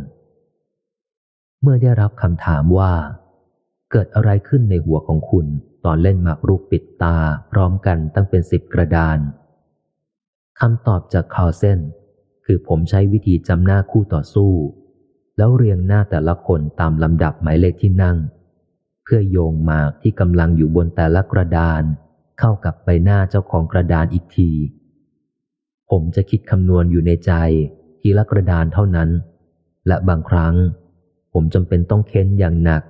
[1.61, 2.93] เมื่อได้รับคำถามว่า
[3.91, 5.45] เกิดอะไรขึ้นในหัวของคุณ
[5.85, 7.15] ตอนเล่นหมากรุกปิดตา
[7.51, 9.19] พร้อมกันตั้งเป็นสิบกระดาน
[10.59, 11.79] คำตอบจากคาเซน
[12.45, 14.51] คือผมใช้วิธีจำหน้าคู่ต่อสู้
[15.37, 18.17] แล้วเรียงหน้าแต่ละคนตามลำดับหมายเลขที่นั่ง
[19.03, 21.83] เพื่อโยงหมากที่กำลังอยู่บนแต่ละกระดาน
[22.39, 24.49] เข้ากับใบหน้าเจ้าของกระดานอีกที
[25.89, 27.31] ผมจะคิดคำนวณอยู่ในใจ
[28.01, 29.09] ทีละกระดานเท่านั้น
[29.87, 30.55] และบางครั้ง
[31.33, 32.83] ผมจำเป็นต้องเค้นอย่างหนัก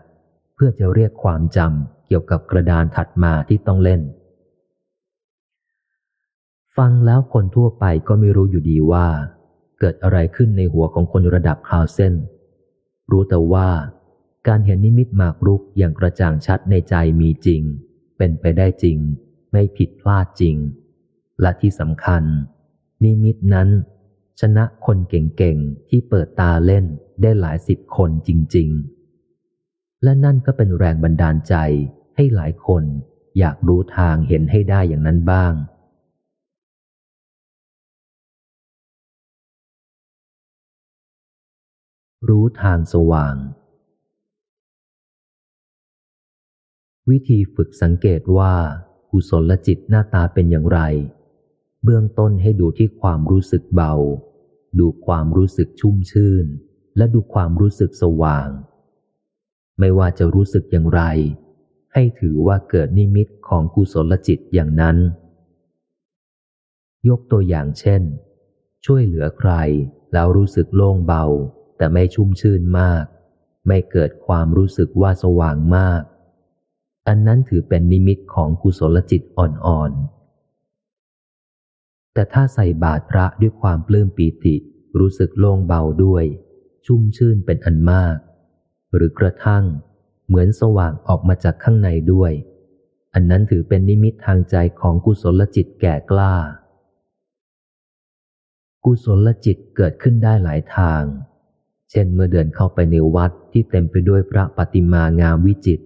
[0.55, 4.01] เพื่อจะเรียกความจำเกี่ยวกับกระดานถัดมาที่ต้องเล่น
[6.77, 9.07] ฟังแล้วคนทั่วไปก็ไม่รู้อยู่ดีว่า
[9.80, 12.13] เกิดอะไรขึ้นในหัวของคนระดับคาวเส้น
[13.11, 13.69] รู้แต่ว่า
[14.47, 17.61] การเห็นนิมิตหมากรุกอย่างกระจ่างชัดในใจมีจริง
[18.17, 18.97] เป็นไปได้จริง
[19.51, 20.57] ไม่ผิดพลาดจริง
[21.41, 22.23] และที่สำคัญ
[23.03, 23.69] นิมิตนั้น
[24.39, 26.85] ชนะคนเก่งๆ ที่เปิดตาเล่น
[27.21, 28.69] ได้หลายสิบคนจริง
[29.35, 31.55] ๆ และนั่นก็เป็นแรงบันดาลใจ
[32.15, 32.84] ให้หลายคน
[33.39, 35.53] อยากรู้ทางเห็นให้ได้อย่างนั้นบ้าง
[42.30, 43.35] รู้ทางสว่าง
[47.09, 48.55] วิธีฝึกสังเกตว่า
[49.11, 50.80] กุศลจิตหน้าตาเป็นอย่างไร
[51.84, 53.94] เบื้องต้นให้ดูที่ความรู้สึกเบา
[54.80, 56.45] ดูความรู้สึกชุ่มชื่น
[56.98, 58.49] และดูความรู้สึกสว่าง
[59.80, 61.02] ไม่ว่าจะรู้สึกอย่างไร
[61.94, 64.98] ให้ถือว่าเกิดนิมิตของกุศลจิตอย่างนั้น
[67.10, 68.02] ยกตัวอย่างเช่น
[68.86, 69.52] ช่วยเหลือใคร
[70.14, 71.26] แล้วรู้สึกโล่งเบา
[71.77, 73.03] แต่ไม่ชุ่มชื่นมาก
[73.68, 76.02] ไม่เกิดความรู้สึกว่าสว่างมาก
[77.10, 84.56] อันนั้นถือเป็นนิมิตของกุศลจิตอ่อนๆ แต่ถ้าใส่บาตรพระด้วยความปลื้มปีติ
[84.99, 86.26] รู้สึกโล่งเบาด้วย
[86.86, 88.15] ชุ่มชื่นเป็นอันมาก
[88.94, 89.64] หรือกระทั่ง
[90.27, 92.31] เหมือนสว่างออกมาจากข้างในด้วย
[93.14, 96.36] อันนั้นถือเป็นนิมิตทางใจของกุศลจิตแก่กล้า
[98.86, 101.03] กุศลจิตเกิดขึ้นได้หลายทาง
[101.91, 105.80] เช่นเมื่อเดินเข้าไปในวัดที่เต็มไปด้วยพระปฏิมางามวิจิต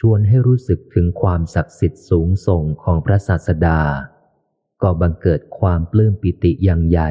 [0.00, 3.80] ชวนให้รู้สึกถึงความศักดิ์สิทธิ์สูงส่งของพระศาสดา
[4.82, 7.10] ก็บังเกิดความปลื้มปิติอย่างใหญ่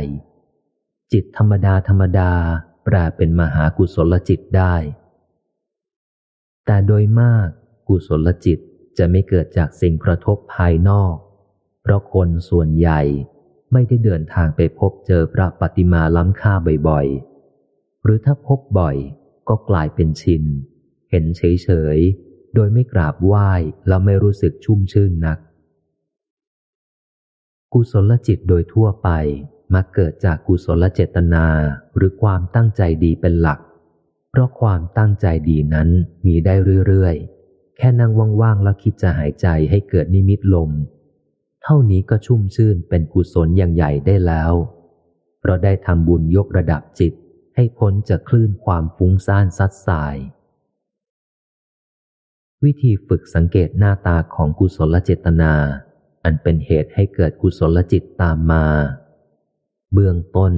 [1.11, 2.31] จิตธรรมดาธรรมดา
[2.85, 4.75] แปลเป็นมหากุศลจิตได้
[6.65, 7.47] แต่โดยมาก
[7.87, 8.59] กุศลจิต
[8.97, 11.15] จะไม่เกิดจากสิ่งกระทบภายนอก
[11.81, 13.01] เพราะคนส่วนใหญ่
[13.71, 16.53] ไม่ได้เดินทางไปพบเจอพระปฏิมาล้ำค่า
[16.87, 18.97] บ่อยๆ หรือถ้าพบบ่อย
[19.49, 20.43] ก็กลายเป็นชิน
[21.09, 23.51] เห็นเฉยๆ โดยไม่กราบไหว้
[23.87, 25.39] แล้วไม่รู้สึกชุ่มชื่นนัก
[27.73, 29.09] กุศลจิตโดยทั่วไป
[29.73, 31.45] มาเกิดจากกุศลเจตนา
[31.95, 33.59] หรือความตั้งใจดีเป็นหลัก
[34.31, 35.89] เพราะความตั้งใจดีนั้น
[36.25, 36.53] มีได้
[36.87, 38.11] เรื่อยๆ แค่นั่ง
[38.41, 40.71] ว่างๆแล้วคิดจะหายใจให้เกิดนิมิตลม
[41.63, 44.53] เท่านี้ก็ชุ่มชื่นเป็นกุศลอย่างใหญ่ได้แล้ว
[45.39, 47.13] เพราะได้ทำบุญยกระดับจิต
[47.55, 50.15] ให้พ้นจากคลื่นความฟุ้งซ่านซัดสาย
[52.65, 55.53] วิธีฝึกสังเกตหน้าตาของกุศลเจตนา
[56.23, 58.65] อันเป็นเหตุให้เกิดกุศลจิตตามมา
[59.93, 60.53] เบื้องต้น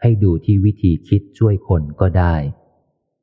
[0.00, 2.34] ให้ดูที่วิธีคิดช่วยคนก็ได้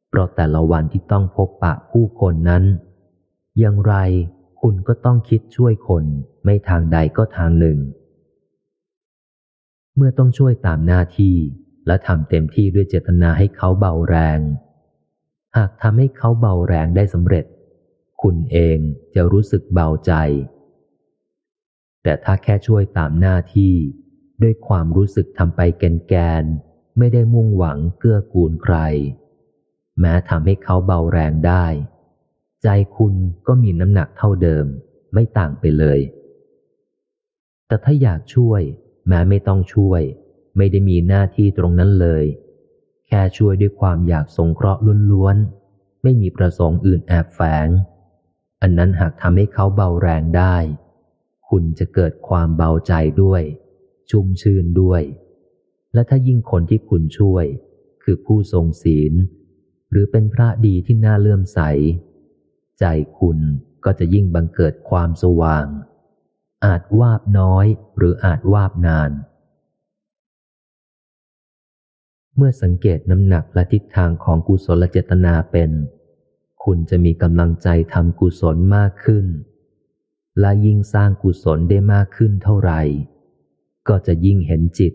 [0.10, 2.64] เพราะแต่ละวันที่ต้องพบปะผู้คนนั้น
[3.60, 3.96] อย่างไร
[4.62, 6.06] คุณก็ต้องคิดช่วยคน
[6.44, 7.78] ไม่ทางใดก็ทางหนึ่ง
[9.96, 11.36] เมื่อต้องช่วยตามหน้าที่
[11.88, 14.40] และทำเต็มที่ด้วยเจตนาให้เขาเบาแรง
[15.58, 17.46] หากทำให้เขาเบาแรงได้สำเร็จ
[18.22, 18.80] คุณเอง
[19.16, 20.14] จะรู้สึกเบาใจ
[22.04, 23.76] แต่ถ้าแค่ช่วยตามหน้าที่
[24.42, 26.44] ด้วยความรู้สึกทำไปแกนแกน
[26.98, 28.78] ไม่ได้มุ่งหวังเกื้อกูลใคร
[30.00, 31.66] แม้ทำให้เขาเบาแรงได้
[32.64, 33.16] ใจคุณ
[33.48, 34.66] ก็มีน้ำหนักเท่าเดิม
[35.14, 36.00] ไม่ต่างไปเลย
[37.68, 38.62] แต่ถ้าอยากช่วย
[39.08, 40.02] แม้ไม่ต้องช่วย
[40.58, 42.26] ไม่ได้มีหน้าที่ตรงนั้นเลย
[43.08, 44.82] แค่ช่วยด้วยความอยากสงเคราะห์
[45.12, 47.68] ล้วนๆไม่มีประสงค์อื่นแอบแฝง
[48.62, 50.56] อันนั้นหากทำให้เขาเบาแรงได้
[51.50, 53.44] คุณจะเกิดความเบาใจด้วย
[54.10, 55.02] ชุ่มชื่นด้วย
[55.94, 57.46] และถ้ายิ่งคนที่คุณช่วย
[58.04, 59.14] คือผู้ทรงศีล
[59.92, 61.60] หรือเป็นพระดีที่น่าเลื่อมใส
[62.80, 62.86] ใจ
[63.20, 63.38] คุณ
[63.86, 65.66] ก็จะยิ่งบังเกิดความสว่าง
[66.66, 67.66] อาจวาบน้อย
[67.98, 69.12] หรืออาจวาบนาน
[72.36, 75.70] เมื่อสังเกตน้ำหนักและทิศทางของกุศลเจตนาเป็น
[76.66, 79.26] คุณจะมีกำลังใจทำกุศลมากขึ้น
[80.40, 82.82] และยิ่งสร้างกุศลได้มากขึ้นเท่าไหร่
[83.88, 84.94] ก็จะยิ่งเห็นจิต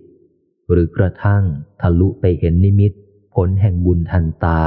[0.70, 1.42] หรือกระทั่ง
[1.80, 2.92] ทะลุไปเห็นนิมิต
[3.34, 4.62] ผลแห่งบุญทันตา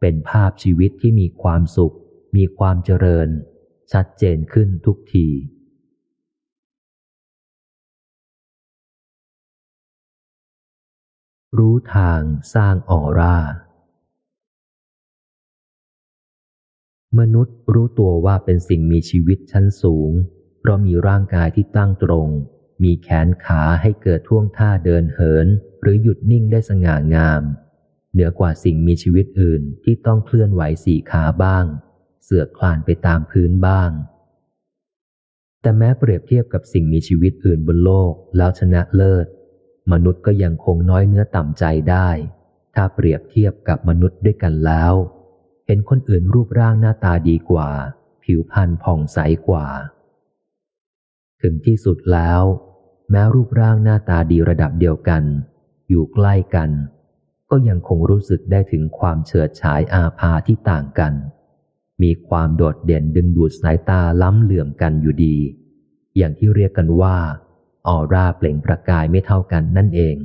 [0.00, 1.94] เป็นภาพชีวิตที่มีความสุข
[2.36, 3.28] มีความเจริญ
[3.92, 5.26] ชัดเจนขึ้นทุกที
[11.58, 12.20] รู้ทาง
[12.54, 13.36] สร้างออร่า
[17.20, 20.12] มนุษย์รู้ตัวว่าเป็นสิ่งมีชีวิตชั้นสูง
[20.60, 22.28] เพราะมีร่างกายที่ตั้งตรง
[22.82, 25.46] มีแขนขาให้เกิดท่วงท่าเดินเหิน
[25.80, 27.42] หรือหยุดนิ่งได้สง่างาม
[28.12, 31.64] เหนือกว่าสิ่งมีชีวิตอื่นที่ต้องเคลื่อนไหวสี่ขาบ้าง
[32.24, 33.90] เสือกคลานไปตามพื้นบ้าง
[35.60, 39.26] แต่แม้เปรียบเทียบกับสิ่งมีชีวิตอื่นบนโลกแล้วชนะเลิศ
[39.92, 42.08] มนุษย์ก็ยังคงน้อยเนื้อต่ำใจได้
[42.74, 44.94] ถ้าเปรียบเทียบกับมนุษย์ด้วยกันแล้ว
[45.66, 47.68] เห็นคนอื่นรูปร่างหน้าตาดีกว่า
[48.24, 49.18] ผิวพรรณผ่องใส
[49.48, 49.66] กว่า
[51.42, 52.42] ถึงที่สุดแล้ว
[53.10, 55.22] แม้รูปร่างหน้าตาดีระดับเดียวกัน
[55.88, 56.70] อยู่ใกล้กัน
[57.50, 61.12] ก็ยังคงรู้สึกได้ถึงความเฉิดฉายอาภาที่ต่างกัน
[62.02, 65.36] มีความโดดเด่นดึงดูดสายตาล้ำเหลื่อมกันอยู่ดี
[66.16, 67.16] อย่างที่เรียกกันว่า
[67.86, 70.16] ออร่าเปล่งประกายไม่เท่ากันนั่นเอง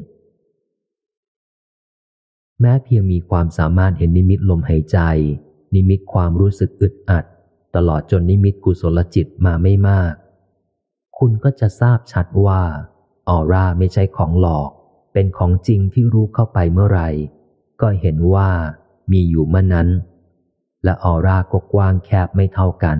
[2.61, 4.99] แม้เพียงมีความสามารถเห็นนิมิตลมหายใจ
[5.75, 7.25] นิมิตความรู้สึกอึดอัด
[7.75, 10.13] ตลอดจนนิมิตกุศลจิตมาไม่มาก
[11.17, 12.61] คุณก็จะทราบชัดว่า
[13.29, 14.69] ออร่าไม่ใช่ของหลอก
[15.13, 17.09] เป็นของจริงที่รู้เข้าไปเมื่อไหร่
[17.81, 18.49] ก็เห็นว่า
[19.11, 19.87] มีอยู่เมื่อนั้น
[20.83, 22.97] และออร่าก็กว้างแคบไม่เท่ากัน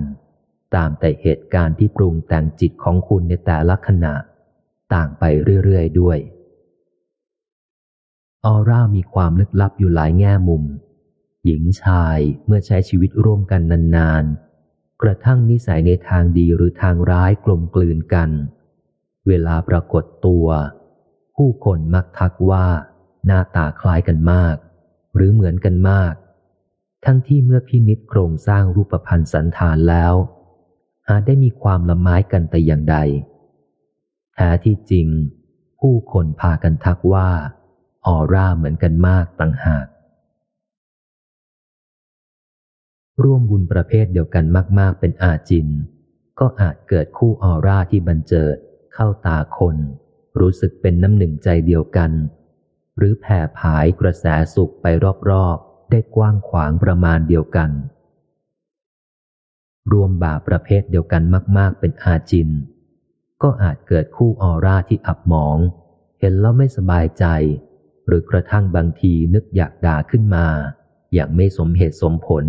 [0.76, 4.16] ตามแต่เหตุการณ์ที่ปรุงแต่งจิตของคุณในแต่ละขณะ
[4.94, 5.24] ต่างไป
[5.64, 6.18] เรื่อยๆด้วย
[8.46, 10.64] ออร่ามีความลึกลับอยู่หลายแง่มุม
[11.46, 13.62] หญิงชายเมื่อใช้ชีวิตร่วมกัน
[13.96, 18.30] นานๆ กระทั่งนิสัยในทางดีหรือทางร้ายกลมกลืนกัน
[19.28, 20.48] เวลาปรากฏตัว
[21.36, 22.68] ผู้คนมักทักว่า
[23.26, 24.56] หน้าตาคล้ายกันมาก
[25.16, 26.14] หรือเหมือนกันมาก
[27.06, 30.14] ทั้งที่เมื่อพินิจโครงสร้างรูปพันธ์สันฐานแล้ว
[31.08, 32.98] หาได้มีความละไม้กันแต่อย่างใด
[34.34, 35.08] แท้ที่จริง
[35.80, 37.30] ผู้คนพากันทักว่า
[38.10, 39.88] ออร่าเหมือนกันมากต่างหาก
[43.24, 44.46] ร่วมบุญประเภทเดียวกัน
[44.80, 45.68] มาก ๆ เป็นอาจิน
[46.40, 48.56] ก็อาจเกิดคู่ออร่าที่บันเจิด
[48.94, 49.78] เข้าตาคน
[50.40, 52.12] รู้สึกเป็นน้ำหนึ่งใจเดียวกัน
[52.98, 54.26] หรือแผ่ผายกระแส
[54.56, 54.86] สุขไป
[55.30, 57.70] รอบ ๆ ได้กว้างขวางประมาณเดียวกัน
[59.92, 61.24] รวมบาปประเภทเดียวกัน
[61.58, 62.50] มาก ๆ เป็นอาจิน
[63.42, 65.58] ก็อาจเกิดคู่ออร่าที่อับหมอง
[66.20, 67.26] เห็นแล้วไม่สบายใจ
[68.10, 70.46] หรือกระทั่งบางทีนึกอยากด่าขึ้นมา
[71.14, 72.46] อย่างไม่สมเหตุสมผล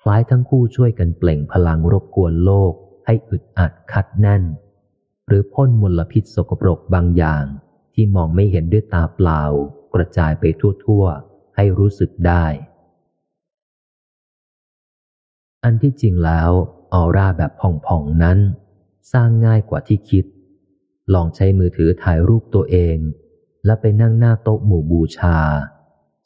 [0.00, 2.72] คล้ายทั้งคู่ช่วยกันเปล่งพลังรบกวนโลก
[3.06, 4.42] ให้อึดอัดคัดแน่น
[5.26, 7.44] หรือพ่นมลพิษสกปรกบางอย่าง
[7.94, 9.42] ที่มองไม่เห็นด้วยตาเปล่า
[9.94, 12.44] กระจายไปทั่วๆ ให้รู้สึกได้
[15.64, 16.50] อันที่จริงแล้ว
[16.92, 18.38] ออร่าแบบผ่องๆนั้น
[19.12, 20.24] สร้างง่ายกว่าที่คิด
[21.14, 22.98] ลองใช้มือถือถ่ายรูปตัวเอง
[23.66, 25.38] และไปนั่งหน้าโต๊ะหมู่บูชา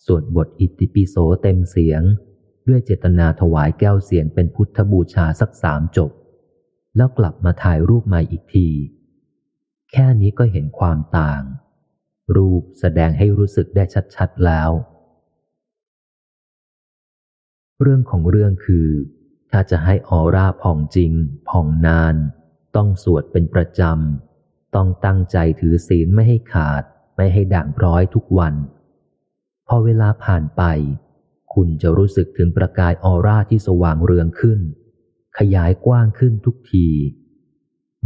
[0.04, 2.02] สวดบทอิติปิโสเต็มเสียง
[2.68, 6.10] ด้วยเจตนาถวายแก้วเสียงเป็นพุทธบูชาสักสามจบ
[6.96, 8.68] แล้วกลับมาถ่ายรูปใหม่อีกที
[9.92, 11.42] แค่นี้ก็เห็นความต่าง
[12.36, 13.84] รูปแสดงให้รู้สึกได้
[14.14, 14.70] ชัดๆแล้ว
[17.80, 18.88] เรื่องของเรื่องคือ
[19.50, 21.12] ถ้าจะให้ออร่าผ่องจริง
[21.50, 22.14] ผ่องนาน
[22.76, 26.84] ต้องสวดเป็นประจำ ต้องตั้งใจถือศีลไม่ให้ขาด
[27.22, 28.54] ไม่ให้ด่างพร้อยทุกวัน
[29.68, 30.62] พอเวลาผ่านไป
[31.54, 34.60] คุณจะรู้สึกถึงประกายออร่าที่สว่างเรืองขึ้น
[35.38, 36.88] ขยายกว้างขึ้นทุกที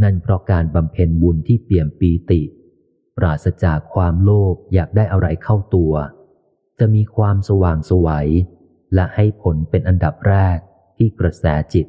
[0.03, 2.41] นั่นเพราะการบำเพ็ญบุญที่เปี่ยมปีติ
[3.17, 5.93] ปราศจากความโลภอยากได้อะไรเข้าตัว
[6.79, 8.29] จะมีความสว่างสวัย
[8.93, 10.57] และให้ผลเป็นอันดับแรก
[10.97, 11.87] ที่กระแสจิต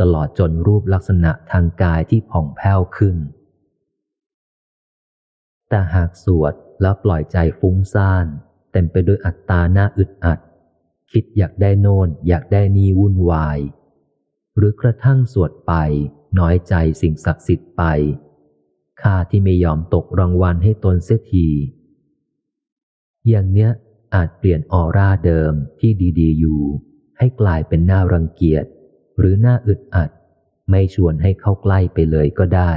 [0.00, 3.18] ตลอดจนรูปลักษณะทางกายที่ผ่องแผ้วขึ้น
[5.68, 8.26] แต่หากสวดแล้วปล่อยใจฟุ้งซ่าน
[8.72, 10.38] เต็มไปด้วยอัตตาหน้าอึดอัด
[11.12, 13.58] คิดอยากได้โน่นอยากได้นี่วุ่นวาย
[14.56, 15.72] หรือกระทั่งสวดไป
[16.38, 17.82] น้อยใจสิ่งศักดิ์สิทธิ์ไป
[19.02, 21.48] ข้าที่ไม่ยอมตกรางวัลให้ตนเสียที
[23.28, 23.70] อย่างเนี้ย
[24.14, 26.62] อาจเปลี่ยนออร่าเดิมที่ดีๆอยู่
[27.18, 28.64] ให้กลายเป็นหน้ารังเกียจ
[29.18, 30.10] หรือหน้าอึดอัด
[30.70, 32.72] ไม่ชวนให้เข้าใกล้ไปเลยก็ได้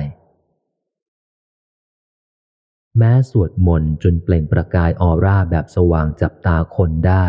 [2.97, 7.27] แม้สวดมนต์จนเปล่งประกายออร่าแบบสว่างจับตาคนได้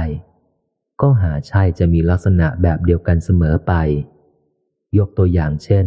[1.00, 3.72] ก็หาใช่จะมีลักษณะแบบเดียวกันเสมอไป
[4.98, 5.86] ยกตัวอย่างเช่น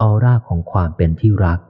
[0.00, 1.60] ออร่าของความเป็นที่รัก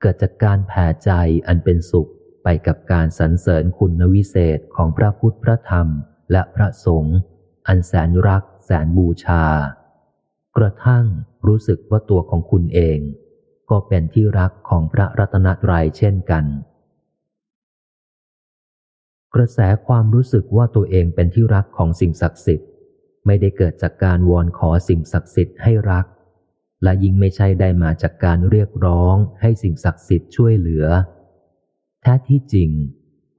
[0.00, 1.10] เกิดจากการแผ่ใจ
[1.46, 2.10] อันเป็นสุข
[2.42, 5.88] ไปกับการสรรเสริญคุณวิเศษของพระพุทธพระธรรม
[6.32, 7.16] และพระสงฆ์
[7.66, 9.44] อันแสนรักแสนบูชา
[10.56, 11.04] กระทั่ง
[11.46, 12.98] รู้สึกว่าตัวของคุณเอง
[13.70, 16.44] ก็เป็นที่รักของพระรัตนตรัยเช่นกัน
[19.34, 22.68] กระแสความรู้สึกว่าตัวเองเป็นที่รักของสิ่งศักดิ์สิทธิ์
[23.26, 26.06] ไม่ได้เกิดจากการวอนขอสิ่งศักดิ์สิทธิ์ให้รัก
[26.82, 30.86] และยิ่งไม่ใช่ได้มาจากการเรียกร้องให้สิ่งศักดิ์สิทธิ์ช่วยเหลือ
[32.02, 32.70] แท้ที่จริง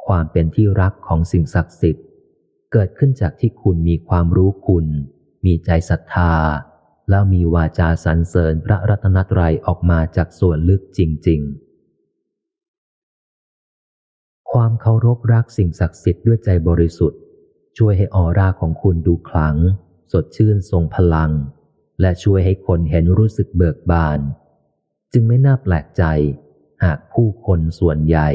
[0.06, 2.06] ความเป็นที่รักของสิ่งศักดิ์สิทธิ์
[2.72, 4.86] เกิดขึ้นจากที่คุณมีความรู้คุณ
[5.46, 6.34] มีใจศรัทธา
[7.10, 11.42] แล้วมีวาจาสรรเสริญพระรัตนตรัยออกมาจากส่วนลึกจริง
[12.76, 17.22] ๆ ความเคารพรักสิ่งศักดิ์สิทธิ์ด้วยใจบริสุทธิ์
[17.78, 19.56] ช่วยให้ออร่าของคุณดูขลัง
[20.12, 21.32] สดชื่นทรงพลัง
[22.02, 24.20] และช่วยให้คนเห็นรู้สึกเบิกบาน
[25.14, 26.04] จึงไม่น่าแปลกใจ
[26.84, 28.30] หากผู้คนส่วนใหญ่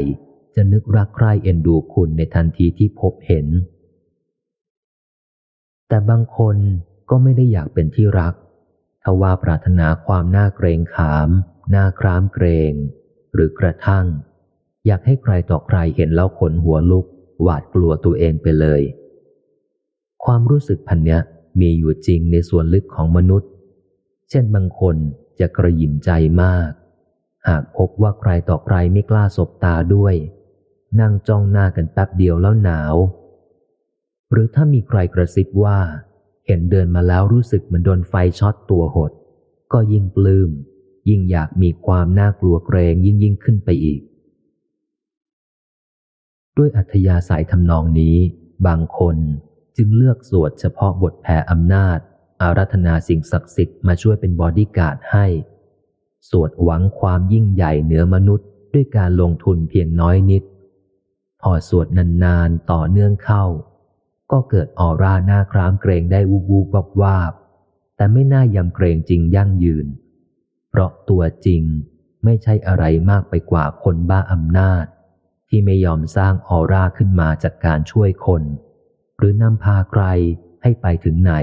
[0.55, 3.46] จะนึกรักใคร่เอ็นดูคุณในทันทีที่พบเห็น
[5.88, 6.56] แต่บางคน
[7.10, 8.34] ก็ไม่ได้อยากเป็นที่รัก
[9.05, 11.28] ทว่าปรารถนาความน่าเกรงขาม
[11.74, 12.72] น่าครามเกรง
[13.35, 14.06] หรือกระทั่ง
[14.86, 17.06] อยากให้ใครต่อใครเห็นแล้วขนหัวลุก
[17.43, 18.82] หวาดกลัวตัวเองไปเลย
[20.24, 21.20] ความรู้สึกพันเนี้ย
[21.60, 23.51] มีอยู่จริงในส่วนลึกของมนุษย์
[24.31, 24.97] เช่นบางคน
[25.40, 26.10] จะกระยิมใจ
[26.43, 26.70] มาก
[27.48, 30.14] หากพบว่าใครต่อใครไม่กล้าสบตาด้วย
[31.01, 32.94] นั่งจ้องหน้ากันแป๊บเดียวแล้วหนาว
[34.31, 35.81] หรือถ้ามีใครกระซิบว่า
[36.46, 39.10] เห็นเดินมาแล้วรู้สึกเหมือนโดนไฟช็อตตัวหด
[39.72, 40.50] ก็ยิ่งปลื้ม
[41.08, 44.00] ยิ่งอยากมีความน่ากลัวเกรงยิ่งยิ่งขึ้นไปอีก
[46.56, 48.16] ด้วยอัธยาศัยทำนองนี้
[48.66, 49.16] บางคน
[49.76, 51.98] จึงเลือกสวดเฉพาะบทแผ่อำนาจ
[52.40, 55.26] อาราธนาสิ่งศักดิ์สิทธิ์มาช่วยเป็นบอดี้การ์ดให้
[56.30, 60.42] สวดหวังความยิ่งใหญ่เหนือมนุษย์ ด้วยการลงทุนเพียงน้อยนิด
[61.42, 61.86] พอสวด
[62.24, 63.44] นานๆต่อเนื่องเข้า
[64.35, 67.32] ก็เกิดออร่าหน้าครามเกรงได้วูบวูบวับวาบ
[67.97, 69.86] แต่ไม่น่ายำเกรงจริงยั่งยืน
[70.70, 71.62] เพราะตัวจริง
[72.24, 74.85] ไม่ใช่อะไรมากไปกว่าคนบ้าอำนาจ
[75.48, 78.43] ที่ไม่ยอมสร้างออร่าขึ้นมาจากการช่วยคน
[79.19, 80.05] หรือนำพาใคร
[80.62, 81.35] ให้ไปถึงไหน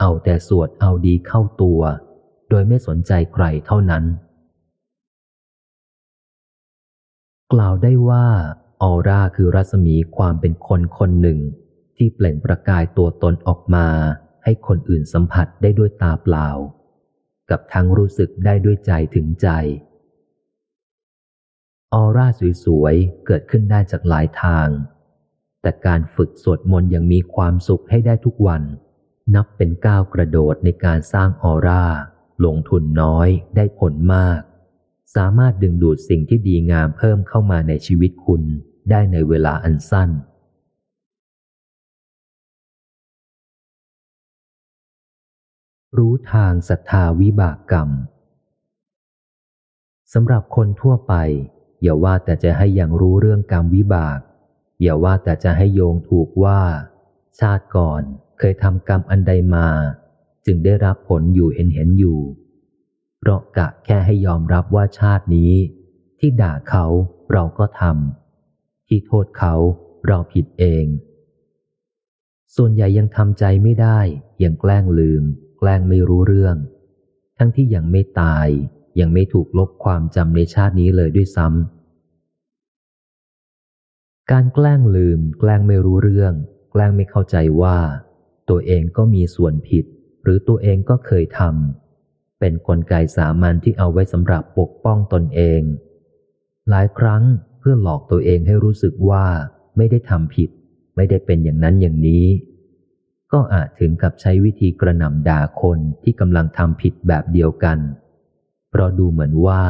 [0.00, 1.80] เอาแต่สวดเอาดีเข้าตัว
[2.48, 4.04] โดยไม่สนใจใครเท่านั้น
[7.52, 8.26] กล่าวได้ว่า
[8.82, 11.38] ออร่าคือรัศมีความเป็นคนคนหนึ่ง
[11.98, 13.88] ที่เปล่งประกายตัวตนออกมา
[14.44, 16.48] ให้คนอื่นสัมผัสได้ด้วยตาเปล่า
[17.50, 19.48] กับทั้งรู้สึกได้ด้วยใจถึงใจ
[21.94, 22.26] ออร่า
[22.64, 24.68] สวยๆ เกิดขึ้นได้จากหลายทาง
[25.62, 28.62] แต่การฝึกสวดมนต์อย่างมีความสุขให้ได้ทุกวัน
[29.34, 31.84] นับเป็นก้าวกระโดดในการสร้างออร่า
[32.44, 34.40] ลงทุนน้อยได้ผลมาก
[35.16, 38.42] สามารถดึงดูดสิ่งที่ดีงามเพิ่มเข้ามาในชีวิตคุณ
[38.90, 40.10] ได้ในเวลาอันสั้น
[45.96, 47.90] รู้ทางศรัทธาวิบากกรรม
[50.12, 51.14] สำหรับคนทั่วไป
[51.82, 54.18] อย่าว่าแต่จะให้ยังรู้เรื่องกรรมวิบาก
[54.82, 56.60] อย่าว่าแต่จะให้โยงถูกว่า
[57.40, 58.02] ชาติก่อน
[58.38, 59.68] เคยทำกรรมอันใดมา
[60.46, 62.20] จึงได้รับผลอยู่เห็นเห็นอยู่
[63.18, 65.52] เพราะกะแค่ให้ยอมรับว่าชาตินี้
[66.18, 66.86] ที่ด่าเขา
[67.32, 69.54] เราก็ทำที่โทษเขา
[70.06, 70.86] เราผิดเอง
[72.56, 73.98] ส่วนใหญ่ยังทำใจไม่ได้
[74.42, 75.24] ยังแกล้งลืม
[75.58, 76.56] แกล้งไม่รู้เรื่อง
[77.38, 78.48] ทั้งที่ยังไม่ตาย
[79.00, 86.32] ยังไม่ถูกลบความจำในชาตินี้เลยด้วยซ้ำการแกล้งลืม แกล้งไม่รู้เรื่อง
[86.70, 87.78] แกล้งไม่เข้าใจว่า
[88.48, 89.84] ตัวเองก็มีส่วนผิด
[90.22, 95.62] หรือตัวเองก็เคยทำเป็นนกลไกสามัญที่เอาไว้สำหรับปกป้องตนเอง
[96.68, 97.22] หลายครั้ง
[97.58, 99.24] เพื่อหลอกตัวเองให้รู้สึกว่า
[99.76, 100.50] ไม่ได้ทำผิด
[100.96, 102.26] ไม่ได้เป็นอย่างนั้นอย่างนี้
[103.32, 107.78] ก็อาจถึงกับใช้วิธีกระหน่ำด่าคนที่กำลังทำผิดแบบเดียวกัน
[108.70, 109.62] เพราะดูเหมือนว่า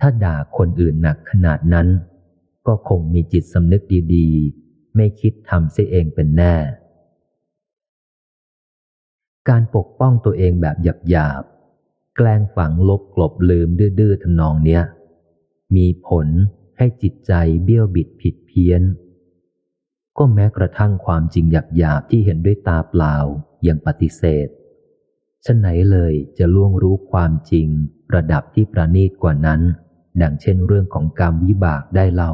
[0.00, 1.88] ถ้าด่าคนอื่นหนักขนาดนั้น
[2.66, 3.82] ก็คงมีจิตสำนึก
[4.14, 6.54] ดีๆ ไม่คิดทำเสียเองเป็นแน่
[9.48, 10.76] การปกป้องตัวเองแบบ
[11.10, 14.82] หยาบๆ แกล้งฝังลบกลบลืมดื้อๆทำนองเนี้ย
[15.76, 16.26] มีผล
[16.78, 17.32] ให้จิตใจ
[17.64, 18.82] เบี้ยวบิดผิดเพี้ยน
[20.18, 21.44] ก็แม้กระทั่งความจริง
[21.76, 23.14] หยาบๆที่เห็นด้วยตาเปล่า
[23.66, 24.48] ยังปฏิเสธ
[25.44, 27.66] ฉะไหนเลยจะล่วงรู้ความจริง
[28.14, 29.60] ระดับที่ประณีตกว่านั้น
[30.22, 32.32] ดังเช่นเรื่องของกรรมวิบากได้เล่า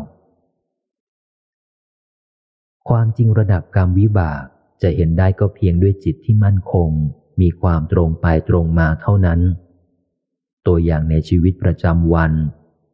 [2.88, 4.42] ความจริงระดับกรรมวิบาก
[4.82, 6.90] จะเห็นได้ก็เพียงด้วยจิตที่มั่นคง
[7.40, 9.40] มีความตรงไปตรงมาเท่านั้น
[10.66, 12.32] ตัวอย่างในชีวิตประจำวัน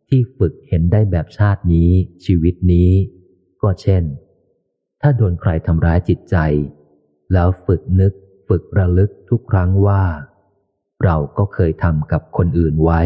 [0.09, 1.91] ที่ฝึกเห็นได้แบบชาตินี้
[2.25, 2.91] ชีวิตนี้
[3.63, 4.03] ก็เช่น
[5.03, 6.37] ถ้าโดนใครทำร้ายจิตใจ
[7.33, 8.13] แล้วฝึกนึก
[8.49, 10.03] ฝึกระลึกทุกครั้งว่า
[11.05, 13.03] เราก็เคยทำกับคนอื่นไว้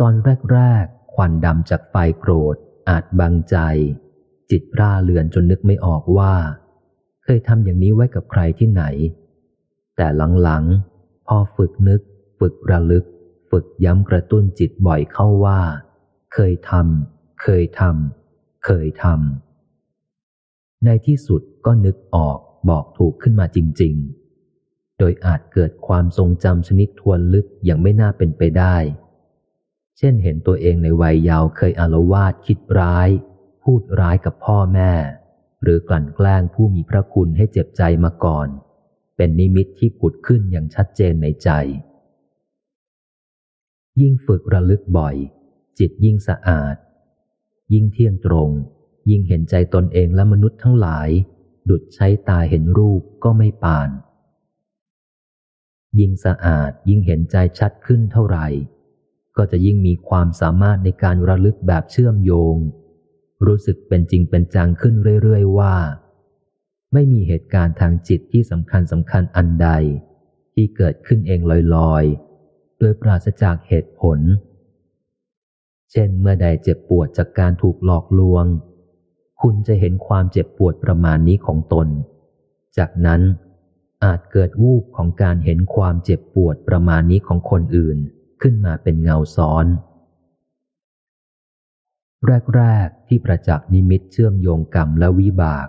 [0.00, 0.14] ตอน
[0.52, 2.56] แรกๆควันดำจากไฟโกรธ
[2.88, 3.56] อาจบังใจ
[4.50, 6.34] จิตร่าเลือนจนนึกไม่ออกว่า
[7.24, 8.84] เคยทำอย่างนี้ไว้กับใครที่ไหน
[9.96, 10.06] แต่
[10.42, 12.00] หลังๆ พอฝึกนึก
[12.40, 13.04] ฝึกระลึก
[13.50, 15.60] ฝึกย้ำกระตุ้นจิตบ่อยเข้าว่า
[16.34, 19.49] เคยทำเคยทำเคยทำ
[20.84, 22.38] ในที่สุดก็นึกออก
[22.68, 23.94] บอกถูกขึ้นมาจริง
[24.46, 28.76] ๆ โดยอาจเกิดความทรงจำชนิดทวนลึกอย่างไม่น่าเป็นไปได้
[29.98, 33.08] เช่นเห็นตัวเองในวัยเยาว์เคยอารวาสคิดร้าย
[33.62, 34.92] พูดร้ายกับพ่อแม่
[35.62, 38.48] หรือกลั่นแกล้งผู้มีพระคุณให้เจ็บใจมาก่อน
[39.16, 41.50] เป็นนิมิตที่ผุดขึ้นอย่างชัดเจนในใจ
[44.00, 45.16] ยิ่งฝึกระลึกบ่อย
[45.78, 46.76] จิตยิ่งสะอาด
[47.72, 48.50] ยิ่งเที่ยงตรง
[49.10, 51.08] ยิ่งเห็นใจตนเองและมนุษย์ทั้งหลาย
[51.68, 53.90] ดุดใช้ตาเห็นรูปก็ไม่ปาน
[55.98, 58.46] ยิ่งสะอาดยิ่งเห็นใจชัดขึ้นเท่าไหร่
[59.36, 62.56] ก็จะยิ่งมีความสามารถในการระลึกแบบเชื่อมโยง
[63.46, 65.74] รู้สึกเป็นจริงเป็นจังขึ้นเรื่อยๆว่า
[66.92, 69.68] ไม่มีเหตุการณ์ทางจิตที่สำคัญสำคัญอันใด
[70.54, 71.40] ที่เกิดขึ้นเอง
[71.76, 74.18] ลอยๆ โดยปราศจากเหตุผล
[75.90, 78.44] เช่นเมื่อใดเจ็บปวดจากการถูกหลอกลวง
[79.42, 81.88] คุณจะเห็นความเจ็บปวดประมาณนี้ของตน
[82.76, 83.22] จากนั้น
[84.04, 87.98] อาจเกิดวูบของการเห็นความเจ็บปวดประมาณนี้ของคนอื่น
[88.42, 89.66] ขึ้นมาเป็นเงาซ้อน
[92.56, 95.68] แรก ๆ ที่ประจักษ์นิมิตเชื่อมโยงกรรมและวิบาก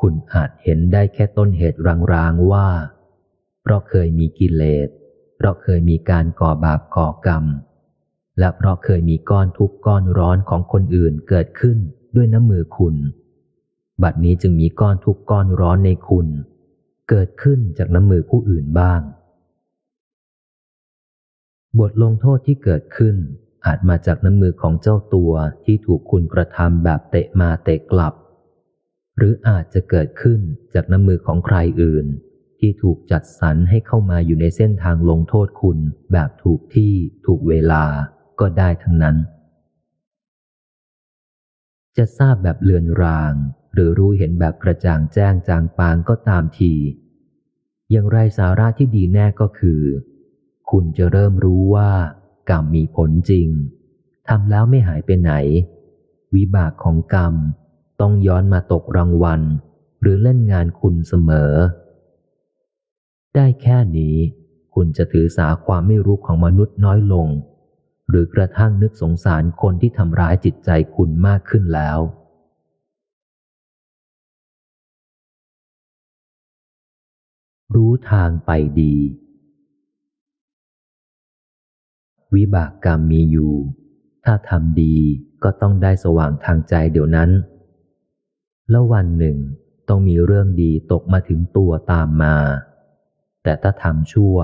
[0.00, 1.78] คุณอาจเห็นได้แค่ต้นเหตุ
[2.12, 2.68] รางๆว่า
[3.62, 4.88] เพราะเคยมีกิเลส
[5.36, 7.44] เพราะเคยมีการก่อบาปก่อกรรม
[8.38, 11.78] และเพราะเคยมีก้อนทุกข์ก้อนร้อนของคนอื่นเกิดขึ้น
[12.16, 12.96] ด้วยน้ำมือคุณ
[14.02, 16.26] บัดนี้จึงมีก้อนทุกก้อนร้อนในคุณ
[17.08, 19.00] เกิดขึ้นจากน้ำมือผู้อื่นบ้าง
[21.78, 23.16] บทลงโทษที่เกิดขึ้น
[23.66, 25.32] อาจมาจากน้ำมือของเจ้าตัว
[25.64, 28.14] ที่ถูกคุณกระทำแบบเตะมาเตะกลับ
[29.16, 30.40] หรืออาจจะเกิดขึ้น
[30.74, 32.06] จากน้ำมือของใครอื่น
[32.58, 35.78] ที่ถูกจัดสรรให้เข้ามาอยู่ในเส้นทางลงโทษคุณ
[36.12, 36.92] แบบถูกที่
[37.26, 37.84] ถูกเวลา
[38.40, 39.16] ก็ได้ทั้งนั้น
[41.96, 43.34] จะทราบแบบเลือนราง
[43.74, 46.72] หรือรู้เห็นแบบกระจ่างแจ้งจางปางก็ตามที
[47.90, 49.82] อย่างไรสาระที่ดีแน่ก็คือ
[50.70, 51.92] คุณจะเริ่มรู้ว่า
[52.50, 53.48] กรรมมีผลจริง
[54.28, 55.32] ทำแล้วไม่หายไปไหน
[56.34, 57.34] วิบากของกรรม
[58.00, 59.40] ต้องย้อนมาตกรางวัล
[60.00, 61.52] หรือเล่นงานคุณเสมอ
[63.34, 64.16] ได้แค่นี้
[64.74, 67.28] คุณจะถือสาความไม่รู้ของมนุษย์น้อยลง
[68.08, 71.98] หรือกระทั่งนึกสงสารคนที่ทำร้ายจิตใจคุณมากขึ้นแล้ว
[77.74, 78.50] รู้ทางไป
[78.80, 78.94] ดี
[82.34, 83.54] วิบากกรรมมีอยู่
[84.24, 84.96] ถ้าทำดี
[85.42, 87.30] ก็ต้องได้สว่างทางใจเดี๋ยวนั้น
[88.70, 89.36] แล้ววันหนึ่ง
[89.88, 92.36] ต้องมีเรื่องดีตกมาถึงตัวตามมา
[93.42, 94.36] แต่ถ้าทำชั่ว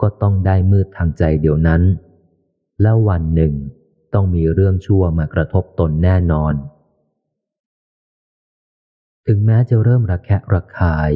[0.00, 1.82] ก็ต้องได้มืดทางใจเดี๋ยวนั้น
[2.82, 3.54] แล้ววันหนึ่ง
[4.14, 6.54] ต้องมีเรื่องชั่วมากระทบตนแน่นอน
[9.26, 11.12] ถึงแม้จะเริ่มระแคะระคาย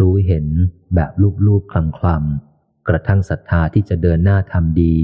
[0.00, 0.46] รู้เห็น
[0.94, 1.10] แบบ
[1.46, 4.96] ลูบๆคลำๆกระทั่งศรัทธาที่จะเดินหน้าทำดี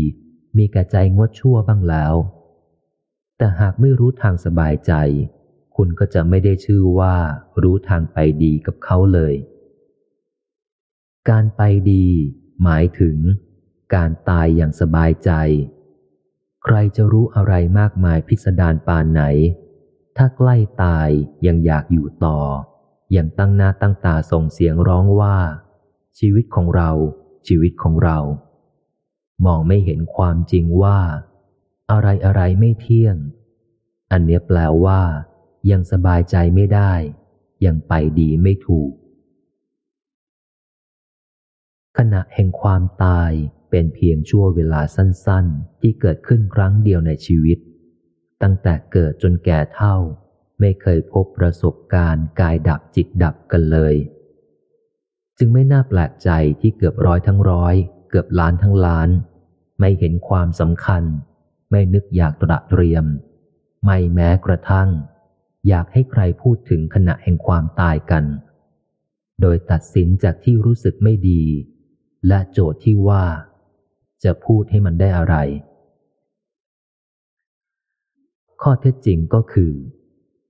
[0.56, 2.14] มีแกระใจงดชั่วบ้างแล้ว
[3.38, 4.92] แต่หากไม่รู้ทางสบายใจ
[5.76, 7.16] คุณก็จะไม่ได้ชื่อว่า
[7.62, 9.34] รู้ทางไปดีกับเขาเลย
[11.30, 12.06] การไปดี
[12.62, 13.16] หมายถึง
[13.94, 15.30] การตายอย่างสบายใจ
[16.70, 19.22] ใครจะรู้อะไรมากมายพิสดารปานไหน
[20.16, 21.08] ถ้าใกล้ตาย
[21.46, 22.40] ยังอยากอยู่ต่อ
[23.16, 25.38] ยังตั้งหน้าตั้งตาส่งเสียงร้องว่า
[26.18, 26.90] ชีวิตของเรา
[27.46, 28.18] ชีวิตของเรา
[29.44, 30.98] มองไม่เห็นความจริงว่า
[31.90, 33.16] อะไรอะไรไม่เที่ยง
[34.12, 35.00] อันเนี้ยแปลว่า
[35.70, 36.92] ยังสบายใจไม่ได้
[37.66, 38.92] ยังไปดีไม่ถูก
[41.98, 43.32] ขณะแห่งความตาย
[43.70, 47.58] เป็นเพียงชั่วเวลาสั้นๆ ที่เกิดขึ้นครั้งเดียวในชีวิต
[48.42, 49.96] ตั้งแต่เกิดจนแก่เท่า
[50.60, 53.94] ไม่เคยพบประสบการณ์กายดับจิตดับกันเลย
[55.38, 56.30] จึงไม่น่าแปลกใจ
[56.60, 57.74] ที่เกือบร้อยทั้งร้อย
[58.08, 59.08] เกือบล้านทั้งล้าน
[59.80, 61.02] ไม่เห็นความสำคัญ
[61.70, 63.04] ไม่นึกอยากตระเตรียม
[63.84, 64.88] ไม่แม้กระทั่ง
[65.68, 68.24] อยากให้ใครพูดถึงขณะแห่งความตายกัน
[69.40, 71.42] โดยตัดสินจากที่รู้สึกไม่ดี
[72.28, 73.24] และโจทย์ที่ว่า
[74.24, 75.36] จะพูดให้มันได้อะไร
[78.62, 79.72] ข้อเท็จจริงก็คือ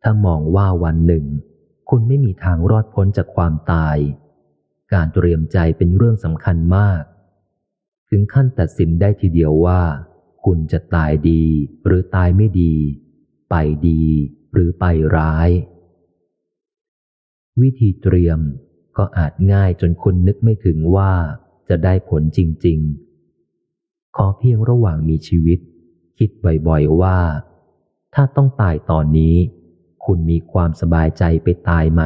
[0.02, 1.24] ถ้ามองว่าวันหนึ่ง
[1.90, 3.96] คุณไม่มีทางรอดพ้นจากความตาย
[4.92, 7.02] การเตรียมใจเป็นเรื่องสำคัญมาก
[8.10, 9.82] ถึงขั้นตัดสินได้ทีเดียวว่า
[10.44, 11.44] คุณจะตายดี
[11.84, 12.74] หรือตายไม่ดี
[13.50, 13.54] ไป
[13.88, 14.02] ดี
[14.52, 14.84] หรือไป
[15.16, 15.50] ร้าย
[17.60, 18.40] วิธีเตรียม
[18.96, 21.12] ก็อาจง่ายจนคุณนึกไม่ถึงว่า
[21.68, 23.07] จะได้ผลจริง ๆ
[24.16, 25.58] ขอเพียงระหว่างมีชีวิต
[26.18, 26.30] คิด
[26.68, 27.18] บ่อยๆว่า
[28.14, 29.36] ถ้าต้องตายตอนนี้
[30.04, 32.02] คุณมีความสบายใจไปตายไหม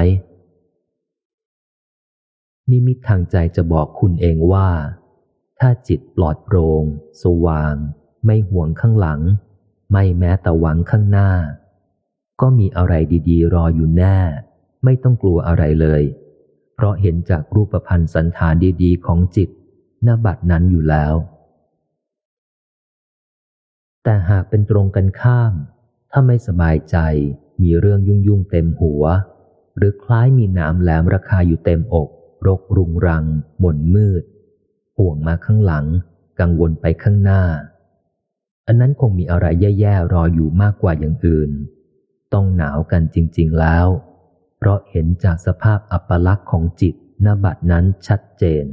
[2.71, 4.69] นิมิตทางใจจะบอกคุณเองว่า
[5.59, 6.85] ถ้าจิตปลอดโปรง่ง
[7.23, 7.75] สว่าง
[8.25, 9.21] ไม่ห่วงข้างหลัง
[9.93, 11.31] ไม่แม้แต่หวังข้างหน้า
[12.41, 12.95] ก็มีอะไร
[13.29, 14.19] ดีๆ รออยู่แน่
[14.85, 16.03] ไม่ต้องกลัวอะไรเลย
[16.75, 19.49] เพราะเห็นจากรูปพันธ์สันฐานดีๆ ของจิต
[20.03, 21.15] หน้าบัดนั้นอยู่แล้ว
[24.05, 25.55] แต่หากเป็นตรงกันข้าม
[26.11, 26.97] ถ้าไม่สบายใจ
[27.63, 29.05] มีเรื่องยุ่งๆเต็มหัว
[29.77, 32.09] หรือคล้ายมีหนามแหลมราคาอยู่เต็มอก
[32.47, 33.25] รกรุงรัง
[33.59, 34.23] หม่นมืด
[34.99, 35.87] ห่วงมาข้างหลัง
[36.41, 37.43] กังวลไปข้างหน้า
[38.67, 41.51] อันนั้นคงมีอะไรแย่ๆรออยู่มากกว่าอย่างอื่น
[42.33, 43.87] ต้องหนาวกันจริง ๆแล้ว
[44.59, 48.67] เพราะเห็นจากสภาพอัปลักษณ์ของจิตนบัดนั้นชัดเจน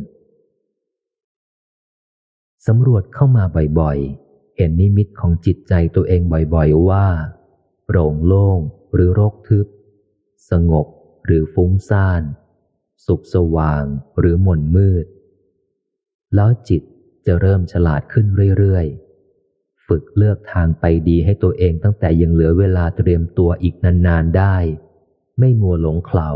[2.68, 3.44] สำรวจเข้ามา
[3.80, 4.29] บ่อยๆ
[4.62, 6.22] เห็นนิมิตของจิตใจตัวเอง
[6.54, 7.08] บ่อยๆว่า
[7.86, 8.60] โปร่งโล่ง
[8.94, 9.68] หรือโรคทึบ
[10.50, 10.88] สงบ
[11.26, 12.22] หรือฟุ้งซ่าน
[13.06, 13.84] สุขสว่าง
[14.20, 15.06] หรือหม่นมืด
[16.36, 16.82] แล้วจิต
[17.26, 18.26] จะเริ่มฉลาดขึ้น
[18.58, 23.76] เรื่อยๆ ฝึกเลือกทางไปดีให้ตัวเองตั้งแต่ยังเหลือเวลาเตรียมตัวอีก
[24.08, 24.56] นานๆได้
[25.40, 26.30] ไม่มัวหลงเขา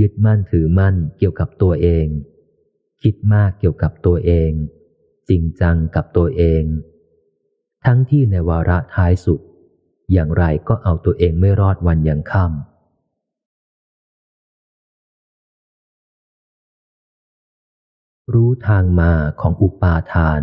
[0.00, 2.06] ยึดมั่นถือมั่นเกี่ยวกับตัวเอง
[3.02, 4.50] คิดมากเกี่ยวกับตัวเอง
[5.28, 6.64] จริงจังกับตัวเอง
[7.86, 9.40] ทั้งที่ในวาระท้ายสุด
[10.12, 12.54] อย่างไรก็เอาตัวเองไม่รอดวันยังค่ำ
[18.34, 20.42] รู้ทางมาของอุปาทาน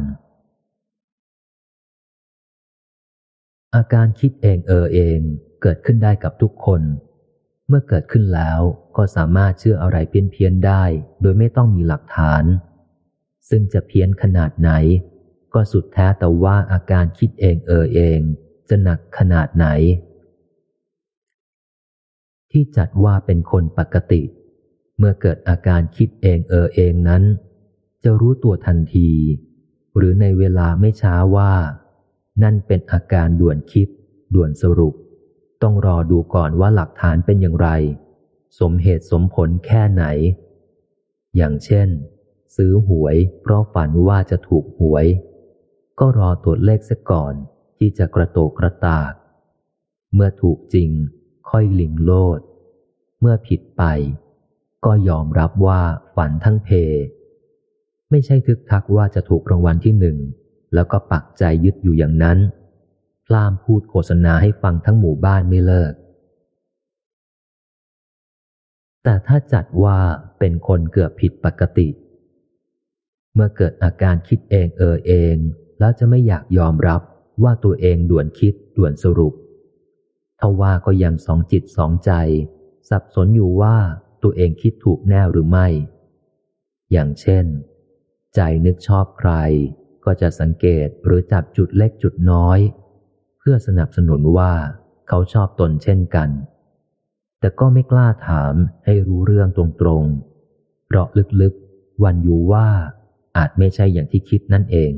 [3.76, 5.20] อาการคิดเองเออเอง
[5.62, 6.82] เกิดขึ้นได้กับทุกคน
[7.68, 8.60] เมื่อเกิดขึ้นแล้ว
[8.98, 10.84] ก็สามารถเชื่ออะไรเพี้ยนเพียนได้
[11.22, 12.44] โดยไม่ต้องมีหลักฐาน
[13.50, 14.72] ซึ่งจะเพี้ยนขนาดไหน
[15.60, 18.20] ก็สุดแท้แต่ว่าอาการคิดเองเออเอง
[18.70, 19.68] จะหนักขนาดไหน
[22.52, 24.22] ที่จัดว่าเป็นคนปกติ
[24.98, 27.24] เมื่อเกิดอาการคิดเองเออเองนั้น
[28.04, 29.10] จะรู้ตัวทันที
[29.98, 31.54] หรือในเวลาไม่ช้าว่า
[32.44, 33.88] นั่นเป็นอาการด่วนคิด
[34.36, 34.94] ด่วนสรุป
[35.64, 37.70] ต้องรอดูก่อนว่าหลักฐานเป็นอย่างไร
[38.60, 40.06] สมเหตุสมผลแค่ไหน
[41.36, 41.88] อย่างเช่น
[42.56, 45.08] ซื้อหวยเพราะฝันว่าจะถูกหวย
[46.00, 47.34] ก็รอตรวจเลขซะก่อน
[47.78, 49.14] ที่จะกระโตกกระตาก
[50.14, 50.90] เมื่อถูกจริง
[51.50, 52.40] ค่อยหลิงโลด
[53.20, 53.84] เมื่อผิดไป
[54.86, 55.82] ก็ยอมรับว่า
[56.16, 56.70] ฝันทั้งเพ
[58.10, 60.18] ไม่ใช่ทึกทักว่าจะถูกรางวัลที่หนึ่ง
[60.74, 62.38] แล้วก็ปักใจยึดอยู่อย่างนั้น
[63.26, 65.94] พลามพูดโฆษณาให้ฟังทั้งหมู่บ้านไม่เลิก
[69.04, 69.98] แต่ถ้าจัดว่า
[70.40, 71.88] เป็นคนเกือบผิดปกติ
[73.34, 75.38] เมื่อเกิดอาการคิดเองเออเอง
[75.80, 77.02] แล้วจะไม่อยากยอมรับ
[77.44, 79.34] ว่าตัวเองด่วนคิดด่วนสรุป
[80.40, 82.12] ทว่าก็ยังสองจิตสองใจ
[82.90, 83.76] สับสนอยู่ว่า
[84.24, 85.68] ตัวเองคิดถูกแน่หรือไม่
[86.92, 87.46] อย่างเช่น
[88.36, 89.32] ใจนึกชอบใคร
[90.06, 92.60] ก็จะสังเกตหรือจับจุดเล็กจุดน้อย
[93.40, 94.54] เพื่อสนับสนุนว่า
[95.08, 96.30] เขาชอบตนเช่นกัน
[97.40, 98.54] แต่ก็ไม่กล้าถาม
[98.86, 101.08] ให้รู้เรื่องตรงๆ เพราะ
[101.42, 102.68] ลึกๆ วันอยู่ว่า
[103.38, 104.92] อาจไม่ใช่อย่างที่คิดนั่นเอง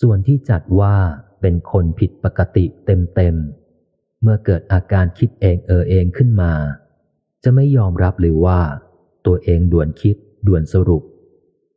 [0.00, 0.96] ส่วนที่จัดว่า
[1.40, 6.52] เป็นคนผิดปกติเต็มๆ เมื่อเกิดอาการคิดเองเออเองขึ้นมา
[7.44, 8.60] จะไม่ยอมรับเลยว่า
[9.26, 10.16] ตัวเองด่วนคิด
[10.46, 11.02] ด่วนสรุป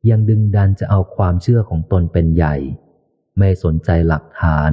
[0.09, 2.55] ยังดึงดันจะเอาความเชื่อของตนเป็นใหญ่
[3.37, 4.71] ไม่สนใจหลักฐาน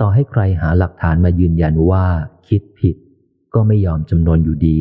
[0.00, 2.06] ต่อให้ใครหาหลักฐานมายืนยันว่า
[2.48, 2.96] คิดผิด
[3.54, 4.80] ก็ไม่ยอมจำนวนอยู่ดี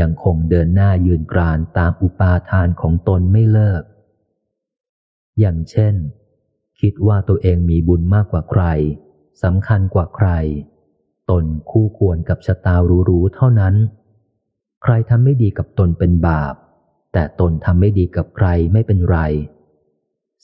[0.00, 3.82] ยังคงเดินหน้ายืนกรานตามอุปาทานของตนไม่เลิก
[5.40, 5.94] อย่างเช่น
[6.80, 8.64] คิดว่าตัวเองมีบุญมากกว่าใคร
[9.42, 10.28] สำคัญกว่าใคร
[11.30, 12.74] ตนคู่ควรกับชะตา
[13.08, 13.74] รู้ๆเท่านั้น
[14.82, 16.54] ใครทำไม่ดีกับตนเป็นบาป
[17.12, 19.18] แต่ตนทำไม่ดีกับใครไม่เป็นไร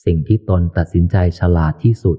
[0.05, 2.19] สิ่งที่ตนตัดสินใจฉลาดที่สุด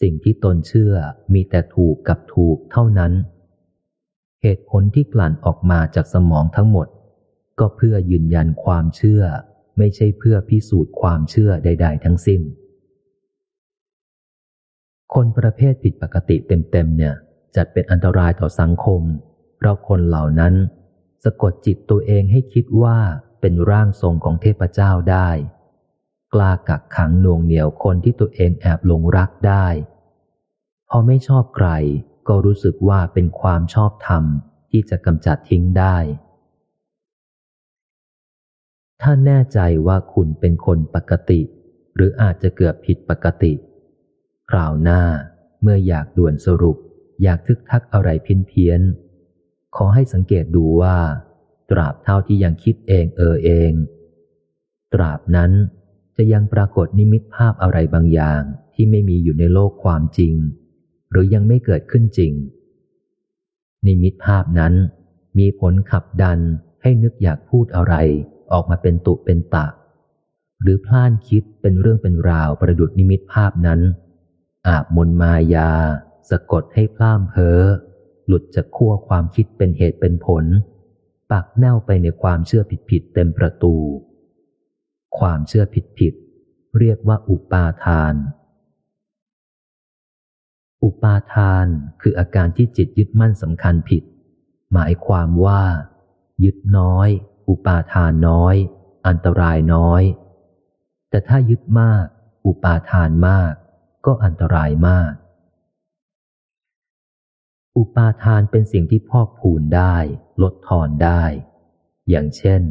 [0.00, 0.94] สิ่งที่ตนเชื่อ
[1.32, 3.12] มีแต่ถูกกับถูกเท่านั้น
[4.42, 6.88] เหตุผลที่กลั่นออกมาจากสมองทั้งหมด
[7.58, 9.22] ก็เพื่อยืนยันความเชื่อ
[9.78, 12.40] ไม่ใช่เพื่อพิสูจน์ความเชื่อใด ๆ ทั้งสิ้น
[15.14, 17.14] คนประเภทผิดปกติเต็มๆเนี่ย
[17.56, 19.02] จัดเป็นอันตรายต่อสังคม
[19.56, 20.54] เพราะคนเหล่านั้น
[21.24, 22.98] สะกดจิตตัวเองให้คิดว่า
[23.40, 25.30] เป็นร่างทรงของเทพเจ้าได้
[26.34, 29.66] กล้ากักขังหน่วงเหนียวคนที่ตัวเองแอบหลงรักได้
[30.88, 31.68] พอไม่ชอบใคร
[32.28, 34.24] ก็รู้สึกว่าเป็นความชอบธรรม
[34.70, 35.96] ที่จะกำจัดทิ้งได้
[39.02, 41.40] ถ้าแน่ใจว่าคุณเป็นคนปกติ
[41.94, 43.52] หรืออาจจะเกือบผิดปกติ
[44.50, 45.02] คราวหน้า
[45.62, 46.76] เมื่ออยากด่วนสรุป
[47.22, 48.80] อยากทึกทักอะไรเพี้ยนเพี้ยน
[49.76, 50.96] ขอให้สังเกตดูว่า
[51.70, 53.72] ตราบเท่าที่ยังคิดเองเออเอง
[54.94, 55.52] ตราบนั้น
[56.16, 58.42] จะยังปรากฏนิมิตภาพอะไรบางอย่าง
[58.74, 60.34] ที่ไม่มีอยู่ในโลกความจริง
[61.10, 62.32] หรือยังไม่เกิดขึ้นจริง
[63.86, 64.74] นิมิตภาพนั้น
[65.38, 66.38] มีผลขับดัน
[66.82, 67.94] ให้นึกอยากพูดอะไร
[68.52, 69.66] ออกมาเป็นตุเป็นตะ
[70.62, 73.80] หรือพล่านคิดเป็นเรื่องเป็นราวประดุดนิมิตภาพนั้น
[74.68, 75.70] อาบมนมายา
[76.30, 77.60] สะกดให้พล่ามเพ้อ
[78.26, 80.44] หลุดจากขั้วความคิดเป็นเหตุเป็นผล
[81.30, 83.74] ปักแน่วไปในความเชื่อผิดๆเต็มประตู
[85.18, 85.64] ความเชื่อ
[85.98, 88.14] ผิดๆเรียกว่าอุปาทาน
[90.82, 91.66] อุปาทาน
[92.00, 94.02] คืออาการที่จิตยึดมั่นสำคัญผิด
[94.72, 95.62] หมายความว่า
[96.44, 97.08] ยึดน้อย
[97.48, 98.54] อุปาทานน้อย
[99.06, 100.02] อันตรายน้อย
[101.10, 102.04] แต่ถ้ายึดมาก
[102.46, 103.52] อุปาทานมาก
[104.06, 105.12] ก็อันตรายมาก
[107.76, 109.96] อุปาทานเป็นสิ่งที่พอกพูนได้
[110.42, 111.22] ลดทอนได้
[112.08, 112.62] อย่างเช่น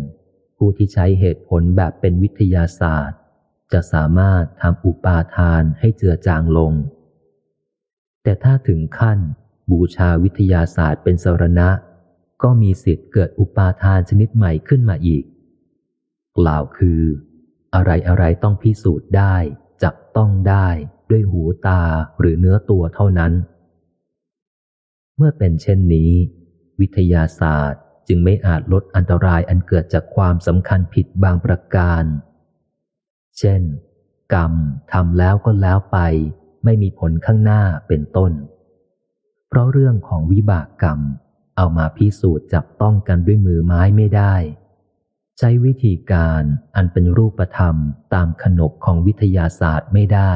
[0.58, 3.20] ผู้ที่ใช้เหตุผลแบบเป็นวิทยาศาสตร์
[3.74, 6.74] จะสามารถทำอุปาทานให้เจือจางลง
[8.24, 9.20] แต่ถ้าถึงขั้น
[9.72, 11.70] บูชาวิทยาศาสตร์เป็นสรณะ
[12.44, 15.24] ก็มีสิทธิ์เกิดอุปาทานชนิดใหม่ขึ้นมาอีก
[16.38, 17.02] กล่าวคือ
[17.74, 19.36] อะไรอะไรต้องพิสูจน์ได้
[19.84, 20.70] จับต้องได้
[21.12, 21.82] ด้วยหูตา
[22.20, 23.34] หรือเนื้อตัวเท่านั้น
[25.18, 26.12] เมื่อเป็นเช่นนี้
[26.80, 32.04] วิทยาศาสตร์จึงไม่อาจลดอันตรายอันเกิดจากความสำคัญผิดบางประการ
[33.40, 33.62] เช่น
[34.34, 34.54] กรรม
[34.92, 35.98] ทำแล้วก็แล้วไป
[36.64, 38.32] ไม่มีผลข้างหน้าเป็นต้น
[39.48, 41.00] เพราะเรื่องของวิบากกรรม
[41.58, 44.36] เอามาพิสูจน์จับต้องกันด้วยมือไม้ไม่ได้
[45.38, 46.44] ใช้วิธีการ
[46.76, 47.76] อันเป็นรูปธรรม
[48.14, 50.34] ตามขนบของวิทยาศาสตร์ไม่ได้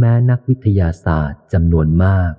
[0.00, 2.32] แม้นักวิทยาศาสตร์จำนวนมาก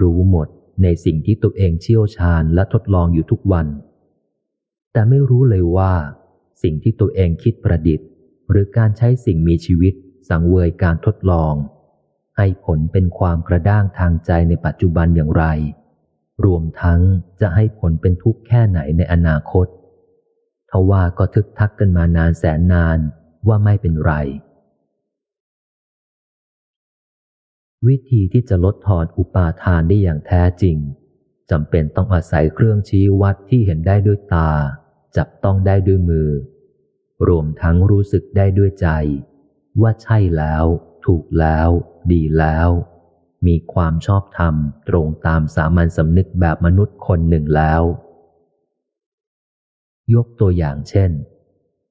[0.00, 0.48] รู้หมด
[0.82, 3.66] ในสิ่งที่ตัวเองเชี่ยวชาญและทดลองอยู่ทุกวัน
[4.92, 5.92] แต่ไม่รู้เลยว่า
[6.62, 8.08] สิ่งที่ตัวเองคิดประดิษฐ์
[8.50, 9.94] หรือการใช้สิ่งมีชีวิต
[10.28, 11.54] สังเวยการทดลอง
[12.36, 15.44] ให้ผลเป็นความกระด้างทางใจในปัจจุบันอย่างไร
[16.44, 17.00] รวมทั้ง
[17.40, 19.66] จะให้ผลเป็นทุกข์แค่ไหนในอนาคต
[20.70, 22.98] ทว่าก็ทึกทักกันมานานแสนนาน
[23.48, 24.12] ว่าไม่เป็นไร
[27.86, 30.76] วิธีที่จะลดทอนอุปาทานได้อย่างแท้จริง
[31.50, 34.50] จำเป็นต้องอาศัยเครื่องชี้วัดที่เห็นได้ด้วยตา
[35.16, 36.30] จับต้องได้ด้วยมือ
[37.28, 38.88] รวมทั้งรู้สึกได้ด้วยใจ
[39.80, 40.64] ว่าใช่แล้ว
[41.04, 41.68] ถูกแล้ว
[42.12, 42.68] ดีแล้ว
[43.46, 44.54] มีความชอบธรรม
[44.88, 47.82] ตรงตามสามัญสำนึกแบบมนุษย์คนหนึ่งแล้ว
[50.14, 51.10] ยกตัวอย่างเช่น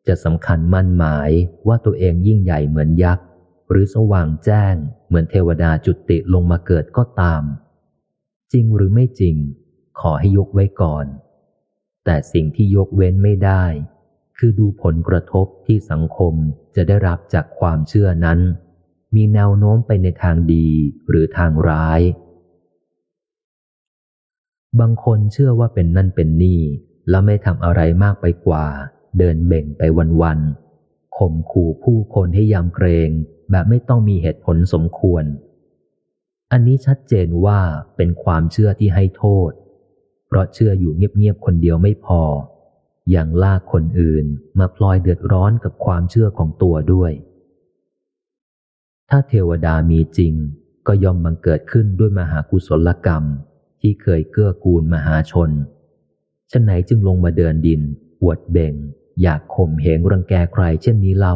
[0.08, 1.30] จะสำคัญมั่นหมาย
[1.68, 3.26] ว่าตัวเองยิ่งใหญ่เหมือนยักษ์
[3.70, 4.76] หรือสว่างแจ้ง
[5.08, 7.44] เหมือนเทวดาจุติลงมาเกิดก็ตาม
[8.52, 9.36] จริงหรือไม่จริง
[10.00, 11.06] ขอให้ยกไว้ก่อน
[12.06, 13.64] แต่สิ่งที่ยกเว้นไม่ได้
[14.38, 16.34] คือดูผลกระทบที่สังคม
[16.76, 18.40] จะได้รับจากความเชื่อนั้น
[19.16, 20.68] มีแนวโน้มไปในทางดี
[21.10, 22.02] หรือทางร้าย
[24.80, 26.62] บางคนเชื่อว่าเป็นนั่นเป็นนี่
[27.10, 28.66] แล้วไม่ทำอะไรมากไปกว่า
[29.18, 29.82] เดินเบ่งไป
[30.22, 30.73] วันๆ
[31.18, 33.10] ข่มขู่ผู้คนให้ยำเกรง
[33.52, 35.24] แบบไม่ต้องมีเหตุผลสมควร
[36.52, 37.60] อันนี้ชัดเจนว่า
[37.96, 39.52] เป็นความเชื่อที่ให้โทษ
[40.28, 42.22] เพราะเชื่ออยู่เงียบๆคนเดียวไม่พอ
[43.12, 44.26] อย่างลากคนอื่น
[44.60, 47.12] มาพลอยเดือดร้อนกับความเชื่อของตัวด้วย
[49.10, 50.34] ถ้าเทวดามีจริง
[50.88, 53.24] ก็ย่อมบังเกิดขึ้นด้วยมหากุศลกรรม
[53.82, 55.52] ที่เคยเกื้อกูลมหาชน
[56.52, 57.82] ฉะไหนจึงลงมาเดินดิน
[58.22, 58.74] อวดเบ่ง
[59.22, 61.36] อยากข่มเหงรังแกใครเช่นนี้เล่า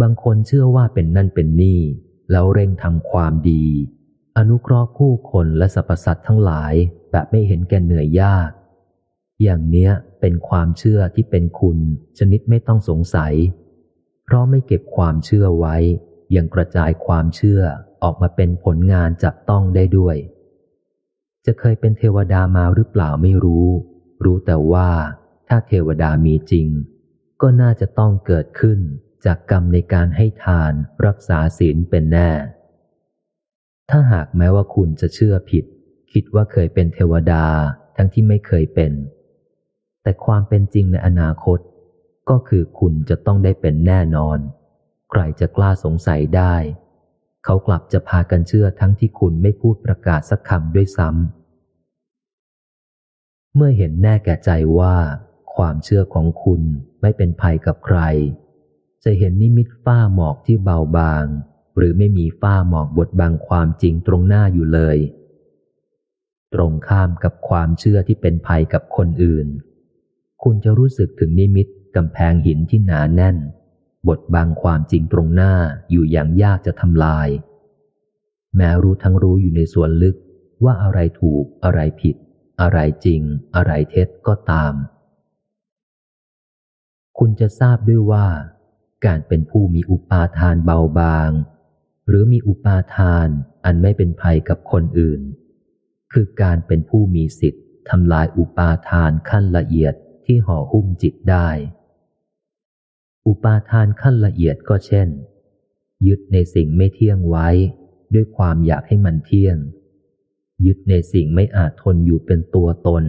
[0.00, 1.80] บางคนเชื่อว่าเป็นนั่นเป็นนี่
[2.30, 3.64] แล้วเร่งทำความดี
[4.36, 6.74] อนุเคราะห์ผู้คนและสรรพสัตว์ทั้งหลาย
[7.10, 8.50] แบบไม่เห็นแก่เหนื่อยยาก
[9.42, 9.90] อย่างเนี้ย
[10.20, 11.78] เป็นความเชื่อที่เป็นคุณ
[12.18, 13.34] ชนิดไม่ต้องสงสัย
[14.24, 15.76] เพราะไม่เก็บความเชื่อไว้
[16.36, 17.60] ยังกระจายความเชื่อ
[18.02, 20.16] ออกมาเป็นผลงานจับต้องได้ด้วย
[21.46, 23.68] จะเคยเป็นเทวดามาหรือเปล่าไม่รู้
[24.24, 24.90] รู้แต่ว่า
[25.48, 26.68] ถ้าเทวดามีจริง
[27.42, 28.78] ก็น่าจะต้องเกิดขึ้น
[29.24, 30.72] จากกรรมในการให้ทาน
[31.06, 32.30] รักษาศีลเป็นแน่
[33.90, 35.64] ถ้าหากแม้ว่าคุณจะเชื่อผิด
[36.12, 37.44] คิดว่าเคยเป็นเทวดา
[37.96, 38.92] ทั้งที่ไม่เคยเป็น
[40.02, 41.58] แต่ความเป็นจริงในอนาคต
[42.30, 44.38] ก็คือคุณจะต้องได้เป็นแน่นอน
[45.10, 46.54] ใครจะกล้าสงสัยได้
[47.44, 51.45] เขากลับจะพากันเชื่อทั้งที่คุณไม่พูดประกาศสักคำด้วยซ้ำ
[53.58, 54.96] เมื่อเห็นแน่แก่ใจว่า
[55.56, 56.62] ความเชื่อของคุณ
[57.00, 57.98] ไม่เป็นภัยกับใคร
[59.04, 61.24] จะเห็นนิมิตฝ้าหมอกที่เบาบาง
[61.76, 64.98] หรือไม่มีฝ้าหมอกบดบังความจริงตรงหน้าอยู่เลย
[66.54, 69.46] ตรงข้ามกับความเชื่อที่เป็นภัยกับคนอื่น
[70.42, 71.66] คุณจะรู้สึกถึงนิมิต
[71.96, 73.36] กำแพงหินที่หนาแน่น
[74.08, 75.52] บทบังความจริงตรงหน้า
[75.90, 77.28] อยู่อย่างยากจะทำลาย
[78.56, 80.16] แม้รู้ทั้งรู้อยู่ในส่วนลึก
[80.64, 82.16] ว่าอะไรถูกอะไรผิด
[82.60, 83.22] อะไรจริง
[83.54, 84.74] อะไรเท็จก็ตาม
[87.18, 88.26] คุณจะทราบด้วยว่า
[89.06, 91.30] การเป็นผู้มีอุปาทานเบาบาง
[92.08, 93.28] หรือมีอุปาทาน
[93.64, 95.20] อันไม่เป็นภัยกับคนอื่น
[96.12, 99.94] คือการเป็นผู้มีสิทธิ์ทำลายอุปาทานขั้นละเอียด
[100.26, 101.48] ที่ห่อหุ้มจิตได้
[103.26, 105.08] อุปาทานขั้นละเอียดก็เช่น
[106.06, 107.48] ยึดในสิ่งไม่เที่ยงไว้
[108.14, 109.56] ด้วยความอยากให้มันเที่ยง
[110.64, 113.04] ยึดในสิ่งไม่อาจทนอยู่เป็นตัวตน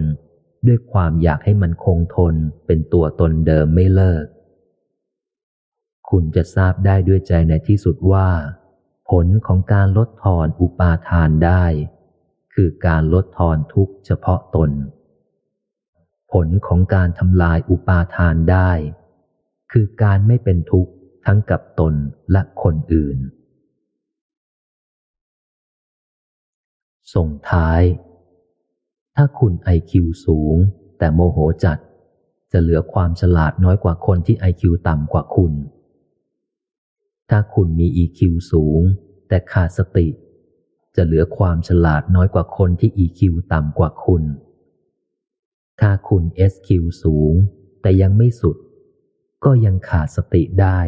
[0.66, 2.34] ด้วยความอยากให้มันคงทน
[2.66, 4.24] เป็นตัวตนเดิมไม่เลิก
[6.10, 8.28] คุณจะทราบได้ด้วยใจในที่สุดว่า
[9.10, 11.64] ผลของการลดทอนอุปาทานได้
[12.54, 14.70] คือการลดทอนทุกเฉพาะตน
[16.32, 18.70] ผลของการทำลายอุปาทานได้
[19.72, 20.92] คือการไม่เป็นทุกข์
[21.26, 21.94] ทั้งกับตน
[22.32, 23.18] และคนอื่น
[27.14, 27.82] ส่งท้าย
[29.16, 30.56] ถ้าคุณไอคิวสูง
[30.98, 31.78] แต่โมโหจัด
[32.52, 35.52] จะเหลือความฉลาดน้อยกว่าคนที่ไอคิวต่ำกว่าคุณ
[37.30, 38.80] ถ้าคุณมีอีคิวสูง
[39.28, 40.08] แต่ขาดสติ
[40.96, 43.20] จะเหลือความฉลาดน้อยกว่าคนที่ EQ
[43.52, 44.22] ต่ำกว่าคุณ
[45.80, 46.22] ถ้าคุณ
[46.52, 46.68] SQ
[47.02, 47.32] สูง
[47.82, 48.56] แต่ยังไม่สุด
[49.44, 50.80] ก็ยังขาดสติได้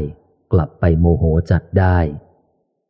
[0.52, 1.98] กลับไปโมโหจัดได้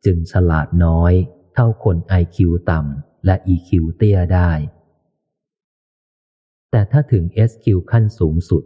[0.05, 1.13] จึงฉลาดน้อย
[1.53, 2.37] เท่าคน IQ
[2.71, 4.51] ต่ำ และ EQ เตี้ยได้
[6.71, 8.63] แต่ถ้าถึง SQ ขั้นสูงสุด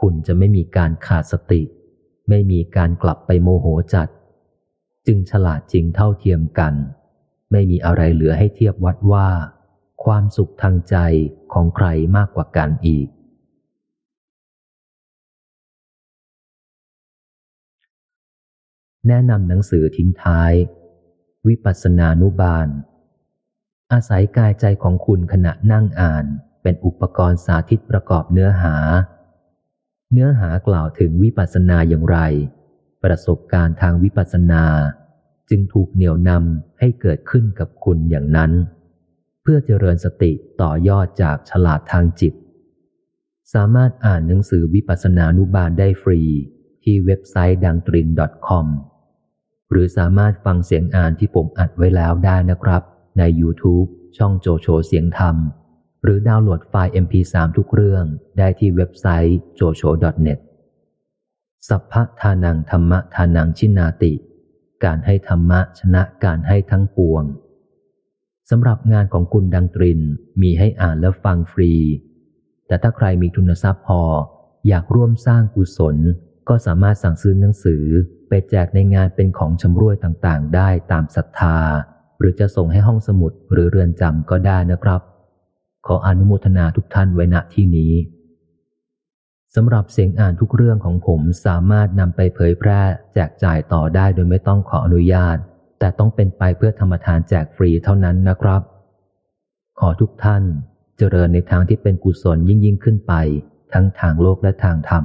[0.00, 1.62] คุณจะไม่มีการขาดสติ
[2.28, 4.08] ไม่มีการกลับไปโมโหจัด
[5.06, 6.74] จึงฉลาดจริงเท่าเทียมกัน
[7.52, 9.28] ไม่มีอะไรเหลือให้เทียบวัดว่า
[10.04, 10.96] ความสุขทางใจ
[11.52, 11.86] ของใคร
[12.16, 13.08] มากกว่ากันอีก
[19.08, 20.52] แนะนำหนังสือทิ้งท้าย
[21.46, 22.68] วิปัสสนานุบาล
[23.92, 26.24] อาศัยกายใจของคุณขณะนั่งอ่าน
[26.62, 28.74] เป็นอุปกรณ์สาธิตประกอบเนื้อหา
[30.12, 32.18] เนื้อหากล่าวถึงวิปัสสนาอย่างไร
[33.04, 34.64] ประสบการณ์ทางวิปัสสนา
[35.50, 38.52] จึงถูกเหนี่ยวนำให้เกิดขึ้นกับคุณอย่างนั้น
[39.42, 42.34] เพื่อเจริญสติต่อยอดจากฉลาดทางจิต
[43.54, 46.20] สามารถอ่านหนังสือวิปัสสนานุบาลได้ฟรี
[46.82, 48.08] ที่เว็บไซต์ดังตริน
[48.48, 48.66] .com
[49.70, 52.84] หรือสามารถฟังเสียงอ่านที่ผมอัดไว้แล้วได้นะครับ
[53.18, 55.36] ใน YouTube ช่องโจโฉเสียงธรรม
[56.02, 58.04] หรือดาวน์โหลดไฟล์ MP3 ทุกเรื่อง
[58.38, 60.38] ได้ที่เว็บไซต์ jocho.net
[61.68, 64.12] สัพพทานังธรรมทานังชินาติ
[64.84, 67.24] การให้ธรรมะชนะการให้ทั้งปวง
[68.50, 70.00] สำหรับงานของคุณดังตริน
[70.42, 71.72] มีให้อ่านและฟังฟรี
[72.66, 74.02] แต่ถ้าใครมีทุนทรัพย์พอ
[74.68, 75.96] อยากร่วมสร้างกุศล
[76.48, 77.84] ก็สามารถสั่งซื้อหนังสือ
[78.28, 81.58] ไปแจกในงานเป็นของชำร่วยต่างๆ ได้ตามศรัทธา
[82.18, 85.00] หรือจะส่งให้ห้องสมุดหรือเรือนจำก็ได้นะครับ
[85.86, 87.92] ขออนุโมทนาทุกท่านไว้ณที่นี้
[89.54, 92.80] สำหรับเสียงอ่านทุกเรื่องของผมสามารถนำไปเผยแพร่
[93.14, 95.36] แจกจ่ายต่อได้โดยไม่ต้องขออนุญาต
[95.78, 98.62] แต่ต้องเป็นไปเพื่อธรรมทานแจกฟรีเท่านั้นนะครับ
[99.80, 100.42] ขอทุกท่าน
[100.98, 103.12] เจริญในทางที่เป็นกุศลยิ่งยิ่งขึ้นไป
[103.72, 105.04] ทั้งทางโลกและทางธรรม